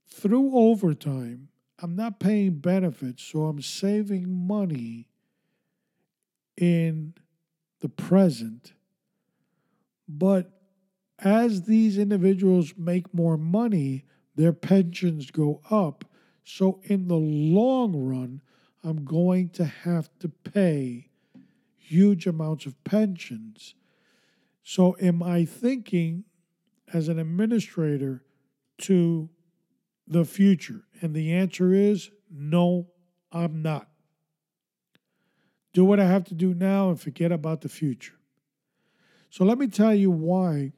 through 0.08 0.56
overtime, 0.56 1.50
I'm 1.80 1.96
not 1.96 2.20
paying 2.20 2.60
benefits, 2.60 3.22
so 3.24 3.46
I'm 3.46 3.62
saving 3.62 4.48
money 4.48 5.10
in 6.58 7.14
the 7.82 7.90
present. 7.90 8.74
But 10.08 10.52
as 11.20 11.64
these 11.64 11.98
individuals 11.98 12.74
make 12.78 13.14
more 13.14 13.38
money, 13.38 14.06
their 14.36 14.54
pensions 14.54 15.32
go 15.32 15.62
up. 15.70 16.05
So, 16.46 16.80
in 16.84 17.08
the 17.08 17.18
long 17.18 17.96
run, 17.96 18.42
I'm 18.84 19.04
going 19.04 19.50
to 19.50 19.66
have 19.66 20.10
to 20.20 20.30
pay 20.30 21.10
huge 21.76 22.28
amounts 22.28 22.66
of 22.66 22.82
pensions. 22.84 23.74
So, 24.64 24.96
am 25.02 25.24
I 25.24 25.44
thinking 25.44 26.24
as 26.94 27.10
an 27.10 27.20
administrator 27.20 28.24
to 28.84 29.30
the 30.08 30.24
future? 30.24 30.84
And 31.02 31.16
the 31.16 31.34
answer 31.34 31.74
is 31.74 32.12
no, 32.32 32.88
I'm 33.32 33.62
not. 33.62 33.90
Do 35.74 35.84
what 35.84 36.00
I 36.00 36.06
have 36.06 36.26
to 36.26 36.36
do 36.36 36.54
now 36.54 36.90
and 36.90 37.00
forget 37.00 37.32
about 37.32 37.62
the 37.62 37.70
future. 37.70 38.14
So 39.30 39.44
let 39.44 39.58
me 39.58 39.68
tell 39.68 39.94
you 39.94 40.10
why, 40.10 40.72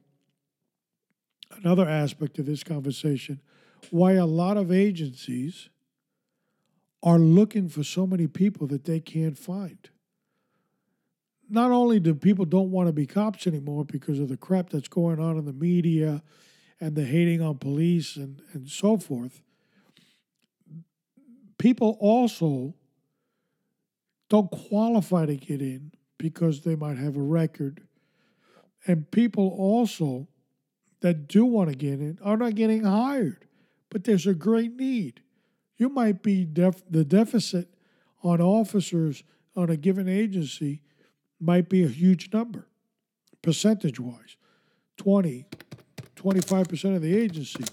another 1.51 1.87
aspect 1.87 2.39
of 2.39 2.47
this 2.47 2.63
conversation, 2.63 3.39
why 3.91 4.13
a 4.13 4.25
lot 4.25 4.57
of 4.57 4.71
agencies 4.71 5.69
are 7.03 7.19
looking 7.19 7.69
for 7.69 7.83
so 7.83 8.07
many 8.07 8.27
people 8.27 8.67
that 8.67 8.85
they 8.85 8.99
can't 8.99 9.37
find. 9.37 9.89
Not 11.49 11.71
only 11.71 11.99
do 11.99 12.13
people 12.13 12.45
don't 12.45 12.71
want 12.71 12.87
to 12.87 12.93
be 12.93 13.05
cops 13.05 13.47
anymore 13.47 13.85
because 13.85 14.19
of 14.19 14.27
the 14.27 14.37
crap 14.37 14.69
that's 14.69 14.89
going 14.89 15.19
on 15.19 15.37
in 15.37 15.45
the 15.45 15.53
media 15.53 16.21
and 16.79 16.95
the 16.95 17.05
hating 17.05 17.41
on 17.41 17.57
police 17.57 18.17
and, 18.17 18.41
and 18.53 18.69
so 18.69 18.97
forth, 18.97 19.41
people 21.57 21.97
also 21.99 22.73
don't 24.29 24.51
qualify 24.51 25.25
to 25.25 25.35
get 25.35 25.61
in 25.61 25.91
because 26.17 26.61
they 26.61 26.75
might 26.75 26.97
have 26.97 27.15
a 27.15 27.21
record. 27.21 27.81
And 28.85 29.09
people 29.11 29.55
also 29.57 30.27
that 31.01 31.27
do 31.27 31.45
want 31.45 31.69
to 31.69 31.75
get 31.75 31.99
in 31.99 32.19
are 32.23 32.37
not 32.37 32.55
getting 32.55 32.83
hired, 32.83 33.46
but 33.89 34.03
there's 34.03 34.27
a 34.27 34.33
great 34.33 34.75
need. 34.75 35.21
You 35.77 35.89
might 35.89 36.23
be 36.23 36.45
def- 36.45 36.83
the 36.89 37.05
deficit 37.05 37.69
on 38.23 38.41
officers 38.41 39.23
on 39.55 39.69
a 39.69 39.77
given 39.77 40.07
agency 40.07 40.81
might 41.39 41.69
be 41.69 41.83
a 41.83 41.87
huge 41.87 42.33
number, 42.33 42.67
percentage 43.41 43.99
wise 43.99 44.37
20, 44.97 45.45
25% 46.15 46.95
of 46.95 47.01
the 47.01 47.15
agency 47.15 47.63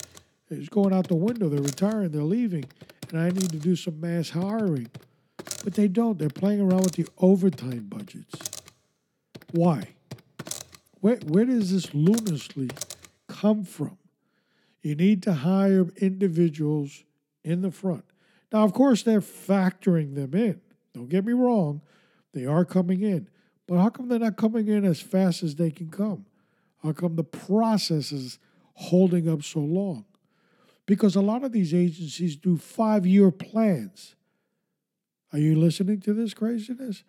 is 0.50 0.68
going 0.68 0.92
out 0.92 1.08
the 1.08 1.14
window. 1.14 1.48
They're 1.48 1.62
retiring, 1.62 2.10
they're 2.10 2.22
leaving, 2.22 2.64
and 3.10 3.20
I 3.20 3.30
need 3.30 3.50
to 3.50 3.58
do 3.58 3.74
some 3.74 4.00
mass 4.00 4.30
hiring. 4.30 4.88
But 5.64 5.74
they 5.74 5.88
don't. 5.88 6.18
They're 6.18 6.28
playing 6.28 6.60
around 6.60 6.84
with 6.84 6.92
the 6.92 7.06
overtime 7.18 7.86
budgets. 7.88 8.34
Why? 9.52 9.94
Where, 11.00 11.16
where 11.26 11.44
does 11.46 11.72
this 11.72 11.94
lunacy 11.94 12.70
come 13.28 13.64
from? 13.64 13.96
You 14.84 14.94
need 14.94 15.22
to 15.22 15.32
hire 15.32 15.86
individuals 15.96 17.04
in 17.42 17.62
the 17.62 17.70
front. 17.70 18.04
Now, 18.52 18.64
of 18.64 18.74
course, 18.74 19.02
they're 19.02 19.22
factoring 19.22 20.14
them 20.14 20.34
in. 20.34 20.60
Don't 20.92 21.08
get 21.08 21.24
me 21.24 21.32
wrong, 21.32 21.80
they 22.34 22.44
are 22.44 22.66
coming 22.66 23.00
in. 23.00 23.28
But 23.66 23.78
how 23.78 23.88
come 23.88 24.08
they're 24.08 24.18
not 24.18 24.36
coming 24.36 24.68
in 24.68 24.84
as 24.84 25.00
fast 25.00 25.42
as 25.42 25.56
they 25.56 25.70
can 25.70 25.88
come? 25.88 26.26
How 26.82 26.92
come 26.92 27.16
the 27.16 27.24
process 27.24 28.12
is 28.12 28.38
holding 28.74 29.26
up 29.26 29.42
so 29.42 29.60
long? 29.60 30.04
Because 30.84 31.16
a 31.16 31.22
lot 31.22 31.44
of 31.44 31.52
these 31.52 31.72
agencies 31.72 32.36
do 32.36 32.58
five 32.58 33.06
year 33.06 33.30
plans. 33.30 34.14
Are 35.32 35.38
you 35.38 35.58
listening 35.58 36.00
to 36.02 36.12
this 36.12 36.34
craziness? 36.34 37.04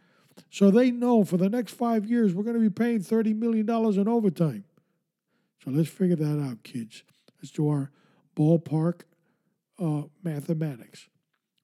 So 0.50 0.72
they 0.72 0.92
know 0.92 1.26
for 1.26 1.36
the 1.36 1.50
next 1.50 1.74
five 1.74 2.06
years 2.06 2.34
we're 2.34 2.44
going 2.44 2.56
to 2.56 2.62
be 2.62 2.70
paying 2.70 3.00
$30 3.00 3.38
million 3.38 3.70
in 3.70 4.08
overtime. 4.08 4.64
So 5.62 5.72
let's 5.72 5.90
figure 5.90 6.16
that 6.16 6.42
out, 6.42 6.64
kids. 6.64 7.04
Let's 7.46 7.54
do 7.54 7.70
our 7.70 7.92
ballpark 8.36 9.02
uh, 9.80 10.08
mathematics. 10.24 11.10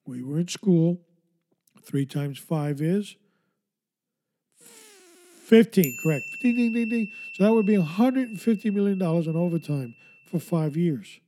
We 0.05 0.21
were 0.21 0.37
in 0.37 0.47
school. 0.47 1.01
Three 1.81 2.05
times 2.05 2.37
five 2.37 2.83
is 2.83 3.15
15, 4.59 5.97
correct. 6.03 6.23
Ding, 6.39 6.55
ding, 6.55 6.71
ding, 6.71 6.89
ding. 6.89 7.11
So 7.33 7.45
that 7.45 7.51
would 7.51 7.65
be 7.65 7.77
$150 7.77 8.71
million 8.71 9.01
in 9.01 9.35
overtime 9.35 9.95
for 10.29 10.37
five 10.37 10.77
years. 10.77 11.19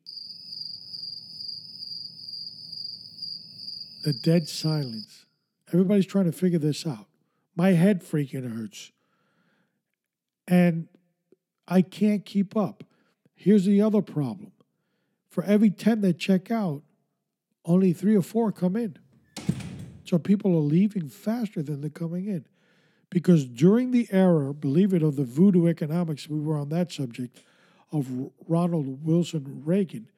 The 4.03 4.13
dead 4.23 4.47
silence. 4.47 5.25
Everybody's 5.69 6.05
trying 6.05 6.25
to 6.25 6.31
figure 6.31 6.59
this 6.59 6.85
out. 6.85 7.07
My 7.55 7.71
head 7.71 8.03
freaking 8.03 8.55
hurts. 8.55 8.91
And 10.47 10.89
I 11.67 11.81
can't 11.81 12.23
keep 12.23 12.55
up. 12.55 12.83
Here's 13.43 13.65
the 13.65 13.81
other 13.81 14.01
problem 14.01 14.53
for 15.29 15.43
every 15.43 15.69
10 15.69 15.99
that 15.99 16.17
check 16.17 16.49
out, 16.49 16.81
only 17.65 17.91
three 17.91 18.15
or 18.15 18.21
four 18.21 18.53
come 18.53 18.77
in. 18.77 18.97
So 20.05 20.17
people 20.17 20.55
are 20.55 20.61
leaving 20.61 21.09
faster 21.09 21.61
than 21.61 21.81
they're 21.81 21.89
coming 21.89 22.27
in. 22.27 22.45
Because 23.09 23.43
during 23.43 23.91
the 23.91 24.07
era, 24.11 24.53
believe 24.53 24.93
it, 24.93 25.03
of 25.03 25.17
the 25.17 25.25
voodoo 25.25 25.67
economics, 25.67 26.29
we 26.29 26.39
were 26.39 26.55
on 26.55 26.69
that 26.69 26.93
subject, 26.93 27.43
of 27.91 28.07
Ronald 28.47 29.05
Wilson 29.05 29.61
Reagan, 29.65 30.09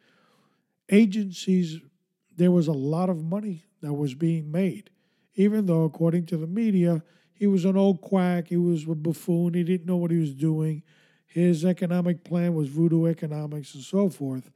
agencies, 0.91 1.79
there 2.37 2.51
was 2.51 2.67
a 2.67 2.73
lot 2.73 3.09
of 3.09 3.23
money 3.23 3.63
that 3.81 3.93
was 3.93 4.13
being 4.13 4.51
made. 4.51 4.91
Even 5.33 5.65
though, 5.65 5.83
according 5.83 6.27
to 6.27 6.37
the 6.37 6.45
media, 6.45 7.01
he 7.33 7.47
was 7.47 7.65
an 7.65 7.75
old 7.75 8.01
quack, 8.01 8.49
he 8.49 8.57
was 8.57 8.83
a 8.83 8.93
buffoon, 8.93 9.55
he 9.55 9.63
didn't 9.63 9.87
know 9.87 9.97
what 9.97 10.11
he 10.11 10.19
was 10.19 10.35
doing. 10.35 10.83
His 11.35 11.65
economic 11.65 12.23
plan 12.23 12.55
was 12.55 12.69
voodoo 12.69 13.07
economics 13.07 13.75
and 13.75 13.83
so 13.83 14.07
forth. 14.07 14.49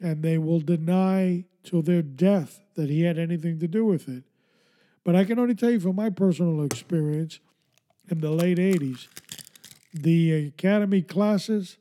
And 0.00 0.20
they 0.20 0.36
will 0.36 0.58
deny 0.58 1.44
till 1.62 1.80
their 1.80 2.02
death 2.02 2.60
that 2.74 2.90
he 2.90 3.02
had 3.02 3.18
anything 3.18 3.60
to 3.60 3.68
do 3.68 3.84
with 3.84 4.08
it. 4.08 4.24
But 5.04 5.14
I 5.14 5.22
can 5.22 5.38
only 5.38 5.54
tell 5.54 5.70
you 5.70 5.78
from 5.78 5.94
my 5.94 6.10
personal 6.10 6.64
experience 6.64 7.38
in 8.10 8.18
the 8.20 8.32
late 8.32 8.58
80s, 8.58 9.06
the 9.94 10.46
academy 10.46 11.02
classes 11.02 11.76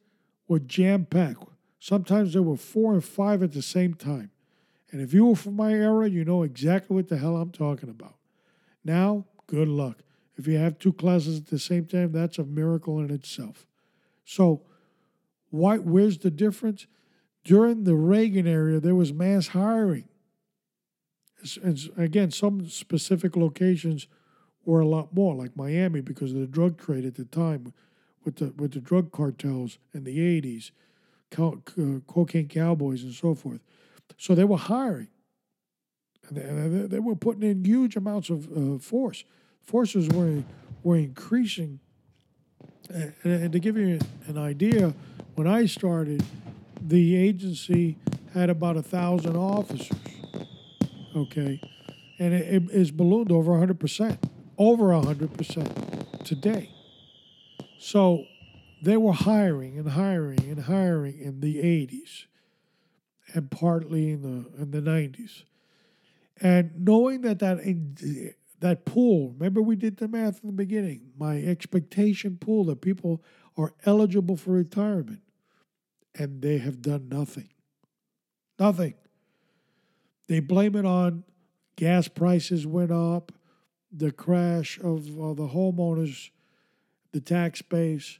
were 0.47 0.59
jam 0.59 1.05
packed. 1.05 1.45
Sometimes 1.79 2.33
there 2.33 2.43
were 2.43 2.57
four 2.57 2.93
and 2.93 3.03
five 3.03 3.41
at 3.41 3.53
the 3.53 3.63
same 3.63 3.95
time. 3.95 4.29
And 4.91 5.01
if 5.01 5.15
you 5.15 5.25
were 5.25 5.35
from 5.35 5.55
my 5.55 5.73
era, 5.73 6.07
you 6.07 6.23
know 6.23 6.43
exactly 6.43 6.95
what 6.95 7.07
the 7.07 7.17
hell 7.17 7.37
I'm 7.37 7.49
talking 7.49 7.89
about. 7.89 8.17
Now, 8.85 9.25
good 9.47 9.67
luck. 9.67 10.03
If 10.37 10.45
you 10.45 10.59
have 10.59 10.77
two 10.77 10.93
classes 10.93 11.39
at 11.39 11.47
the 11.47 11.57
same 11.57 11.87
time, 11.87 12.11
that's 12.11 12.37
a 12.37 12.43
miracle 12.43 12.99
in 12.99 13.09
itself. 13.09 13.65
So, 14.25 14.63
why, 15.49 15.77
where's 15.77 16.19
the 16.19 16.31
difference? 16.31 16.87
During 17.43 17.83
the 17.83 17.95
Reagan 17.95 18.47
era, 18.47 18.79
there 18.79 18.95
was 18.95 19.11
mass 19.11 19.47
hiring. 19.47 20.05
And 21.63 21.89
again, 21.97 22.31
some 22.31 22.67
specific 22.67 23.35
locations 23.35 24.07
were 24.63 24.79
a 24.79 24.87
lot 24.87 25.13
more, 25.13 25.35
like 25.35 25.57
Miami, 25.57 26.01
because 26.01 26.33
of 26.33 26.39
the 26.39 26.47
drug 26.47 26.77
trade 26.77 27.03
at 27.05 27.15
the 27.15 27.25
time 27.25 27.73
with 28.23 28.35
the 28.35 28.53
with 28.57 28.73
the 28.73 28.79
drug 28.79 29.11
cartels 29.11 29.79
in 29.93 30.03
the 30.03 30.19
80s, 30.19 30.69
co- 31.31 31.61
co- 31.65 32.01
cocaine 32.05 32.47
cowboys, 32.47 33.03
and 33.03 33.13
so 33.13 33.33
forth. 33.33 33.61
So 34.17 34.35
they 34.35 34.43
were 34.43 34.57
hiring. 34.57 35.07
And 36.29 36.37
they, 36.37 36.87
they 36.87 36.99
were 36.99 37.15
putting 37.15 37.43
in 37.43 37.65
huge 37.65 37.95
amounts 37.95 38.29
of 38.29 38.47
uh, 38.55 38.77
force. 38.77 39.23
Forces 39.63 40.07
were, 40.09 40.43
were 40.83 40.97
increasing. 40.97 41.79
And, 42.89 43.51
to 43.51 43.59
give 43.59 43.77
you 43.77 43.99
an 44.27 44.37
idea, 44.37 44.93
when 45.35 45.47
I 45.47 45.65
started, 45.65 46.23
the 46.81 47.15
agency 47.15 47.97
had 48.33 48.49
about 48.49 48.77
a 48.77 48.81
thousand 48.81 49.35
officers. 49.35 49.89
Okay, 51.15 51.61
and 52.19 52.33
it, 52.33 52.63
is 52.71 52.91
ballooned 52.91 53.31
over 53.31 53.51
100%, 53.51 54.17
over 54.57 54.85
100% 54.85 56.23
today. 56.23 56.71
So 57.79 58.25
they 58.81 58.97
were 58.97 59.13
hiring 59.13 59.77
and 59.77 59.89
hiring 59.89 60.39
and 60.49 60.63
hiring 60.63 61.19
in 61.19 61.41
the 61.41 61.57
80s 61.57 62.25
and 63.33 63.49
partly 63.51 64.11
in 64.11 64.21
the 64.21 64.61
in 64.61 64.71
the 64.71 64.81
90s. 64.81 65.43
And 66.39 66.71
knowing 66.77 67.21
that 67.21 67.39
that 67.39 67.59
that 68.61 68.85
pool, 68.85 69.33
remember 69.37 69.61
we 69.61 69.75
did 69.75 69.97
the 69.97 70.07
math 70.07 70.41
in 70.41 70.47
the 70.47 70.53
beginning, 70.53 71.11
my 71.17 71.41
expectation 71.41 72.37
pool 72.39 72.63
that 72.65 72.81
people 72.81 73.21
are 73.57 73.73
eligible 73.85 74.37
for 74.37 74.51
retirement 74.51 75.21
and 76.15 76.41
they 76.41 76.59
have 76.59 76.81
done 76.81 77.09
nothing. 77.09 77.49
Nothing. 78.59 78.93
They 80.27 80.39
blame 80.39 80.75
it 80.75 80.85
on 80.85 81.23
gas 81.75 82.07
prices 82.07 82.67
went 82.67 82.91
up, 82.91 83.31
the 83.91 84.11
crash 84.11 84.79
of 84.79 85.19
uh, 85.19 85.33
the 85.33 85.47
homeowners, 85.47 86.29
the 87.11 87.19
tax 87.19 87.63
base. 87.63 88.19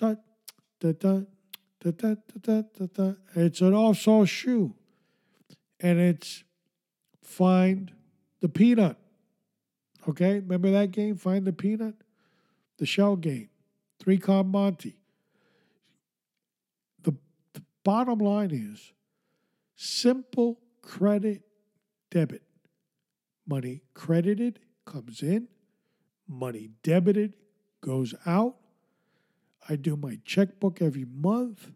It's 0.00 0.20
an 3.60 3.74
off 3.74 3.98
shoe. 4.28 4.74
And 5.80 5.98
it's 5.98 6.44
find 7.24 7.90
the 8.40 8.48
peanut. 8.48 8.96
Okay, 10.08 10.34
remember 10.34 10.70
that 10.72 10.90
game? 10.90 11.16
Find 11.16 11.44
the 11.44 11.52
peanut? 11.52 11.94
The 12.78 12.86
shell 12.86 13.16
game. 13.16 13.48
Three 14.00 14.18
card 14.18 14.46
Monte. 14.48 14.96
The, 17.02 17.14
the 17.52 17.62
bottom 17.84 18.18
line 18.18 18.50
is 18.50 18.92
simple 19.76 20.58
credit 20.82 21.42
debit. 22.10 22.42
Money 23.46 23.82
credited 23.94 24.60
comes 24.84 25.22
in, 25.22 25.48
money 26.28 26.70
debited 26.82 27.34
goes 27.80 28.14
out. 28.26 28.56
I 29.68 29.76
do 29.76 29.96
my 29.96 30.18
checkbook 30.24 30.82
every 30.82 31.04
month. 31.04 31.70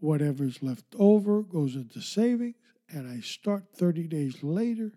Whatever's 0.00 0.62
left 0.62 0.84
over 0.98 1.42
goes 1.42 1.74
into 1.74 2.00
savings, 2.00 2.56
and 2.88 3.08
I 3.08 3.20
start 3.20 3.64
30 3.76 4.08
days 4.08 4.42
later 4.42 4.92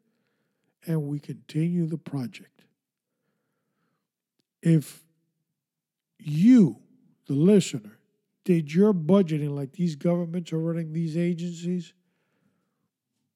and 0.89 1.03
we 1.03 1.19
continue 1.19 1.85
the 1.85 1.99
project. 1.99 2.63
If 4.61 5.03
you, 6.17 6.81
the 7.27 7.35
listener, 7.35 7.99
did 8.43 8.73
your 8.73 8.91
budgeting 8.91 9.55
like 9.55 9.73
these 9.73 9.95
governments 9.95 10.51
are 10.51 10.57
running 10.57 10.91
these 10.91 11.15
agencies, 11.15 11.93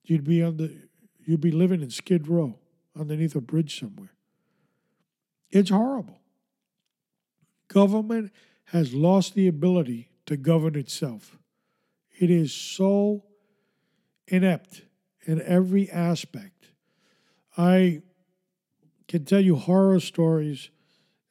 you'd 0.03 0.23
be 0.23 0.41
on 0.41 0.57
the 0.57 0.75
you'd 1.25 1.41
be 1.41 1.51
living 1.51 1.81
in 1.81 1.91
Skid 1.91 2.27
Row 2.27 2.57
underneath 2.99 3.35
a 3.35 3.41
bridge 3.41 3.79
somewhere. 3.79 4.11
It's 5.51 5.69
horrible. 5.69 6.19
Government 7.67 8.31
has 8.65 8.95
lost 8.95 9.35
the 9.35 9.47
ability 9.47 10.09
to 10.25 10.37
govern 10.37 10.75
itself. 10.75 11.37
It 12.19 12.31
is 12.31 12.51
so 12.51 13.23
inept 14.27 14.81
in 15.25 15.39
every 15.43 15.89
aspect. 15.91 16.52
I 17.57 18.01
can 19.07 19.25
tell 19.25 19.39
you 19.39 19.55
horror 19.55 19.99
stories 19.99 20.69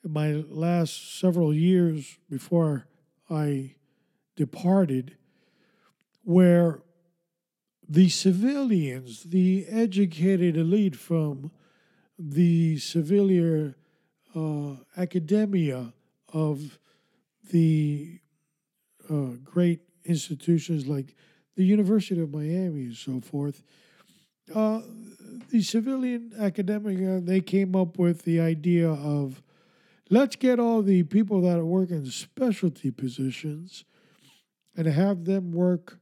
in 0.05 0.13
my 0.13 0.45
last 0.49 1.19
several 1.19 1.53
years 1.55 2.19
before 2.31 2.87
I 3.29 3.75
departed 4.37 5.17
where 6.25 6.83
the 7.89 8.09
civilians, 8.09 9.25
the 9.25 9.67
educated 9.69 10.57
elite 10.57 10.97
from 10.97 11.51
the 12.19 12.79
civilian 12.79 13.75
uh, 14.35 14.77
academia 14.97 15.93
of 16.33 16.79
the 17.51 18.21
uh, 19.11 19.37
great 19.45 19.81
institutions 20.05 20.87
like 20.87 21.15
the 21.57 21.65
University 21.65 22.21
of 22.21 22.33
Miami 22.33 22.85
and 22.85 22.97
so 22.97 23.21
forth, 23.21 23.63
uh, 24.55 24.81
the 25.51 25.63
civilian 25.63 26.33
academia, 26.39 27.21
they 27.21 27.41
came 27.41 27.77
up 27.77 27.99
with 27.99 28.23
the 28.23 28.41
idea 28.41 28.89
of 28.89 29.43
let's 30.11 30.37
get 30.37 30.59
all 30.59 30.83
the 30.83 31.03
people 31.05 31.43
that 31.43 31.63
work 31.63 31.91
in 31.91 32.07
specialty 32.07 32.91
positions 32.91 33.85
and 34.77 34.87
have 34.87 35.25
them 35.25 35.53
work 35.53 35.99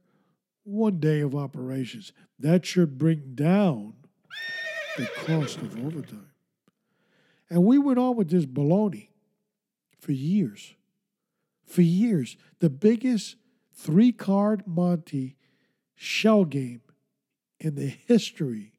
one 0.63 0.99
day 0.99 1.19
of 1.19 1.35
operations. 1.35 2.13
That 2.39 2.65
should 2.65 2.97
bring 2.97 3.33
down 3.35 3.93
the 4.97 5.05
cost 5.25 5.57
of 5.57 5.77
overtime. 5.85 6.31
And 7.49 7.65
we 7.65 7.77
went 7.77 7.99
on 7.99 8.15
with 8.15 8.29
this 8.29 8.45
baloney 8.45 9.09
for 9.99 10.13
years. 10.13 10.73
For 11.65 11.81
years. 11.81 12.37
The 12.59 12.69
biggest 12.69 13.35
three 13.73 14.11
card 14.11 14.63
Monte 14.65 15.35
shell 15.95 16.45
game 16.45 16.81
in 17.61 17.75
the 17.75 17.93
history 18.07 18.73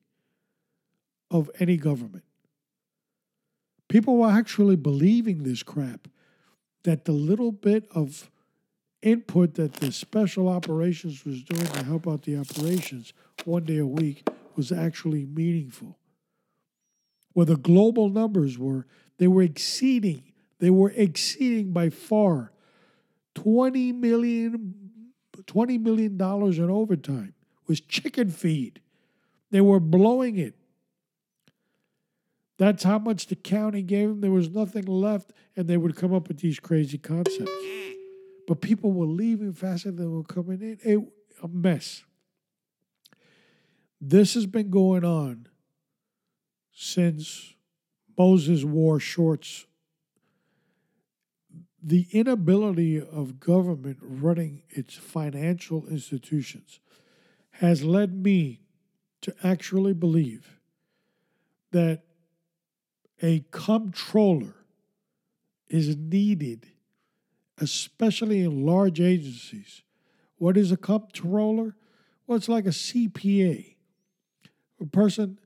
of 1.30 1.48
any 1.60 1.76
government. 1.76 2.24
People 3.88 4.18
were 4.18 4.30
actually 4.30 4.76
believing 4.76 5.44
this 5.44 5.62
crap 5.62 6.08
that 6.82 7.04
the 7.04 7.12
little 7.12 7.52
bit 7.52 7.86
of 7.94 8.30
input 9.00 9.54
that 9.54 9.74
the 9.74 9.92
special 9.92 10.48
operations 10.48 11.24
was 11.24 11.42
doing 11.42 11.66
to 11.66 11.84
help 11.84 12.08
out 12.08 12.22
the 12.22 12.36
operations 12.36 13.12
one 13.44 13.64
day 13.64 13.78
a 13.78 13.86
week 13.86 14.26
was 14.56 14.72
actually 14.72 15.26
meaningful. 15.26 15.96
Where 17.34 17.46
the 17.46 17.56
global 17.56 18.08
numbers 18.08 18.58
were, 18.58 18.86
they 19.18 19.28
were 19.28 19.42
exceeding, 19.42 20.24
they 20.58 20.70
were 20.70 20.92
exceeding 20.96 21.72
by 21.72 21.88
far 21.88 22.52
20 23.36 23.92
million, 23.92 24.74
$20 25.46 25.80
million 25.80 26.20
in 26.20 26.70
overtime 26.70 27.34
was 27.66 27.80
chicken 27.80 28.30
feed. 28.30 28.80
They 29.50 29.60
were 29.60 29.80
blowing 29.80 30.38
it. 30.38 30.54
That's 32.58 32.84
how 32.84 32.98
much 32.98 33.26
the 33.26 33.36
county 33.36 33.82
gave 33.82 34.08
them. 34.08 34.20
There 34.20 34.30
was 34.30 34.50
nothing 34.50 34.84
left, 34.84 35.32
and 35.56 35.66
they 35.66 35.76
would 35.76 35.96
come 35.96 36.14
up 36.14 36.28
with 36.28 36.38
these 36.38 36.60
crazy 36.60 36.98
concepts. 36.98 37.50
But 38.46 38.60
people 38.60 38.92
were 38.92 39.06
leaving 39.06 39.52
faster 39.52 39.90
than 39.90 39.96
they 40.00 40.06
were 40.06 40.22
coming 40.22 40.60
in. 40.60 40.78
It, 40.82 41.00
a 41.42 41.48
mess. 41.48 42.04
This 44.00 44.34
has 44.34 44.46
been 44.46 44.70
going 44.70 45.04
on 45.04 45.48
since 46.72 47.54
Moses 48.18 48.64
wore 48.64 49.00
shorts. 49.00 49.66
The 51.82 52.06
inability 52.12 53.00
of 53.00 53.40
government 53.40 53.98
running 54.00 54.62
its 54.70 54.94
financial 54.94 55.86
institutions 55.88 56.80
has 57.62 57.84
led 57.84 58.12
me 58.12 58.60
to 59.20 59.32
actually 59.44 59.94
believe 59.94 60.58
that 61.70 62.02
a 63.22 63.44
comptroller 63.52 64.56
is 65.68 65.96
needed, 65.96 66.66
especially 67.58 68.40
in 68.40 68.66
large 68.66 69.00
agencies. 69.00 69.82
What 70.38 70.56
is 70.56 70.72
a 70.72 70.76
comptroller? 70.76 71.76
Well, 72.26 72.36
it's 72.36 72.48
like 72.48 72.66
a 72.66 72.70
CPA, 72.70 73.76
a 74.80 74.86
person 74.86 75.38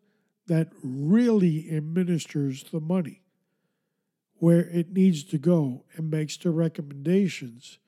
that 0.46 0.70
really 0.82 1.70
administers 1.70 2.64
the 2.72 2.80
money 2.80 3.20
where 4.38 4.60
it 4.60 4.90
needs 4.90 5.22
to 5.24 5.36
go 5.36 5.84
and 5.96 6.10
makes 6.10 6.38
the 6.38 6.50
recommendations 6.50 7.78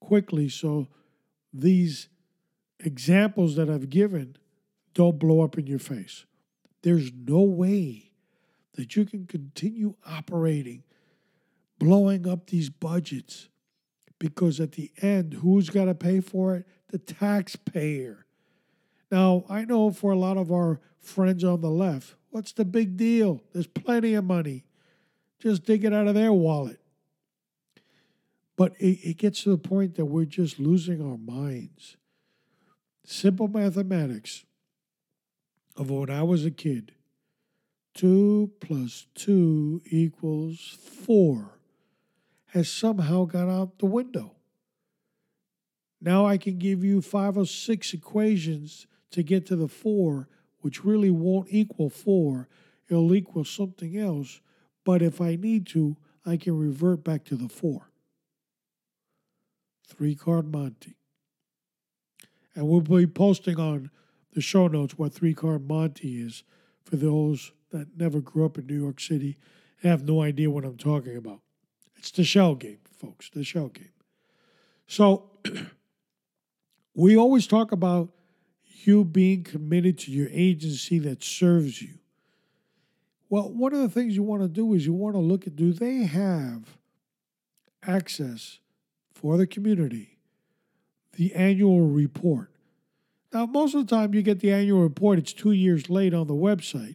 quickly 0.00 0.48
so 0.48 0.88
these 1.52 2.08
examples 2.80 3.56
that 3.56 3.68
I've 3.68 3.90
given 3.90 4.36
don't 4.94 5.18
blow 5.18 5.40
up 5.40 5.58
in 5.58 5.66
your 5.66 5.78
face. 5.78 6.24
There's 6.82 7.12
no 7.12 7.42
way 7.42 8.12
that 8.74 8.96
you 8.96 9.04
can 9.04 9.26
continue 9.26 9.94
operating, 10.06 10.84
blowing 11.78 12.28
up 12.28 12.48
these 12.48 12.70
budgets, 12.70 13.48
because 14.18 14.60
at 14.60 14.72
the 14.72 14.90
end, 15.00 15.34
who's 15.34 15.70
got 15.70 15.86
to 15.86 15.94
pay 15.94 16.20
for 16.20 16.56
it? 16.56 16.66
The 16.88 16.98
taxpayer. 16.98 18.26
Now, 19.10 19.44
I 19.48 19.64
know 19.64 19.90
for 19.90 20.12
a 20.12 20.18
lot 20.18 20.36
of 20.36 20.50
our 20.52 20.80
friends 21.00 21.44
on 21.44 21.60
the 21.60 21.70
left, 21.70 22.14
what's 22.30 22.52
the 22.52 22.64
big 22.64 22.96
deal? 22.96 23.42
There's 23.52 23.66
plenty 23.66 24.14
of 24.14 24.24
money. 24.24 24.64
Just 25.38 25.64
dig 25.64 25.84
it 25.84 25.92
out 25.92 26.08
of 26.08 26.14
their 26.14 26.32
wallet. 26.32 26.80
But 28.56 28.74
it, 28.78 29.10
it 29.10 29.16
gets 29.18 29.44
to 29.44 29.50
the 29.50 29.58
point 29.58 29.94
that 29.94 30.06
we're 30.06 30.24
just 30.24 30.58
losing 30.58 31.00
our 31.00 31.16
minds. 31.16 31.96
Simple 33.10 33.48
mathematics 33.48 34.44
of 35.78 35.88
when 35.88 36.10
I 36.10 36.22
was 36.24 36.44
a 36.44 36.50
kid 36.50 36.92
2 37.94 38.50
plus 38.60 39.06
2 39.14 39.80
equals 39.86 40.76
4 41.06 41.58
has 42.48 42.68
somehow 42.68 43.24
gone 43.24 43.48
out 43.48 43.78
the 43.78 43.86
window. 43.86 44.34
Now 46.02 46.26
I 46.26 46.36
can 46.36 46.58
give 46.58 46.84
you 46.84 47.00
five 47.00 47.38
or 47.38 47.46
six 47.46 47.94
equations 47.94 48.86
to 49.12 49.22
get 49.22 49.46
to 49.46 49.56
the 49.56 49.68
4, 49.68 50.28
which 50.60 50.84
really 50.84 51.10
won't 51.10 51.48
equal 51.48 51.88
4. 51.88 52.46
It'll 52.90 53.14
equal 53.14 53.46
something 53.46 53.96
else. 53.96 54.42
But 54.84 55.00
if 55.00 55.22
I 55.22 55.36
need 55.36 55.66
to, 55.68 55.96
I 56.26 56.36
can 56.36 56.58
revert 56.58 57.04
back 57.04 57.24
to 57.24 57.36
the 57.36 57.48
4. 57.48 57.90
Three 59.86 60.14
card 60.14 60.52
Monte. 60.52 60.98
And 62.58 62.66
we'll 62.66 62.80
be 62.80 63.06
posting 63.06 63.60
on 63.60 63.88
the 64.34 64.40
show 64.40 64.66
notes 64.66 64.98
what 64.98 65.14
three 65.14 65.32
Car 65.32 65.60
Monte 65.60 66.20
is 66.20 66.42
for 66.82 66.96
those 66.96 67.52
that 67.70 67.96
never 67.96 68.20
grew 68.20 68.44
up 68.44 68.58
in 68.58 68.66
New 68.66 68.82
York 68.82 68.98
City 68.98 69.38
and 69.80 69.92
have 69.92 70.02
no 70.02 70.22
idea 70.22 70.50
what 70.50 70.64
I'm 70.64 70.76
talking 70.76 71.16
about. 71.16 71.38
It's 71.96 72.10
the 72.10 72.24
shell 72.24 72.56
game, 72.56 72.80
folks, 72.98 73.30
the 73.30 73.44
shell 73.44 73.68
game. 73.68 73.92
So 74.88 75.30
we 76.96 77.16
always 77.16 77.46
talk 77.46 77.70
about 77.70 78.08
you 78.64 79.04
being 79.04 79.44
committed 79.44 79.96
to 79.98 80.10
your 80.10 80.28
agency 80.32 80.98
that 80.98 81.22
serves 81.22 81.80
you. 81.80 82.00
Well, 83.28 83.52
one 83.52 83.72
of 83.72 83.82
the 83.82 83.88
things 83.88 84.16
you 84.16 84.24
want 84.24 84.42
to 84.42 84.48
do 84.48 84.74
is 84.74 84.84
you 84.84 84.94
want 84.94 85.14
to 85.14 85.20
look 85.20 85.46
at 85.46 85.54
do 85.54 85.72
they 85.72 85.98
have 85.98 86.76
access 87.86 88.58
for 89.12 89.36
the 89.36 89.46
community, 89.46 90.17
the 91.18 91.34
annual 91.34 91.80
report. 91.80 92.48
Now, 93.34 93.44
most 93.44 93.74
of 93.74 93.86
the 93.86 93.94
time 93.94 94.14
you 94.14 94.22
get 94.22 94.38
the 94.38 94.52
annual 94.52 94.80
report, 94.80 95.18
it's 95.18 95.32
two 95.32 95.50
years 95.50 95.90
late 95.90 96.14
on 96.14 96.28
the 96.28 96.34
website, 96.34 96.94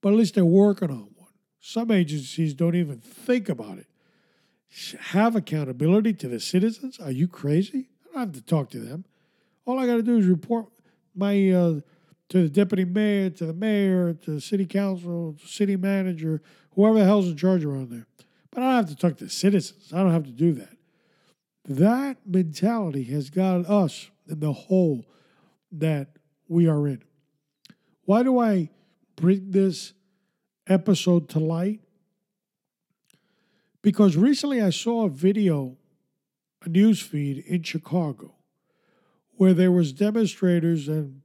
but 0.00 0.12
at 0.12 0.18
least 0.18 0.34
they're 0.34 0.44
working 0.44 0.90
on 0.90 1.10
one. 1.14 1.28
Some 1.60 1.90
agencies 1.90 2.54
don't 2.54 2.74
even 2.74 2.98
think 2.98 3.50
about 3.50 3.78
it. 3.78 3.86
Have 4.98 5.36
accountability 5.36 6.14
to 6.14 6.28
the 6.28 6.40
citizens? 6.40 6.98
Are 6.98 7.10
you 7.10 7.28
crazy? 7.28 7.90
I 8.10 8.14
don't 8.14 8.20
have 8.20 8.32
to 8.32 8.42
talk 8.42 8.70
to 8.70 8.80
them. 8.80 9.04
All 9.66 9.78
I 9.78 9.86
got 9.86 9.96
to 9.96 10.02
do 10.02 10.16
is 10.16 10.26
report 10.26 10.66
my 11.14 11.50
uh, 11.50 11.80
to 12.30 12.42
the 12.42 12.48
deputy 12.48 12.86
mayor, 12.86 13.28
to 13.28 13.46
the 13.46 13.52
mayor, 13.52 14.14
to 14.14 14.30
the 14.32 14.40
city 14.40 14.64
council, 14.64 15.36
city 15.44 15.76
manager, 15.76 16.40
whoever 16.74 16.98
the 16.98 17.04
hell's 17.04 17.28
in 17.28 17.36
charge 17.36 17.64
around 17.64 17.90
there. 17.90 18.06
But 18.50 18.62
I 18.62 18.66
don't 18.66 18.76
have 18.76 18.88
to 18.88 18.96
talk 18.96 19.18
to 19.18 19.28
citizens. 19.28 19.92
I 19.92 19.98
don't 19.98 20.12
have 20.12 20.24
to 20.24 20.32
do 20.32 20.54
that. 20.54 20.73
That 21.66 22.18
mentality 22.26 23.04
has 23.04 23.30
got 23.30 23.66
us 23.66 24.10
in 24.28 24.40
the 24.40 24.52
hole 24.52 25.06
that 25.72 26.16
we 26.46 26.68
are 26.68 26.86
in. 26.86 27.02
Why 28.04 28.22
do 28.22 28.38
I 28.38 28.70
bring 29.16 29.50
this 29.50 29.94
episode 30.66 31.28
to 31.30 31.38
light? 31.38 31.80
Because 33.80 34.16
recently 34.16 34.60
I 34.60 34.70
saw 34.70 35.06
a 35.06 35.10
video, 35.10 35.76
a 36.62 36.68
news 36.68 37.00
feed 37.00 37.38
in 37.46 37.62
Chicago, 37.62 38.34
where 39.32 39.54
there 39.54 39.72
was 39.72 39.92
demonstrators 39.92 40.88
and 40.88 41.22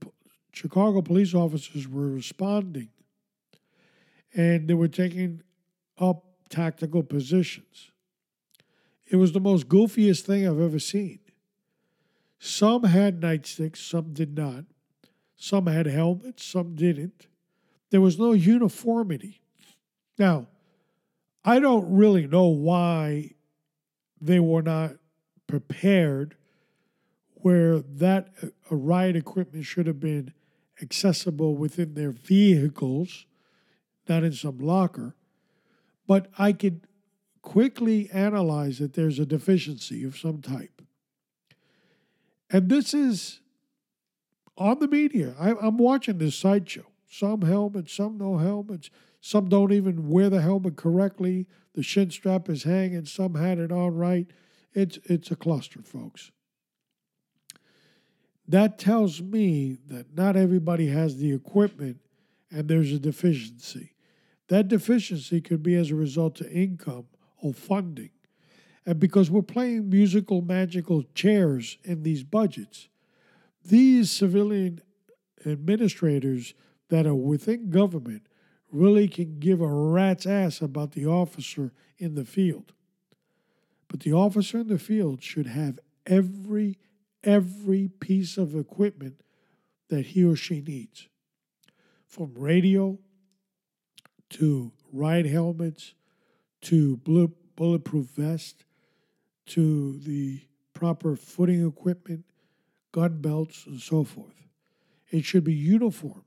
Chicago 0.52 1.02
police 1.02 1.34
officers 1.34 1.88
were 1.88 2.10
responding, 2.10 2.90
and 4.34 4.68
they 4.68 4.74
were 4.74 4.88
taking 4.88 5.42
up 5.98 6.26
tactical 6.50 7.04
positions. 7.04 7.92
It 9.10 9.16
was 9.16 9.32
the 9.32 9.39
most 9.39 9.68
goofiest 9.68 10.22
thing 10.22 10.47
I've 10.47 10.60
ever 10.60 10.80
seen. 10.80 11.20
Some 12.38 12.84
had 12.84 13.20
nightsticks, 13.20 13.78
some 13.78 14.14
did 14.14 14.38
not. 14.38 14.66
Some 15.36 15.68
had 15.68 15.88
helmets, 15.88 16.45
some 16.45 16.76
didn't. 16.76 17.28
There 17.89 18.01
was 18.01 18.20
no 18.20 18.34
uniformity. 18.34 19.41
Now, 20.18 20.47
I 21.43 21.60
don't 21.60 21.95
really 21.95 22.28
know 22.28 22.47
why 22.47 23.32
they 24.22 24.39
were 24.39 24.62
not 24.62 24.95
prepared 25.47 26.36
where 27.41 27.80
that 27.80 28.30
uh, 28.43 28.76
riot 28.76 29.16
equipment 29.16 29.66
should 29.66 29.88
have 29.88 29.99
been 29.99 30.34
accessible 30.82 31.55
within 31.55 31.93
their 31.93 32.12
vehicles, 32.12 33.26
not 34.07 34.24
in 34.24 34.34
some 34.34 34.57
locker. 34.57 35.16
But 36.05 36.28
I 36.38 36.53
could 36.53 36.82
quickly 37.42 38.10
analyze 38.12 38.80
that 38.80 38.94
there's 38.94 39.20
a 39.20 39.26
deficiency 39.26 40.04
of 40.04 40.18
some 40.18 40.42
type. 40.42 40.82
And 42.50 42.70
this 42.70 42.94
is 42.94 43.40
on 44.58 44.80
the 44.80 44.88
media. 44.88 45.36
I, 45.40 45.52
am 45.52 45.78
watching 45.78 46.18
this 46.18 46.36
sideshow. 46.36 46.86
Some 47.10 47.42
helmets, 47.42 47.94
some 47.94 48.18
no 48.18 48.38
helmets. 48.38 48.90
Some 49.22 49.50
don't 49.50 49.72
even 49.72 50.10
wear 50.10 50.30
the 50.30 50.42
helmet 50.42 50.76
correctly. 50.76 51.48
The 51.74 51.84
shin 51.84 52.12
strap 52.12 52.50
is 52.50 52.64
hanging. 52.64 53.06
Some 53.06 53.36
had 53.36 53.60
it 53.60 53.72
on 53.72 53.96
right. 53.96 54.28
It's 54.74 55.00
it's 55.06 55.32
a 55.32 55.36
cluster, 55.36 55.82
folks. 55.82 56.32
That 58.48 58.80
tells 58.80 59.22
me 59.22 59.78
that 59.88 60.16
not 60.16 60.36
everybody 60.36 60.88
has 60.88 61.18
the 61.18 61.32
equipment 61.34 61.98
and 62.52 62.68
there's 62.68 62.92
a 62.92 63.00
deficiency. 63.00 63.94
That 64.48 64.68
deficiency 64.68 65.42
could 65.42 65.62
be 65.62 65.76
as 65.76 65.92
a 65.92 65.96
result 65.96 66.42
of 66.42 66.48
income 66.48 67.06
or 67.42 67.54
funding. 67.54 68.12
And 68.86 69.00
because 69.00 69.30
we're 69.30 69.42
playing 69.42 69.90
musical, 69.90 70.42
magical 70.42 71.04
chairs 71.14 71.78
in 71.84 72.04
these 72.04 72.24
budgets, 72.24 72.90
these 73.64 74.10
civilian 74.10 74.82
administrators 75.46 76.54
that 76.90 77.06
are 77.06 77.16
within 77.16 77.70
government 77.70 78.24
really 78.72 79.08
can 79.08 79.40
give 79.40 79.62
a 79.62 79.68
rat's 79.68 80.26
ass 80.26 80.62
about 80.62 80.92
the 80.92 81.06
officer 81.06 81.74
in 81.98 82.16
the 82.16 82.26
field. 82.26 82.74
But 83.88 84.02
the 84.02 84.14
officer 84.14 84.60
in 84.60 84.68
the 84.68 84.80
field 84.80 85.24
should 85.24 85.48
have 85.48 85.80
every 86.06 86.78
every 87.24 87.90
piece 88.00 88.38
of 88.38 88.56
equipment 88.56 89.22
that 89.90 90.08
he 90.08 90.24
or 90.24 90.36
she 90.36 90.62
needs. 90.62 91.10
From 92.08 92.34
radio 92.34 92.98
to 94.30 94.72
ride 94.92 95.26
helmets 95.26 95.94
to 96.62 96.97
bulletproof 96.97 98.07
vest 98.07 98.66
to 99.47 99.99
the 99.99 100.41
proper 100.74 101.16
footing 101.16 101.66
equipment, 101.68 102.26
gun 102.91 103.22
belts, 103.22 103.66
and 103.66 103.80
so 103.80 104.03
forth. 104.03 104.47
It 105.12 105.26
should 105.26 105.43
be 105.43 105.53
uniform 105.53 106.24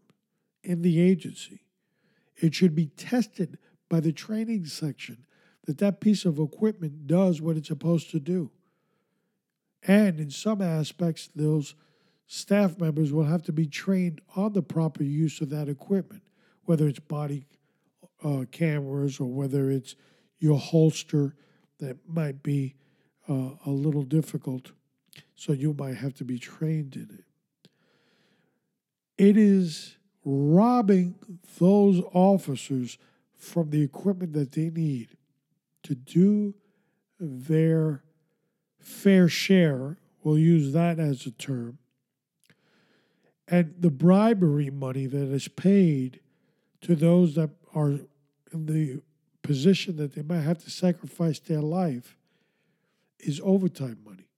in 0.63 0.83
the 0.83 1.01
agency. 1.01 1.65
It 2.37 2.55
should 2.55 2.75
be 2.75 2.87
tested 2.87 3.59
by 3.89 4.01
the 4.01 4.13
training 4.13 4.67
section 4.67 5.27
that 5.67 5.79
that 5.79 6.01
piece 6.01 6.25
of 6.25 6.39
equipment 6.39 7.07
does 7.07 7.41
what 7.41 7.57
it's 7.57 7.69
supposed 7.69 8.11
to 8.11 8.19
do. 8.19 8.51
And 9.87 10.19
in 10.19 10.31
some 10.31 10.61
aspects, 10.61 11.29
those 11.35 11.75
staff 12.27 12.79
members 12.79 13.13
will 13.13 13.25
have 13.25 13.43
to 13.45 13.53
be 13.53 13.67
trained 13.67 14.21
on 14.37 14.53
the 14.53 14.63
proper 14.63 15.03
use 15.03 15.41
of 15.41 15.51
that 15.51 15.69
equipment, 15.69 16.23
whether 16.65 16.89
it's 16.89 16.99
body 16.99 17.47
uh, 18.25 18.45
cameras 18.51 19.21
or 19.21 19.27
whether 19.27 19.71
it's 19.71 19.95
your 20.43 20.59
holster 20.59 21.37
that 21.79 21.97
might 22.09 22.43
be 22.43 22.75
uh, 23.29 23.51
a 23.65 23.71
little 23.71 24.03
difficult. 24.03 24.73
So 25.37 25.53
you 25.53 25.73
might 25.73 25.97
have 25.97 26.15
to 26.15 26.25
be 26.25 26.39
trained 26.39 26.97
in 26.97 27.09
it. 27.17 27.25
It 29.17 29.37
is 29.37 29.97
robbing 30.25 31.15
those 31.59 32.03
officers 32.13 32.99
from 33.33 33.71
the 33.71 33.83
equipment 33.83 34.33
that 34.33 34.53
they 34.53 34.69
need 34.69 35.11
to 35.85 35.95
do 35.95 36.55
their 37.21 38.03
fair 38.81 39.29
share. 39.29 39.99
We'll 40.25 40.39
use 40.39 40.73
that 40.73 40.99
as 40.99 41.25
a 41.25 41.31
term. 41.31 41.79
And 43.47 43.75
the 43.79 43.91
bribery 43.91 44.71
money 44.71 45.07
that 45.07 45.33
is 45.33 45.47
paid 45.47 46.21
to 46.81 46.97
those 46.97 47.37
that 47.37 47.51
are 47.75 48.01
in 48.53 48.67
the 48.67 49.03
position 49.43 49.97
that 49.97 50.15
they 50.15 50.23
might 50.23 50.41
have 50.41 50.59
to 50.65 50.71
sacrifice 50.71 51.39
their 51.39 51.61
life 51.61 52.17
is 53.19 53.41
overtime 53.45 53.99
money. 54.05 54.29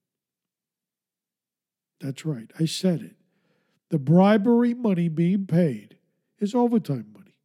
That's 1.99 2.25
right, 2.25 2.51
I 2.59 2.65
said 2.65 3.01
it. 3.01 3.15
The 3.89 3.99
bribery 3.99 4.73
money 4.73 5.09
being 5.09 5.45
paid 5.45 5.97
is 6.39 6.53
overtime 6.53 7.07
money. 7.13 7.37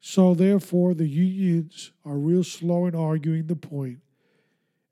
So, 0.00 0.34
therefore, 0.34 0.94
the 0.94 1.06
unions 1.06 1.92
are 2.06 2.16
real 2.16 2.42
slow 2.42 2.86
in 2.86 2.94
arguing 2.94 3.46
the 3.48 3.56
point 3.56 3.98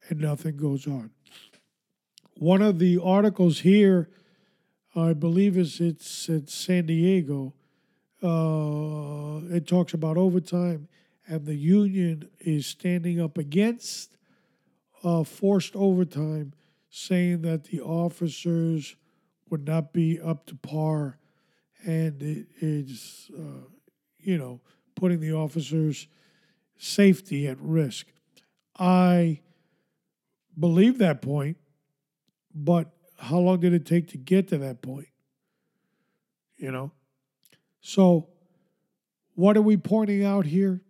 and 0.09 0.21
nothing 0.21 0.57
goes 0.57 0.87
on. 0.87 1.11
One 2.37 2.63
of 2.63 2.79
the 2.79 3.01
articles 3.03 3.61
here, 3.61 4.11
I 4.95 5.13
believe 5.15 5.57
is 5.57 5.81
it's 5.81 6.29
at 6.29 6.51
San 6.51 6.87
Diego, 6.87 7.55
uh, 8.23 9.41
it 9.55 9.67
talks 9.67 9.95
about 9.95 10.17
overtime, 10.17 10.89
and 11.29 11.45
the 11.45 11.55
union 11.55 12.29
is 12.41 12.67
standing 12.67 13.21
up 13.21 13.37
against 13.37 14.17
uh, 15.05 15.23
forced 15.23 15.77
overtime, 15.77 16.55
saying 16.89 17.43
that 17.43 17.65
the 17.65 17.81
officers 17.81 18.97
would 19.51 19.67
not 19.67 19.93
be 19.93 20.19
up 20.19 20.47
to 20.47 20.57
par, 20.57 21.19
and 21.85 22.23
it 22.23 22.47
is, 22.61 23.31
uh, 23.39 23.67
you 24.19 24.39
know, 24.39 24.61
putting 24.95 25.21
the 25.21 25.33
officers' 25.33 26.09
safety 26.79 27.47
at 27.47 27.59
risk. 27.61 28.07
I 28.79 29.41
believe 30.59 30.99
that 30.99 31.21
point, 31.21 31.59
but 32.55 32.91
how 33.19 33.39
long 33.39 33.61
did 33.61 33.75
it 33.75 33.85
take 33.85 34.09
to 34.09 34.19
get 34.19 34.49
to 34.49 34.59
that 34.59 34.81
point? 34.81 35.09
You 36.57 36.73
know? 36.73 36.93
So, 37.81 38.29
what 39.35 39.57
are 39.57 39.63
we 39.63 39.77
pointing 39.77 40.25
out 40.25 40.47
here? 40.47 40.83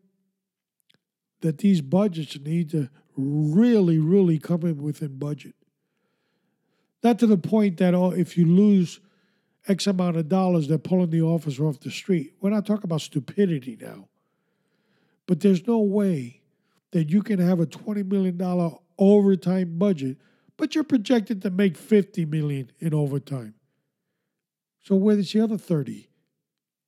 That 1.40 1.58
these 1.58 1.80
budgets 1.80 2.38
need 2.40 2.70
to 2.70 2.88
really, 3.16 3.98
really 3.98 4.38
come 4.38 4.62
in 4.62 4.82
within 4.82 5.18
budget. 5.18 5.54
Not 7.02 7.18
to 7.20 7.26
the 7.26 7.38
point 7.38 7.76
that 7.78 7.94
oh, 7.94 8.10
if 8.10 8.36
you 8.36 8.44
lose 8.46 9.00
X 9.68 9.86
amount 9.86 10.16
of 10.16 10.28
dollars, 10.28 10.66
they're 10.66 10.78
pulling 10.78 11.10
the 11.10 11.22
officer 11.22 11.66
off 11.66 11.80
the 11.80 11.90
street. 11.90 12.34
We're 12.40 12.50
not 12.50 12.66
talking 12.66 12.84
about 12.84 13.02
stupidity 13.02 13.78
now. 13.80 14.08
But 15.26 15.40
there's 15.40 15.66
no 15.66 15.78
way 15.78 16.40
that 16.92 17.10
you 17.10 17.22
can 17.22 17.38
have 17.38 17.60
a 17.60 17.66
$20 17.66 18.10
million 18.10 18.78
overtime 18.98 19.78
budget, 19.78 20.16
but 20.56 20.74
you're 20.74 20.84
projected 20.84 21.42
to 21.42 21.50
make 21.50 21.76
50 21.76 22.24
million 22.24 22.72
in 22.80 22.94
overtime. 22.94 23.54
So 24.82 24.96
where's 24.96 25.32
the 25.32 25.40
other 25.40 25.58
30? 25.58 26.08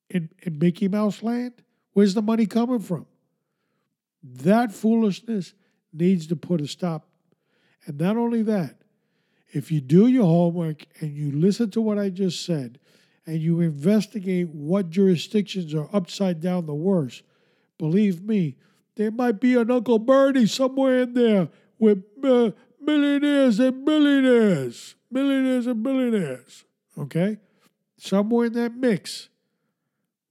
In, 0.09 0.29
in 0.41 0.57
Mickey 0.57 0.87
Mouse 0.87 1.21
land? 1.21 1.53
Where's 1.93 2.15
the 2.15 2.21
money 2.21 2.47
coming 2.47 2.79
from? 2.79 3.05
That 4.23 4.71
foolishness 4.71 5.53
needs 5.93 6.27
to 6.27 6.35
put 6.35 6.61
a 6.61 6.67
stop. 6.67 7.07
And 7.85 7.99
not 7.99 8.17
only 8.17 8.43
that, 8.43 8.77
if 9.53 9.71
you 9.71 9.81
do 9.81 10.07
your 10.07 10.25
homework 10.25 10.85
and 10.99 11.15
you 11.15 11.31
listen 11.31 11.71
to 11.71 11.81
what 11.81 11.97
I 11.99 12.09
just 12.09 12.45
said 12.45 12.79
and 13.25 13.39
you 13.39 13.59
investigate 13.59 14.49
what 14.49 14.89
jurisdictions 14.89 15.73
are 15.73 15.89
upside 15.91 16.39
down 16.39 16.65
the 16.65 16.73
worst, 16.73 17.23
believe 17.77 18.23
me, 18.23 18.55
there 18.95 19.11
might 19.11 19.39
be 19.39 19.55
an 19.55 19.71
Uncle 19.71 19.99
Bernie 19.99 20.45
somewhere 20.45 21.01
in 21.01 21.13
there 21.13 21.49
with 21.79 22.03
uh, 22.23 22.51
millionaires 22.79 23.59
and 23.59 23.83
billionaires, 23.83 24.95
millionaires 25.09 25.67
and 25.67 25.83
billionaires. 25.83 26.65
Okay? 26.97 27.37
Somewhere 27.97 28.47
in 28.47 28.53
that 28.53 28.75
mix, 28.75 29.29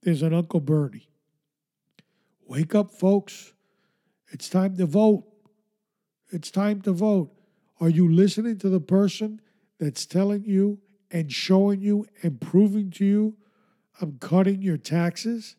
there's 0.01 0.21
an 0.21 0.33
Uncle 0.33 0.59
Bernie. 0.59 1.09
Wake 2.47 2.75
up, 2.75 2.91
folks. 2.91 3.53
It's 4.31 4.49
time 4.49 4.77
to 4.77 4.85
vote. 4.85 5.25
It's 6.31 6.49
time 6.49 6.81
to 6.81 6.93
vote. 6.93 7.31
Are 7.79 7.89
you 7.89 8.11
listening 8.11 8.57
to 8.59 8.69
the 8.69 8.79
person 8.79 9.41
that's 9.79 10.05
telling 10.05 10.45
you 10.45 10.79
and 11.11 11.31
showing 11.31 11.81
you 11.81 12.05
and 12.23 12.39
proving 12.39 12.89
to 12.91 13.05
you, 13.05 13.35
I'm 13.99 14.17
cutting 14.19 14.61
your 14.61 14.77
taxes? 14.77 15.55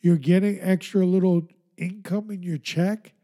You're 0.00 0.18
getting 0.18 0.58
extra 0.60 1.06
little 1.06 1.48
income 1.76 2.30
in 2.30 2.42
your 2.42 2.58
check? 2.58 3.14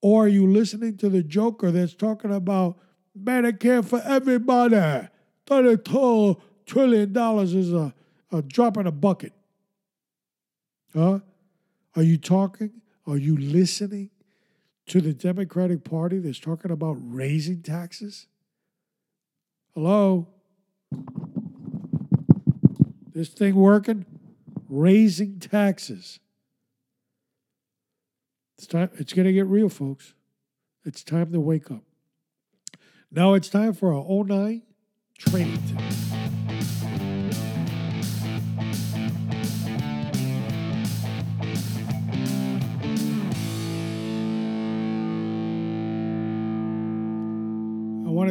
Or 0.00 0.24
are 0.24 0.28
you 0.28 0.46
listening 0.46 0.96
to 0.98 1.08
the 1.08 1.22
joker 1.22 1.70
that's 1.70 1.94
talking 1.94 2.32
about 2.32 2.78
Medicare 3.18 3.84
for 3.84 4.00
everybody? 4.04 5.08
$32 5.46 6.40
trillion 6.64 7.16
is 7.40 7.72
a, 7.72 7.92
a 8.30 8.42
drop 8.42 8.76
in 8.76 8.86
a 8.86 8.92
bucket. 8.92 9.32
Huh? 10.94 11.18
Are 11.96 12.02
you 12.02 12.16
talking? 12.16 12.80
Are 13.10 13.18
you 13.18 13.36
listening 13.36 14.10
to 14.86 15.00
the 15.00 15.12
Democratic 15.12 15.82
Party 15.82 16.20
that's 16.20 16.38
talking 16.38 16.70
about 16.70 16.96
raising 17.00 17.60
taxes? 17.60 18.28
Hello? 19.74 20.28
This 23.12 23.30
thing 23.30 23.56
working? 23.56 24.06
Raising 24.68 25.40
taxes. 25.40 26.20
It's 28.56 28.68
time 28.68 28.90
it's 28.94 29.12
gonna 29.12 29.32
get 29.32 29.46
real, 29.46 29.68
folks. 29.68 30.14
It's 30.84 31.02
time 31.02 31.32
to 31.32 31.40
wake 31.40 31.68
up. 31.68 31.82
Now 33.10 33.34
it's 33.34 33.48
time 33.48 33.72
for 33.72 33.92
our 33.92 34.04
09 34.04 34.62
training. 35.18 35.58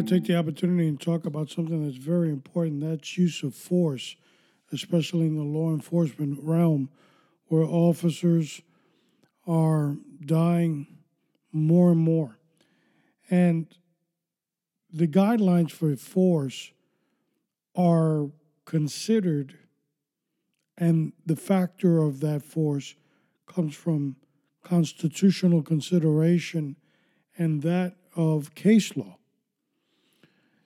To 0.06 0.16
take 0.16 0.26
the 0.26 0.38
opportunity 0.38 0.88
and 0.88 1.00
talk 1.00 1.26
about 1.26 1.50
something 1.50 1.84
that's 1.84 1.98
very 1.98 2.30
important. 2.30 2.82
That's 2.82 3.18
use 3.18 3.44
of 3.44 3.56
force, 3.56 4.16
especially 4.72 5.28
in 5.28 5.36
the 5.36 5.44
law 5.44 5.72
enforcement 5.72 6.40
realm, 6.42 6.90
where 7.48 7.64
officers 7.64 8.62
are 9.48 9.98
dying 10.26 10.88
more 11.52 11.92
and 11.92 12.00
more. 12.00 12.40
And 13.30 13.68
the 14.92 15.08
guidelines 15.08 15.72
for 15.72 15.96
force 15.96 16.72
are 17.76 18.30
considered, 18.66 19.58
and 20.78 21.14
the 21.26 21.36
factor 21.36 22.00
of 22.00 22.20
that 22.22 22.44
force 22.44 22.96
comes 23.46 23.76
from 23.76 24.16
constitutional 24.64 25.62
consideration 25.62 26.76
and 27.38 27.62
that 27.62 27.96
of 28.16 28.54
case 28.56 28.98
law. 28.98 29.19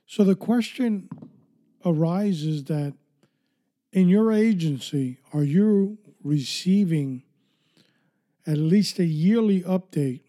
So 0.06 0.24
the 0.24 0.36
question 0.36 1.10
arises 1.86 2.66
that 2.66 2.94
in 3.92 4.10
your 4.10 4.32
agency, 4.32 5.20
are 5.34 5.44
you 5.44 5.98
receiving 6.24 7.24
at 8.46 8.58
least 8.58 9.00
a 9.00 9.06
yearly 9.06 9.62
update 9.62 10.22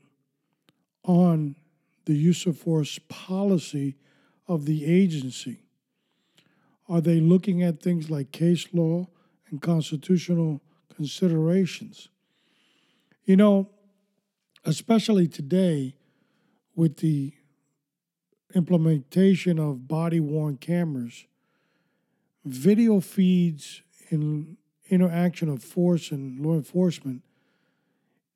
on 1.03 1.57
the 2.05 2.15
use 2.15 2.47
of 2.47 2.59
force 2.59 2.99
policy 3.09 3.97
of 4.47 4.67
the 4.67 4.85
agency? 4.85 5.61
Are 6.89 7.01
they 7.01 7.21
looking 7.21 7.63
at 7.63 7.83
things 7.83 8.11
like 8.11 8.31
case 8.31 8.69
law 8.73 9.09
and 9.51 9.61
constitutional 9.63 10.61
considerations? 10.95 12.09
You 13.25 13.37
know, 13.37 13.71
especially 14.65 15.29
today 15.29 15.97
with 16.77 16.99
the 16.99 17.33
implementation 18.55 19.59
of 19.59 19.89
body 19.89 20.21
worn 20.21 20.57
cameras, 20.57 21.27
video 22.45 23.01
feeds 23.01 23.83
in 24.11 24.57
interaction 24.89 25.49
of 25.49 25.63
force 25.63 26.11
and 26.11 26.45
law 26.45 26.55
enforcement 26.55 27.23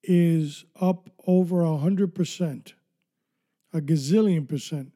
is 0.03 0.65
up 0.81 1.11
over 1.27 1.63
a 1.63 1.77
hundred 1.77 2.15
percent, 2.15 2.75
a 3.73 3.81
gazillion 3.81 4.49
percent 4.49 4.93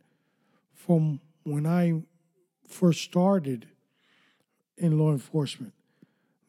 from 0.72 1.20
when 1.44 1.66
I 1.66 2.02
first 2.66 3.02
started 3.02 3.68
in 4.78 4.98
law 4.98 5.12
enforcement. 5.12 5.74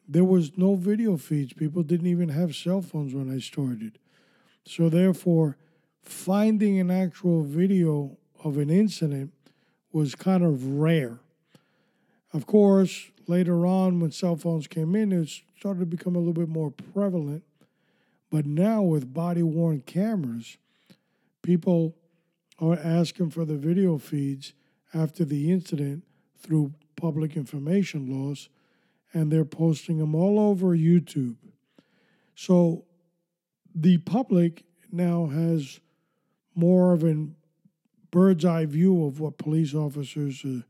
There 0.08 0.24
was 0.24 0.56
no 0.56 0.74
video 0.74 1.16
feeds. 1.16 1.52
People 1.52 1.82
didn't 1.82 2.06
even 2.06 2.30
have 2.30 2.54
cell 2.54 2.82
phones 2.82 3.14
when 3.14 3.30
I 3.30 3.38
started. 3.38 3.98
So 4.66 4.88
therefore, 4.88 5.56
finding 6.02 6.78
an 6.78 6.90
actual 6.90 7.42
video 7.42 8.16
of 8.44 8.58
an 8.58 8.70
incident 8.70 9.32
was 9.90 10.14
kind 10.14 10.44
of 10.44 10.64
rare. 10.66 11.18
Of 12.32 12.46
course, 12.46 13.10
later 13.26 13.66
on 13.66 14.00
when 14.00 14.12
cell 14.12 14.36
phones 14.36 14.66
came 14.66 14.94
in, 14.94 15.12
it 15.12 15.30
started 15.58 15.80
to 15.80 15.86
become 15.86 16.14
a 16.14 16.18
little 16.18 16.34
bit 16.34 16.48
more 16.48 16.70
prevalent. 16.70 17.42
But 18.30 18.44
now 18.44 18.82
with 18.82 19.14
body 19.14 19.42
worn 19.42 19.80
cameras, 19.80 20.58
people 21.42 21.94
are 22.58 22.76
asking 22.76 23.30
for 23.30 23.44
the 23.44 23.56
video 23.56 23.98
feeds 23.98 24.52
after 24.92 25.24
the 25.24 25.50
incident 25.50 26.04
through 26.38 26.72
public 26.96 27.36
information 27.36 28.06
laws, 28.06 28.48
and 29.12 29.30
they're 29.30 29.44
posting 29.44 29.98
them 29.98 30.14
all 30.14 30.38
over 30.38 30.76
YouTube. 30.76 31.36
So 32.34 32.84
the 33.74 33.98
public 33.98 34.64
now 34.90 35.26
has 35.26 35.80
more 36.54 36.92
of 36.92 37.04
a 37.04 37.28
bird's 38.14 38.44
eye 38.44 38.64
view 38.64 39.04
of 39.04 39.18
what 39.18 39.38
police 39.38 39.74
officers 39.74 40.44
are, 40.44 40.62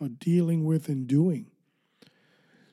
are 0.00 0.08
dealing 0.08 0.64
with 0.64 0.86
and 0.86 1.08
doing. 1.08 1.50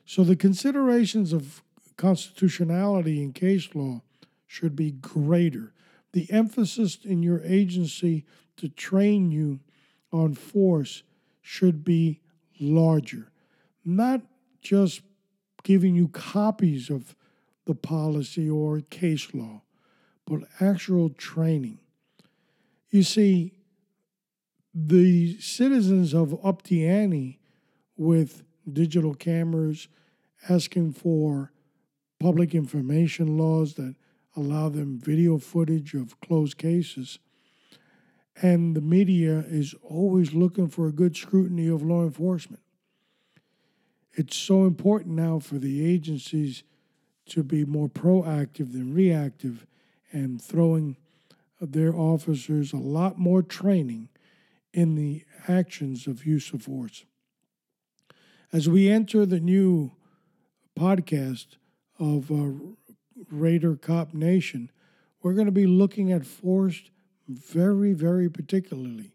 So 0.06 0.22
the 0.22 0.36
considerations 0.36 1.32
of 1.32 1.64
constitutionality 1.96 3.20
in 3.20 3.32
case 3.32 3.74
law 3.74 4.02
should 4.46 4.76
be 4.76 4.92
greater. 4.92 5.72
The 6.12 6.30
emphasis 6.30 6.98
in 7.04 7.24
your 7.24 7.42
agency 7.42 8.24
to 8.58 8.68
train 8.68 9.32
you 9.32 9.58
on 10.12 10.34
force 10.34 11.02
should 11.42 11.82
be 11.82 12.20
larger, 12.60 13.32
not 13.84 14.20
just 14.62 15.00
giving 15.64 15.96
you 15.96 16.06
copies 16.06 16.88
of 16.88 17.16
the 17.64 17.74
policy 17.74 18.48
or 18.48 18.80
case 18.80 19.34
law, 19.34 19.62
but 20.24 20.42
actual 20.60 21.08
training. 21.10 21.80
You 22.90 23.02
see, 23.02 23.54
the 24.72 25.38
citizens 25.40 26.12
have 26.12 26.34
upped 26.44 26.70
with 27.96 28.42
digital 28.70 29.14
cameras 29.14 29.88
asking 30.48 30.92
for 30.92 31.52
public 32.18 32.54
information 32.54 33.36
laws 33.36 33.74
that 33.74 33.94
allow 34.36 34.68
them 34.68 34.98
video 34.98 35.38
footage 35.38 35.94
of 35.94 36.20
closed 36.20 36.56
cases. 36.56 37.18
And 38.40 38.76
the 38.76 38.80
media 38.80 39.44
is 39.48 39.74
always 39.82 40.32
looking 40.32 40.68
for 40.68 40.86
a 40.86 40.92
good 40.92 41.16
scrutiny 41.16 41.66
of 41.68 41.82
law 41.82 42.04
enforcement. 42.04 42.62
It's 44.12 44.36
so 44.36 44.64
important 44.64 45.16
now 45.16 45.40
for 45.40 45.58
the 45.58 45.84
agencies 45.84 46.62
to 47.26 47.42
be 47.42 47.64
more 47.64 47.88
proactive 47.88 48.72
than 48.72 48.94
reactive 48.94 49.66
and 50.12 50.40
throwing 50.40 50.96
their 51.60 51.94
officers 51.94 52.72
a 52.72 52.78
lot 52.78 53.18
more 53.18 53.42
training 53.42 54.08
in 54.72 54.94
the 54.94 55.24
actions 55.48 56.06
of 56.06 56.24
use 56.24 56.52
of 56.52 56.62
force. 56.62 57.04
As 58.52 58.68
we 58.68 58.88
enter 58.88 59.24
the 59.24 59.40
new 59.40 59.92
podcast 60.78 61.56
of 61.98 62.30
uh, 62.30 62.52
Raider 63.30 63.76
Cop 63.76 64.14
Nation, 64.14 64.70
we're 65.22 65.34
going 65.34 65.46
to 65.46 65.52
be 65.52 65.66
looking 65.66 66.10
at 66.10 66.26
force 66.26 66.82
very, 67.28 67.92
very 67.92 68.28
particularly. 68.28 69.12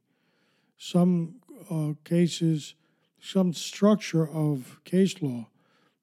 Some 0.78 1.36
uh, 1.70 1.94
cases, 2.04 2.76
some 3.20 3.54
structure 3.54 4.30
of 4.30 4.80
case 4.84 5.22
law 5.22 5.48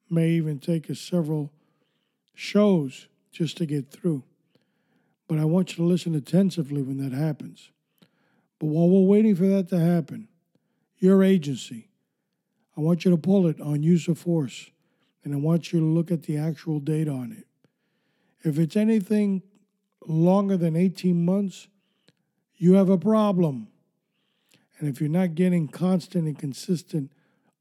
may 0.09 0.29
even 0.29 0.59
take 0.59 0.89
us 0.89 0.99
several 0.99 1.51
shows 2.35 3.07
just 3.31 3.57
to 3.57 3.65
get 3.65 3.89
through. 3.91 4.23
But 5.27 5.39
I 5.39 5.45
want 5.45 5.71
you 5.71 5.77
to 5.77 5.89
listen 5.89 6.13
attentively 6.13 6.81
when 6.81 6.97
that 6.97 7.17
happens. 7.17 7.71
But 8.59 8.67
while 8.67 8.89
we're 8.89 9.07
waiting 9.07 9.35
for 9.35 9.47
that 9.47 9.69
to 9.69 9.79
happen, 9.79 10.27
your 10.97 11.23
agency, 11.23 11.89
I 12.77 12.81
want 12.81 13.05
you 13.05 13.11
to 13.11 13.17
pull 13.17 13.47
it 13.47 13.59
on 13.59 13.83
use 13.83 14.07
of 14.07 14.17
force, 14.17 14.71
and 15.23 15.33
I 15.33 15.37
want 15.37 15.71
you 15.71 15.79
to 15.79 15.85
look 15.85 16.11
at 16.11 16.23
the 16.23 16.37
actual 16.37 16.79
date 16.79 17.07
on 17.07 17.31
it. 17.31 17.47
If 18.43 18.57
it's 18.57 18.75
anything 18.75 19.41
longer 20.05 20.57
than 20.57 20.75
18 20.75 21.23
months, 21.23 21.67
you 22.55 22.73
have 22.73 22.89
a 22.89 22.97
problem. 22.97 23.67
And 24.79 24.89
if 24.89 24.99
you're 24.99 25.09
not 25.09 25.35
getting 25.35 25.67
constant 25.67 26.27
and 26.27 26.37
consistent 26.37 27.11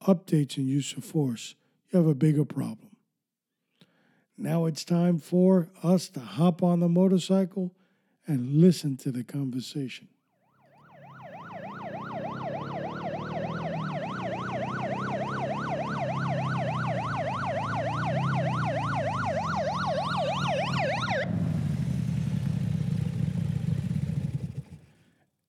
updates 0.06 0.56
in 0.56 0.66
use 0.66 0.96
of 0.96 1.04
force, 1.04 1.54
you 1.90 1.98
have 1.98 2.08
a 2.08 2.14
bigger 2.14 2.44
problem. 2.44 2.96
Now 4.36 4.66
it's 4.66 4.84
time 4.84 5.18
for 5.18 5.68
us 5.82 6.08
to 6.10 6.20
hop 6.20 6.62
on 6.62 6.80
the 6.80 6.88
motorcycle 6.88 7.72
and 8.26 8.60
listen 8.60 8.96
to 8.98 9.12
the 9.12 9.24
conversation. 9.24 10.08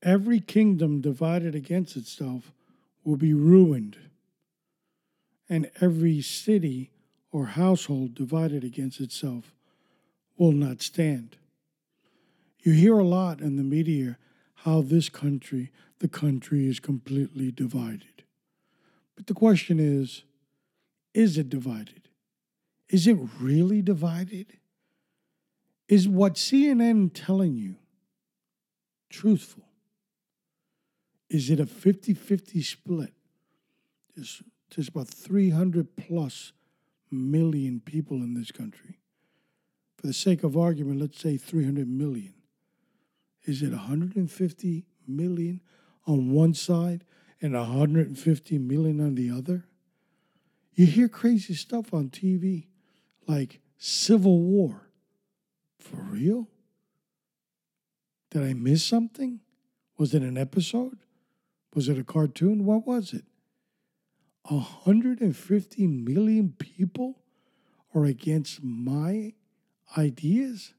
Every 0.03 0.41
kingdom 0.41 0.99
divided 0.99 1.55
against 1.55 1.95
itself 1.95 2.51
will 3.05 3.15
be 3.15 3.33
ruined, 3.33 3.97
and 5.47 5.71
every 5.79 6.21
city 6.21 6.91
or 7.31 7.45
household 7.45 8.13
divided 8.13 8.65
against 8.65 8.99
itself 8.99 9.53
will 10.37 10.51
not 10.51 10.81
stand. 10.81 11.37
You 12.59 12.73
hear 12.73 12.99
a 12.99 13.03
lot 13.03 13.39
in 13.39 13.55
the 13.55 13.63
media 13.63 14.17
how 14.55 14.81
this 14.81 15.07
country, 15.07 15.71
the 15.99 16.09
country, 16.09 16.67
is 16.67 16.81
completely 16.81 17.49
divided. 17.49 18.23
But 19.15 19.27
the 19.27 19.33
question 19.33 19.79
is 19.79 20.23
is 21.13 21.37
it 21.37 21.49
divided? 21.49 22.09
Is 22.89 23.07
it 23.07 23.17
really 23.39 23.81
divided? 23.81 24.47
Is 25.87 26.07
what 26.07 26.33
CNN 26.33 27.11
telling 27.13 27.55
you 27.55 27.75
truthful? 29.09 29.63
Is 31.33 31.49
it 31.49 31.59
a 31.59 31.65
50 31.65 32.13
50 32.13 32.61
split? 32.61 33.11
There's, 34.15 34.43
there's 34.73 34.87
about 34.87 35.07
300 35.07 35.97
plus 35.97 36.53
million 37.09 37.79
people 37.79 38.17
in 38.17 38.35
this 38.35 38.51
country. 38.51 38.99
For 39.97 40.05
the 40.05 40.13
sake 40.13 40.43
of 40.43 40.55
argument, 40.55 41.01
let's 41.01 41.19
say 41.19 41.37
300 41.37 41.87
million. 41.89 42.35
Is 43.45 43.63
it 43.63 43.71
150 43.71 44.85
million 45.07 45.61
on 46.05 46.29
one 46.29 46.53
side 46.53 47.03
and 47.41 47.53
150 47.55 48.57
million 48.59 49.01
on 49.01 49.15
the 49.15 49.31
other? 49.31 49.65
You 50.75 50.85
hear 50.85 51.09
crazy 51.09 51.55
stuff 51.55 51.95
on 51.95 52.09
TV 52.09 52.67
like 53.27 53.59
civil 53.79 54.39
war. 54.39 54.87
For 55.79 55.95
real? 55.95 56.47
Did 58.29 58.43
I 58.43 58.53
miss 58.53 58.83
something? 58.83 59.39
Was 59.97 60.13
it 60.13 60.21
an 60.21 60.37
episode? 60.37 60.99
Was 61.73 61.89
it 61.89 61.97
a 61.97 62.03
cartoon? 62.03 62.65
What 62.65 62.85
was 62.85 63.13
it? 63.13 63.25
150 64.43 65.87
million 65.87 66.53
people 66.59 67.23
are 67.95 68.05
against 68.05 68.63
my 68.63 69.33
ideas? 69.97 70.73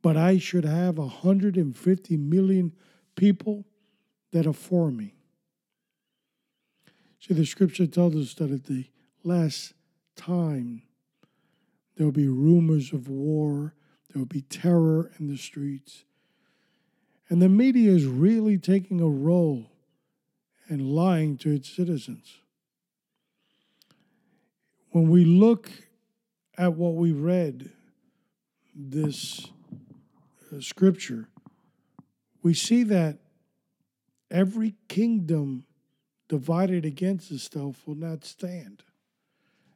But 0.00 0.16
I 0.16 0.38
should 0.38 0.64
have 0.64 0.96
150 0.96 2.16
million 2.16 2.74
people 3.16 3.66
that 4.32 4.46
are 4.46 4.52
for 4.52 4.90
me. 4.90 5.14
See, 7.20 7.34
the 7.34 7.44
scripture 7.44 7.86
tells 7.86 8.14
us 8.14 8.34
that 8.34 8.50
at 8.50 8.64
the 8.64 8.86
last 9.24 9.74
time, 10.16 10.82
There 11.96 12.06
will 12.06 12.12
be 12.12 12.28
rumors 12.28 12.92
of 12.92 13.08
war. 13.08 13.74
There 14.08 14.20
will 14.20 14.26
be 14.26 14.42
terror 14.42 15.10
in 15.18 15.26
the 15.26 15.36
streets. 15.36 16.04
And 17.28 17.42
the 17.42 17.48
media 17.48 17.90
is 17.90 18.06
really 18.06 18.56
taking 18.56 19.00
a 19.00 19.08
role 19.08 19.70
in 20.68 20.94
lying 20.94 21.36
to 21.38 21.50
its 21.50 21.68
citizens. 21.68 22.40
When 24.90 25.10
we 25.10 25.24
look 25.24 25.70
at 26.56 26.74
what 26.74 26.94
we 26.94 27.12
read, 27.12 27.70
this 28.74 29.46
uh, 30.52 30.60
scripture, 30.60 31.28
we 32.42 32.54
see 32.54 32.84
that 32.84 33.18
every 34.30 34.74
kingdom 34.88 35.64
divided 36.28 36.84
against 36.84 37.30
itself 37.30 37.86
will 37.86 37.94
not 37.96 38.24
stand. 38.24 38.82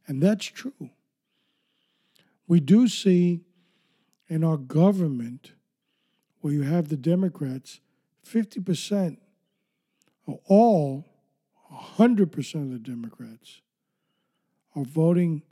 And 0.07 0.23
that's 0.23 0.47
true. 0.47 0.91
We 2.47 2.61
do 2.61 2.89
see 2.89 3.41
in 4.29 4.45
our 4.45 4.57
government, 4.57 5.53
where 6.43 6.53
you 6.53 6.62
have 6.62 6.88
the 6.88 6.97
Democrats, 6.97 7.80
50% 8.28 9.16
of 10.26 10.38
all, 10.47 11.07
100% 11.72 12.55
of 12.55 12.70
the 12.70 12.78
Democrats 12.78 13.62
are 14.74 14.84
voting 14.84 15.43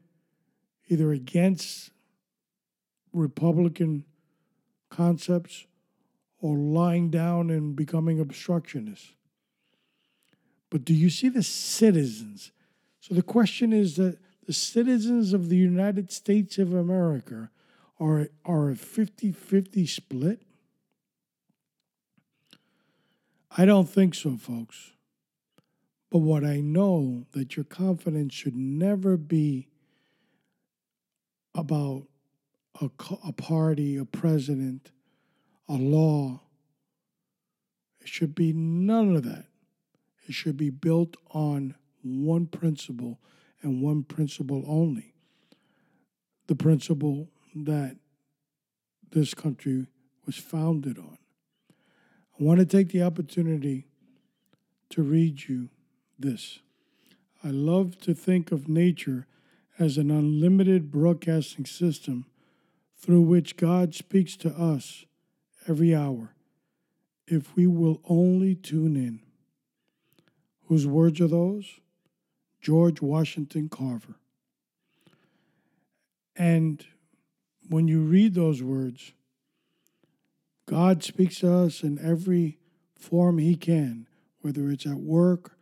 either 0.89 1.13
against 1.13 1.91
Republican 3.13 4.05
concepts 4.89 5.67
or 6.41 6.57
lying 6.57 7.09
down 7.09 7.51
and 7.51 7.77
becoming 7.77 8.19
obstructionists. 8.19 9.13
But 10.71 10.85
do 10.85 10.93
you 10.93 11.09
see 11.09 11.29
the 11.29 11.43
citizens? 11.43 12.51
So 13.01 13.15
the 13.15 13.23
question 13.23 13.73
is 13.73 13.97
that 13.97 14.19
the 14.47 14.53
citizens 14.53 15.33
of 15.33 15.49
the 15.49 15.57
United 15.57 16.11
States 16.11 16.59
of 16.59 16.75
America 16.75 17.51
are, 18.01 18.29
are 18.45 18.71
a 18.71 18.77
50 18.77 19.31
50 19.31 19.87
split? 19.87 20.43
I 23.57 23.65
don't 23.65 23.89
think 23.89 24.15
so, 24.15 24.37
folks. 24.37 24.93
But 26.11 26.19
what 26.19 26.45
I 26.45 26.61
know 26.61 27.27
that 27.33 27.57
your 27.57 27.65
confidence 27.65 28.35
should 28.35 28.57
never 28.57 29.17
be 29.17 29.69
about 31.55 32.07
a, 32.81 32.91
a 33.27 33.33
party, 33.33 33.97
a 33.97 34.05
president, 34.05 34.93
a 35.69 35.75
law. 35.75 36.41
It 38.01 38.09
should 38.09 38.35
be 38.35 38.53
none 38.53 39.17
of 39.17 39.25
that. 39.25 39.47
It 40.27 40.35
should 40.35 40.57
be 40.57 40.71
built 40.71 41.17
on 41.31 41.75
one 42.03 42.47
principle 42.47 43.21
and 43.63 43.83
one 43.83 44.05
principle 44.05 44.65
only 44.67 45.11
the 46.51 46.57
principle 46.57 47.29
that 47.55 47.97
this 49.13 49.35
country 49.35 49.87
was 50.27 50.35
founded 50.35 50.99
on. 50.99 51.17
I 52.41 52.45
want 52.45 52.59
to 52.59 52.65
take 52.65 52.89
the 52.89 53.03
opportunity 53.03 53.87
to 54.89 55.03
read 55.03 55.47
you 55.47 55.69
this. 56.19 56.61
I 57.45 57.49
love 57.49 57.99
to 58.01 58.15
think 58.15 58.51
of 58.51 58.67
nature 58.67 59.27
as 59.79 59.99
an 59.99 60.11
unlimited 60.11 60.91
broadcasting 60.91 61.67
system 61.67 62.25
through 62.97 63.23
which 63.23 63.59
God 63.59 63.95
speaks 63.95 64.37
to 64.39 64.51
us 64.51 65.05
every 65.69 65.95
hour 65.95 66.35
if 67.27 67.55
we 67.57 67.67
will 67.67 68.01
only 68.09 68.55
tune 68.55 68.97
in. 68.97 69.21
Whose 70.67 70.87
words 70.87 71.21
are 71.21 71.29
those? 71.29 71.79
George 72.63 73.03
Washington 73.03 73.69
Carver. 73.69 74.17
And 76.37 76.85
when 77.69 77.87
you 77.87 78.01
read 78.01 78.35
those 78.35 78.63
words, 78.63 79.13
God 80.71 81.03
speaks 81.03 81.41
to 81.41 81.53
us 81.53 81.83
in 81.83 81.99
every 81.99 82.57
form 82.95 83.39
He 83.39 83.57
can, 83.57 84.07
whether 84.41 84.71
it's 84.71 84.87
at 84.87 85.01
work, 85.01 85.57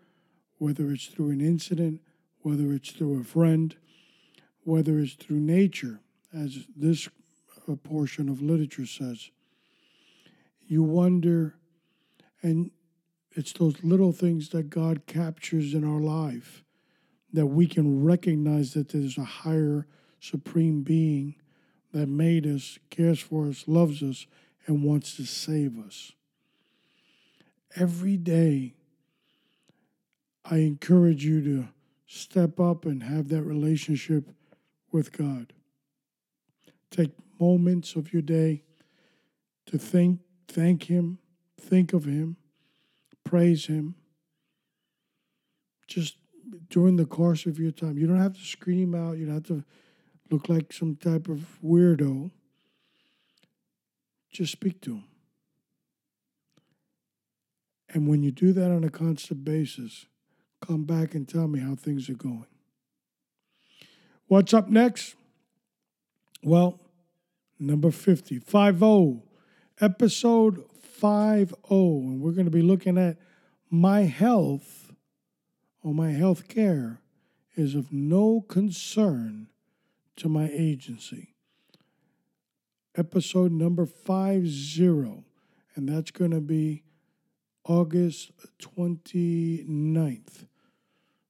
whether 0.59 0.90
it's 0.90 1.06
through 1.06 1.30
an 1.30 1.40
incident, 1.40 2.02
whether 2.42 2.74
it's 2.74 2.90
through 2.90 3.18
a 3.18 3.24
friend, 3.24 3.74
whether 4.64 4.98
it's 4.98 5.14
through 5.14 5.40
nature, 5.40 6.00
as 6.34 6.66
this 6.76 7.09
uh, 7.66 7.76
portion 7.76 8.28
of 8.28 8.42
literature 8.42 8.84
says. 8.84 9.30
You 10.66 10.82
wonder, 10.82 11.54
and 12.42 12.70
it's 13.32 13.54
those 13.54 13.82
little 13.82 14.12
things 14.12 14.50
that 14.50 14.68
God 14.68 15.06
captures 15.06 15.72
in 15.72 15.84
our 15.84 16.00
life 16.00 16.64
that 17.32 17.46
we 17.46 17.66
can 17.66 18.04
recognize 18.04 18.74
that 18.74 18.90
there's 18.90 19.16
a 19.16 19.24
higher 19.24 19.86
supreme 20.20 20.82
being 20.82 21.36
that 21.94 22.09
made 22.09 22.46
us, 22.46 22.78
cares 22.90 23.20
for 23.20 23.46
us, 23.46 23.64
loves 23.66 24.02
us, 24.02 24.26
and 24.68 24.84
wants 24.84 25.16
to 25.16 25.24
save 25.24 25.78
us. 25.78 26.12
Every 27.74 28.16
day, 28.16 28.74
I 30.44 30.58
encourage 30.58 31.24
you 31.24 31.42
to 31.42 31.68
step 32.06 32.60
up 32.60 32.84
and 32.84 33.02
have 33.02 33.28
that 33.28 33.42
relationship 33.42 34.30
with 34.92 35.10
God. 35.10 35.52
Take 36.90 37.12
moments 37.40 37.96
of 37.96 38.12
your 38.12 38.22
day 38.22 38.62
to 39.66 39.78
think, 39.78 40.20
thank 40.46 40.84
Him, 40.84 41.18
think 41.60 41.92
of 41.92 42.04
Him, 42.04 42.36
praise 43.24 43.66
Him. 43.66 43.94
Just 45.86 46.16
during 46.68 46.96
the 46.96 47.06
course 47.06 47.46
of 47.46 47.58
your 47.58 47.70
time. 47.70 47.98
You 47.98 48.06
don't 48.06 48.20
have 48.20 48.34
to 48.34 48.44
scream 48.44 48.94
out, 48.94 49.16
you 49.16 49.26
don't 49.26 49.34
have 49.34 49.44
to 49.44 49.64
look 50.30 50.48
like 50.48 50.72
some 50.72 50.96
type 50.96 51.28
of 51.28 51.58
weirdo. 51.64 52.30
Just 54.30 54.52
speak 54.52 54.80
to 54.82 54.94
Him. 54.94 55.04
And 57.90 58.06
when 58.08 58.22
you 58.22 58.30
do 58.30 58.52
that 58.52 58.70
on 58.70 58.84
a 58.84 58.90
constant 58.90 59.44
basis, 59.44 60.06
come 60.60 60.84
back 60.84 61.14
and 61.14 61.26
tell 61.26 61.48
me 61.48 61.60
how 61.60 61.74
things 61.74 62.08
are 62.10 62.14
going. 62.14 62.46
What's 64.26 64.52
up 64.52 64.68
next? 64.68 65.14
Well, 66.42 66.80
number 67.58 67.90
50, 67.90 68.40
50, 68.40 69.22
episode 69.80 70.64
50. 70.82 71.06
And 71.06 72.20
we're 72.20 72.32
going 72.32 72.44
to 72.44 72.50
be 72.50 72.62
looking 72.62 72.98
at 72.98 73.16
my 73.70 74.02
health 74.02 74.92
or 75.82 75.94
my 75.94 76.10
health 76.10 76.48
care 76.48 77.00
is 77.56 77.74
of 77.74 77.92
no 77.92 78.42
concern 78.42 79.48
to 80.16 80.28
my 80.28 80.50
agency. 80.52 81.34
Episode 82.99 83.53
number 83.53 83.86
50, 83.86 84.82
and 85.76 85.88
that's 85.88 86.11
going 86.11 86.32
to 86.32 86.40
be 86.40 86.82
August 87.64 88.32
29th. 88.61 90.46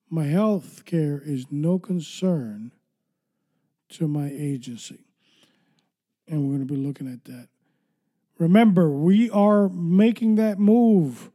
My 0.09 0.25
health 0.25 0.87
care 0.87 1.21
is 1.23 1.45
no 1.51 1.79
concern 1.79 2.73
to 3.91 4.09
my 4.09 4.31
agency. 4.33 5.05
And 6.27 6.45
we're 6.45 6.57
going 6.57 6.66
to 6.66 6.75
be 6.75 6.81
looking 6.81 7.12
at 7.12 7.25
that. 7.25 7.49
Remember, 8.39 8.91
we 8.91 9.29
are 9.29 9.69
making 9.69 10.37
that 10.37 10.59
move. 10.59 11.31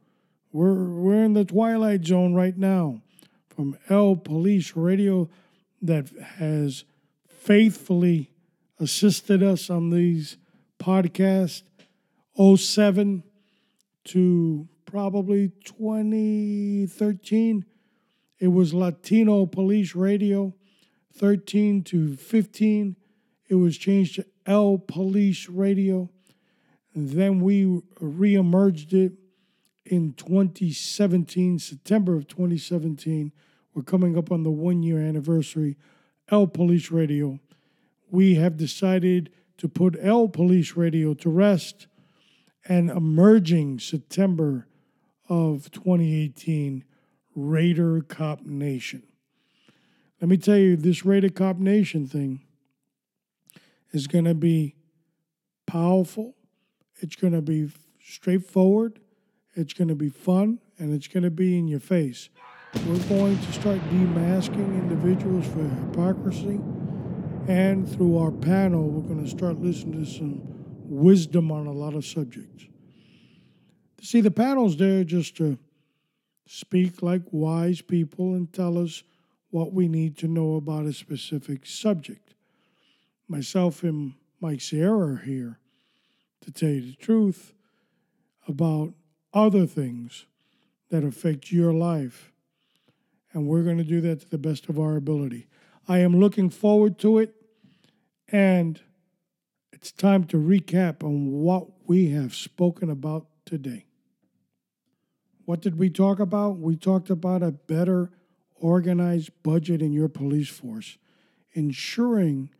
We're, 0.50 0.84
we're 0.84 1.22
in 1.22 1.34
the 1.34 1.44
twilight 1.44 2.04
zone 2.04 2.34
right 2.34 2.58
now 2.58 3.02
from 3.48 3.78
L 3.88 4.16
Police 4.16 4.74
Radio 4.74 5.28
that 5.80 6.08
has 6.38 6.82
faithfully 7.28 8.30
assisted 8.80 9.42
us 9.42 9.68
on 9.70 9.90
these 9.90 10.36
podcasts 10.78 11.62
07 12.36 13.22
to 14.04 14.68
probably 14.84 15.50
2013 15.64 17.64
it 18.38 18.48
was 18.48 18.74
latino 18.74 19.46
police 19.46 19.94
radio 19.94 20.52
13 21.14 21.82
to 21.84 22.16
15 22.16 22.96
it 23.48 23.54
was 23.54 23.76
changed 23.76 24.16
to 24.16 24.26
l 24.46 24.78
police 24.78 25.48
radio. 25.48 26.10
And 26.94 27.10
then 27.10 27.40
we 27.40 27.64
reemerged 28.00 28.92
it 28.92 29.12
in 29.84 30.14
2017 30.14 31.58
september 31.58 32.16
of 32.16 32.26
2017 32.26 33.32
we're 33.74 33.82
coming 33.82 34.16
up 34.16 34.32
on 34.32 34.42
the 34.42 34.50
one 34.50 34.82
year 34.82 34.98
anniversary 34.98 35.76
l 36.30 36.46
police 36.46 36.90
radio 36.90 37.38
we 38.14 38.36
have 38.36 38.56
decided 38.56 39.30
to 39.58 39.68
put 39.68 39.96
l 40.00 40.28
police 40.28 40.76
radio 40.76 41.14
to 41.14 41.28
rest 41.28 41.86
and 42.66 42.90
emerging 42.90 43.78
september 43.78 44.66
of 45.28 45.70
2018 45.70 46.84
Raider 47.34 48.00
Cop 48.02 48.42
Nation. 48.44 49.02
Let 50.20 50.28
me 50.28 50.36
tell 50.36 50.56
you, 50.56 50.76
this 50.76 51.04
Raider 51.04 51.28
Cop 51.28 51.58
Nation 51.58 52.06
thing 52.06 52.40
is 53.92 54.06
going 54.06 54.24
to 54.24 54.34
be 54.34 54.76
powerful. 55.66 56.36
It's 57.00 57.16
going 57.16 57.32
to 57.32 57.42
be 57.42 57.70
straightforward. 58.00 59.00
It's 59.56 59.72
going 59.72 59.88
to 59.88 59.94
be 59.94 60.08
fun, 60.08 60.60
and 60.78 60.92
it's 60.92 61.08
going 61.08 61.22
to 61.22 61.30
be 61.30 61.58
in 61.58 61.68
your 61.68 61.80
face. 61.80 62.28
We're 62.86 62.98
going 63.08 63.38
to 63.38 63.52
start 63.52 63.78
demasking 63.90 64.74
individuals 64.80 65.46
for 65.46 65.62
hypocrisy 65.62 66.60
And 67.46 67.86
through 67.86 68.16
our 68.16 68.30
panel, 68.30 68.88
we're 68.88 69.06
going 69.06 69.22
to 69.22 69.30
start 69.30 69.60
listening 69.60 70.02
to 70.02 70.10
some 70.10 70.40
wisdom 70.88 71.52
on 71.52 71.66
a 71.66 71.72
lot 71.72 71.92
of 71.92 72.06
subjects. 72.06 72.64
See, 74.00 74.22
the 74.22 74.30
panel's 74.30 74.78
there 74.78 75.04
just 75.04 75.36
to 75.36 75.58
speak 76.46 77.02
like 77.02 77.20
wise 77.32 77.82
people 77.82 78.34
and 78.34 78.50
tell 78.50 78.78
us 78.78 79.02
what 79.50 79.74
we 79.74 79.88
need 79.88 80.16
to 80.18 80.26
know 80.26 80.56
about 80.56 80.86
a 80.86 80.92
specific 80.94 81.66
subject. 81.66 82.34
Myself 83.28 83.82
and 83.82 84.14
Mike 84.40 84.62
Sierra 84.62 85.14
are 85.14 85.22
here 85.24 85.58
to 86.40 86.50
tell 86.50 86.70
you 86.70 86.80
the 86.80 86.96
truth 86.96 87.52
about 88.48 88.94
other 89.34 89.66
things 89.66 90.24
that 90.90 91.04
affect 91.04 91.52
your 91.52 91.74
life. 91.74 92.32
And 93.34 93.46
we're 93.46 93.64
going 93.64 93.78
to 93.78 93.84
do 93.84 94.00
that 94.00 94.20
to 94.20 94.30
the 94.30 94.38
best 94.38 94.70
of 94.70 94.78
our 94.78 94.96
ability. 94.96 95.46
I 95.86 95.98
am 95.98 96.18
looking 96.18 96.50
forward 96.50 96.98
to 97.00 97.18
it. 97.18 97.34
And 98.28 98.80
it's 99.72 99.92
time 99.92 100.24
to 100.24 100.38
recap 100.38 101.04
on 101.04 101.30
what 101.30 101.66
we 101.86 102.10
have 102.10 102.34
spoken 102.34 102.90
about 102.90 103.26
today. 103.44 103.84
What 105.44 105.60
did 105.60 105.78
we 105.78 105.90
talk 105.90 106.20
about? 106.20 106.58
We 106.58 106.76
talked 106.76 107.10
about 107.10 107.42
a 107.42 107.52
better 107.52 108.10
organized 108.54 109.30
budget 109.42 109.82
in 109.82 109.92
your 109.92 110.08
police 110.08 110.48
force, 110.48 110.96
ensuring 111.52 112.50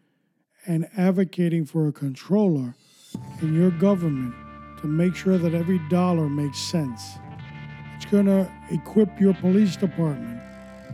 and 0.67 0.87
advocating 0.97 1.65
for 1.65 1.89
a 1.89 1.93
controller 1.93 2.75
in 3.41 3.55
your 3.55 3.71
government 3.71 4.35
to 4.81 4.87
make 4.87 5.15
sure 5.15 5.39
that 5.39 5.55
every 5.55 5.81
dollar 5.89 6.29
makes 6.29 6.59
sense. 6.59 7.15
It's 7.97 8.05
going 8.05 8.27
to 8.27 8.51
equip 8.71 9.19
your 9.19 9.33
police 9.35 9.77
department 9.77 10.34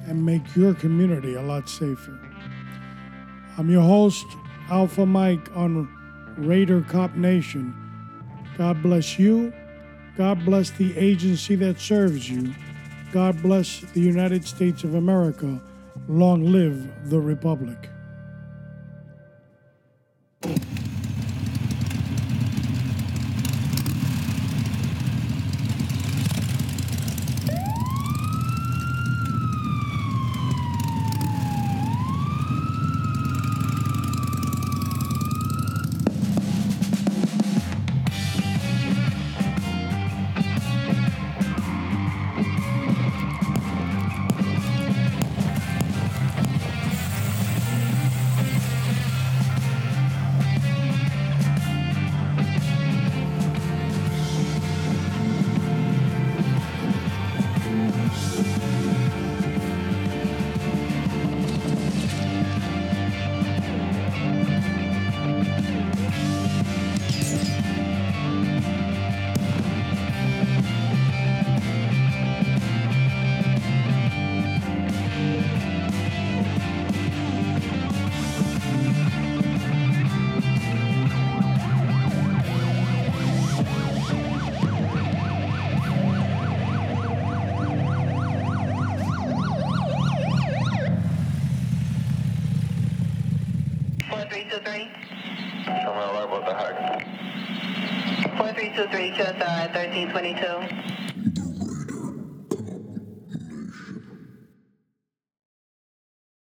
and 0.06 0.24
make 0.24 0.56
your 0.56 0.74
community 0.74 1.34
a 1.34 1.42
lot 1.42 1.68
safer. 1.68 2.18
I'm 3.58 3.70
your 3.70 3.82
host, 3.82 4.26
Alpha 4.70 5.04
Mike 5.04 5.54
on 5.54 5.88
Raider 6.38 6.82
Cop 6.82 7.14
Nation. 7.14 7.74
God 8.56 8.82
bless 8.82 9.18
you. 9.18 9.52
God 10.16 10.44
bless 10.44 10.70
the 10.70 10.96
agency 10.96 11.54
that 11.56 11.78
serves 11.78 12.28
you. 12.28 12.54
God 13.12 13.40
bless 13.42 13.80
the 13.80 14.00
United 14.00 14.44
States 14.44 14.84
of 14.84 14.94
America. 14.94 15.60
Long 16.08 16.44
live 16.44 17.10
the 17.10 17.20
Republic. 17.20 17.90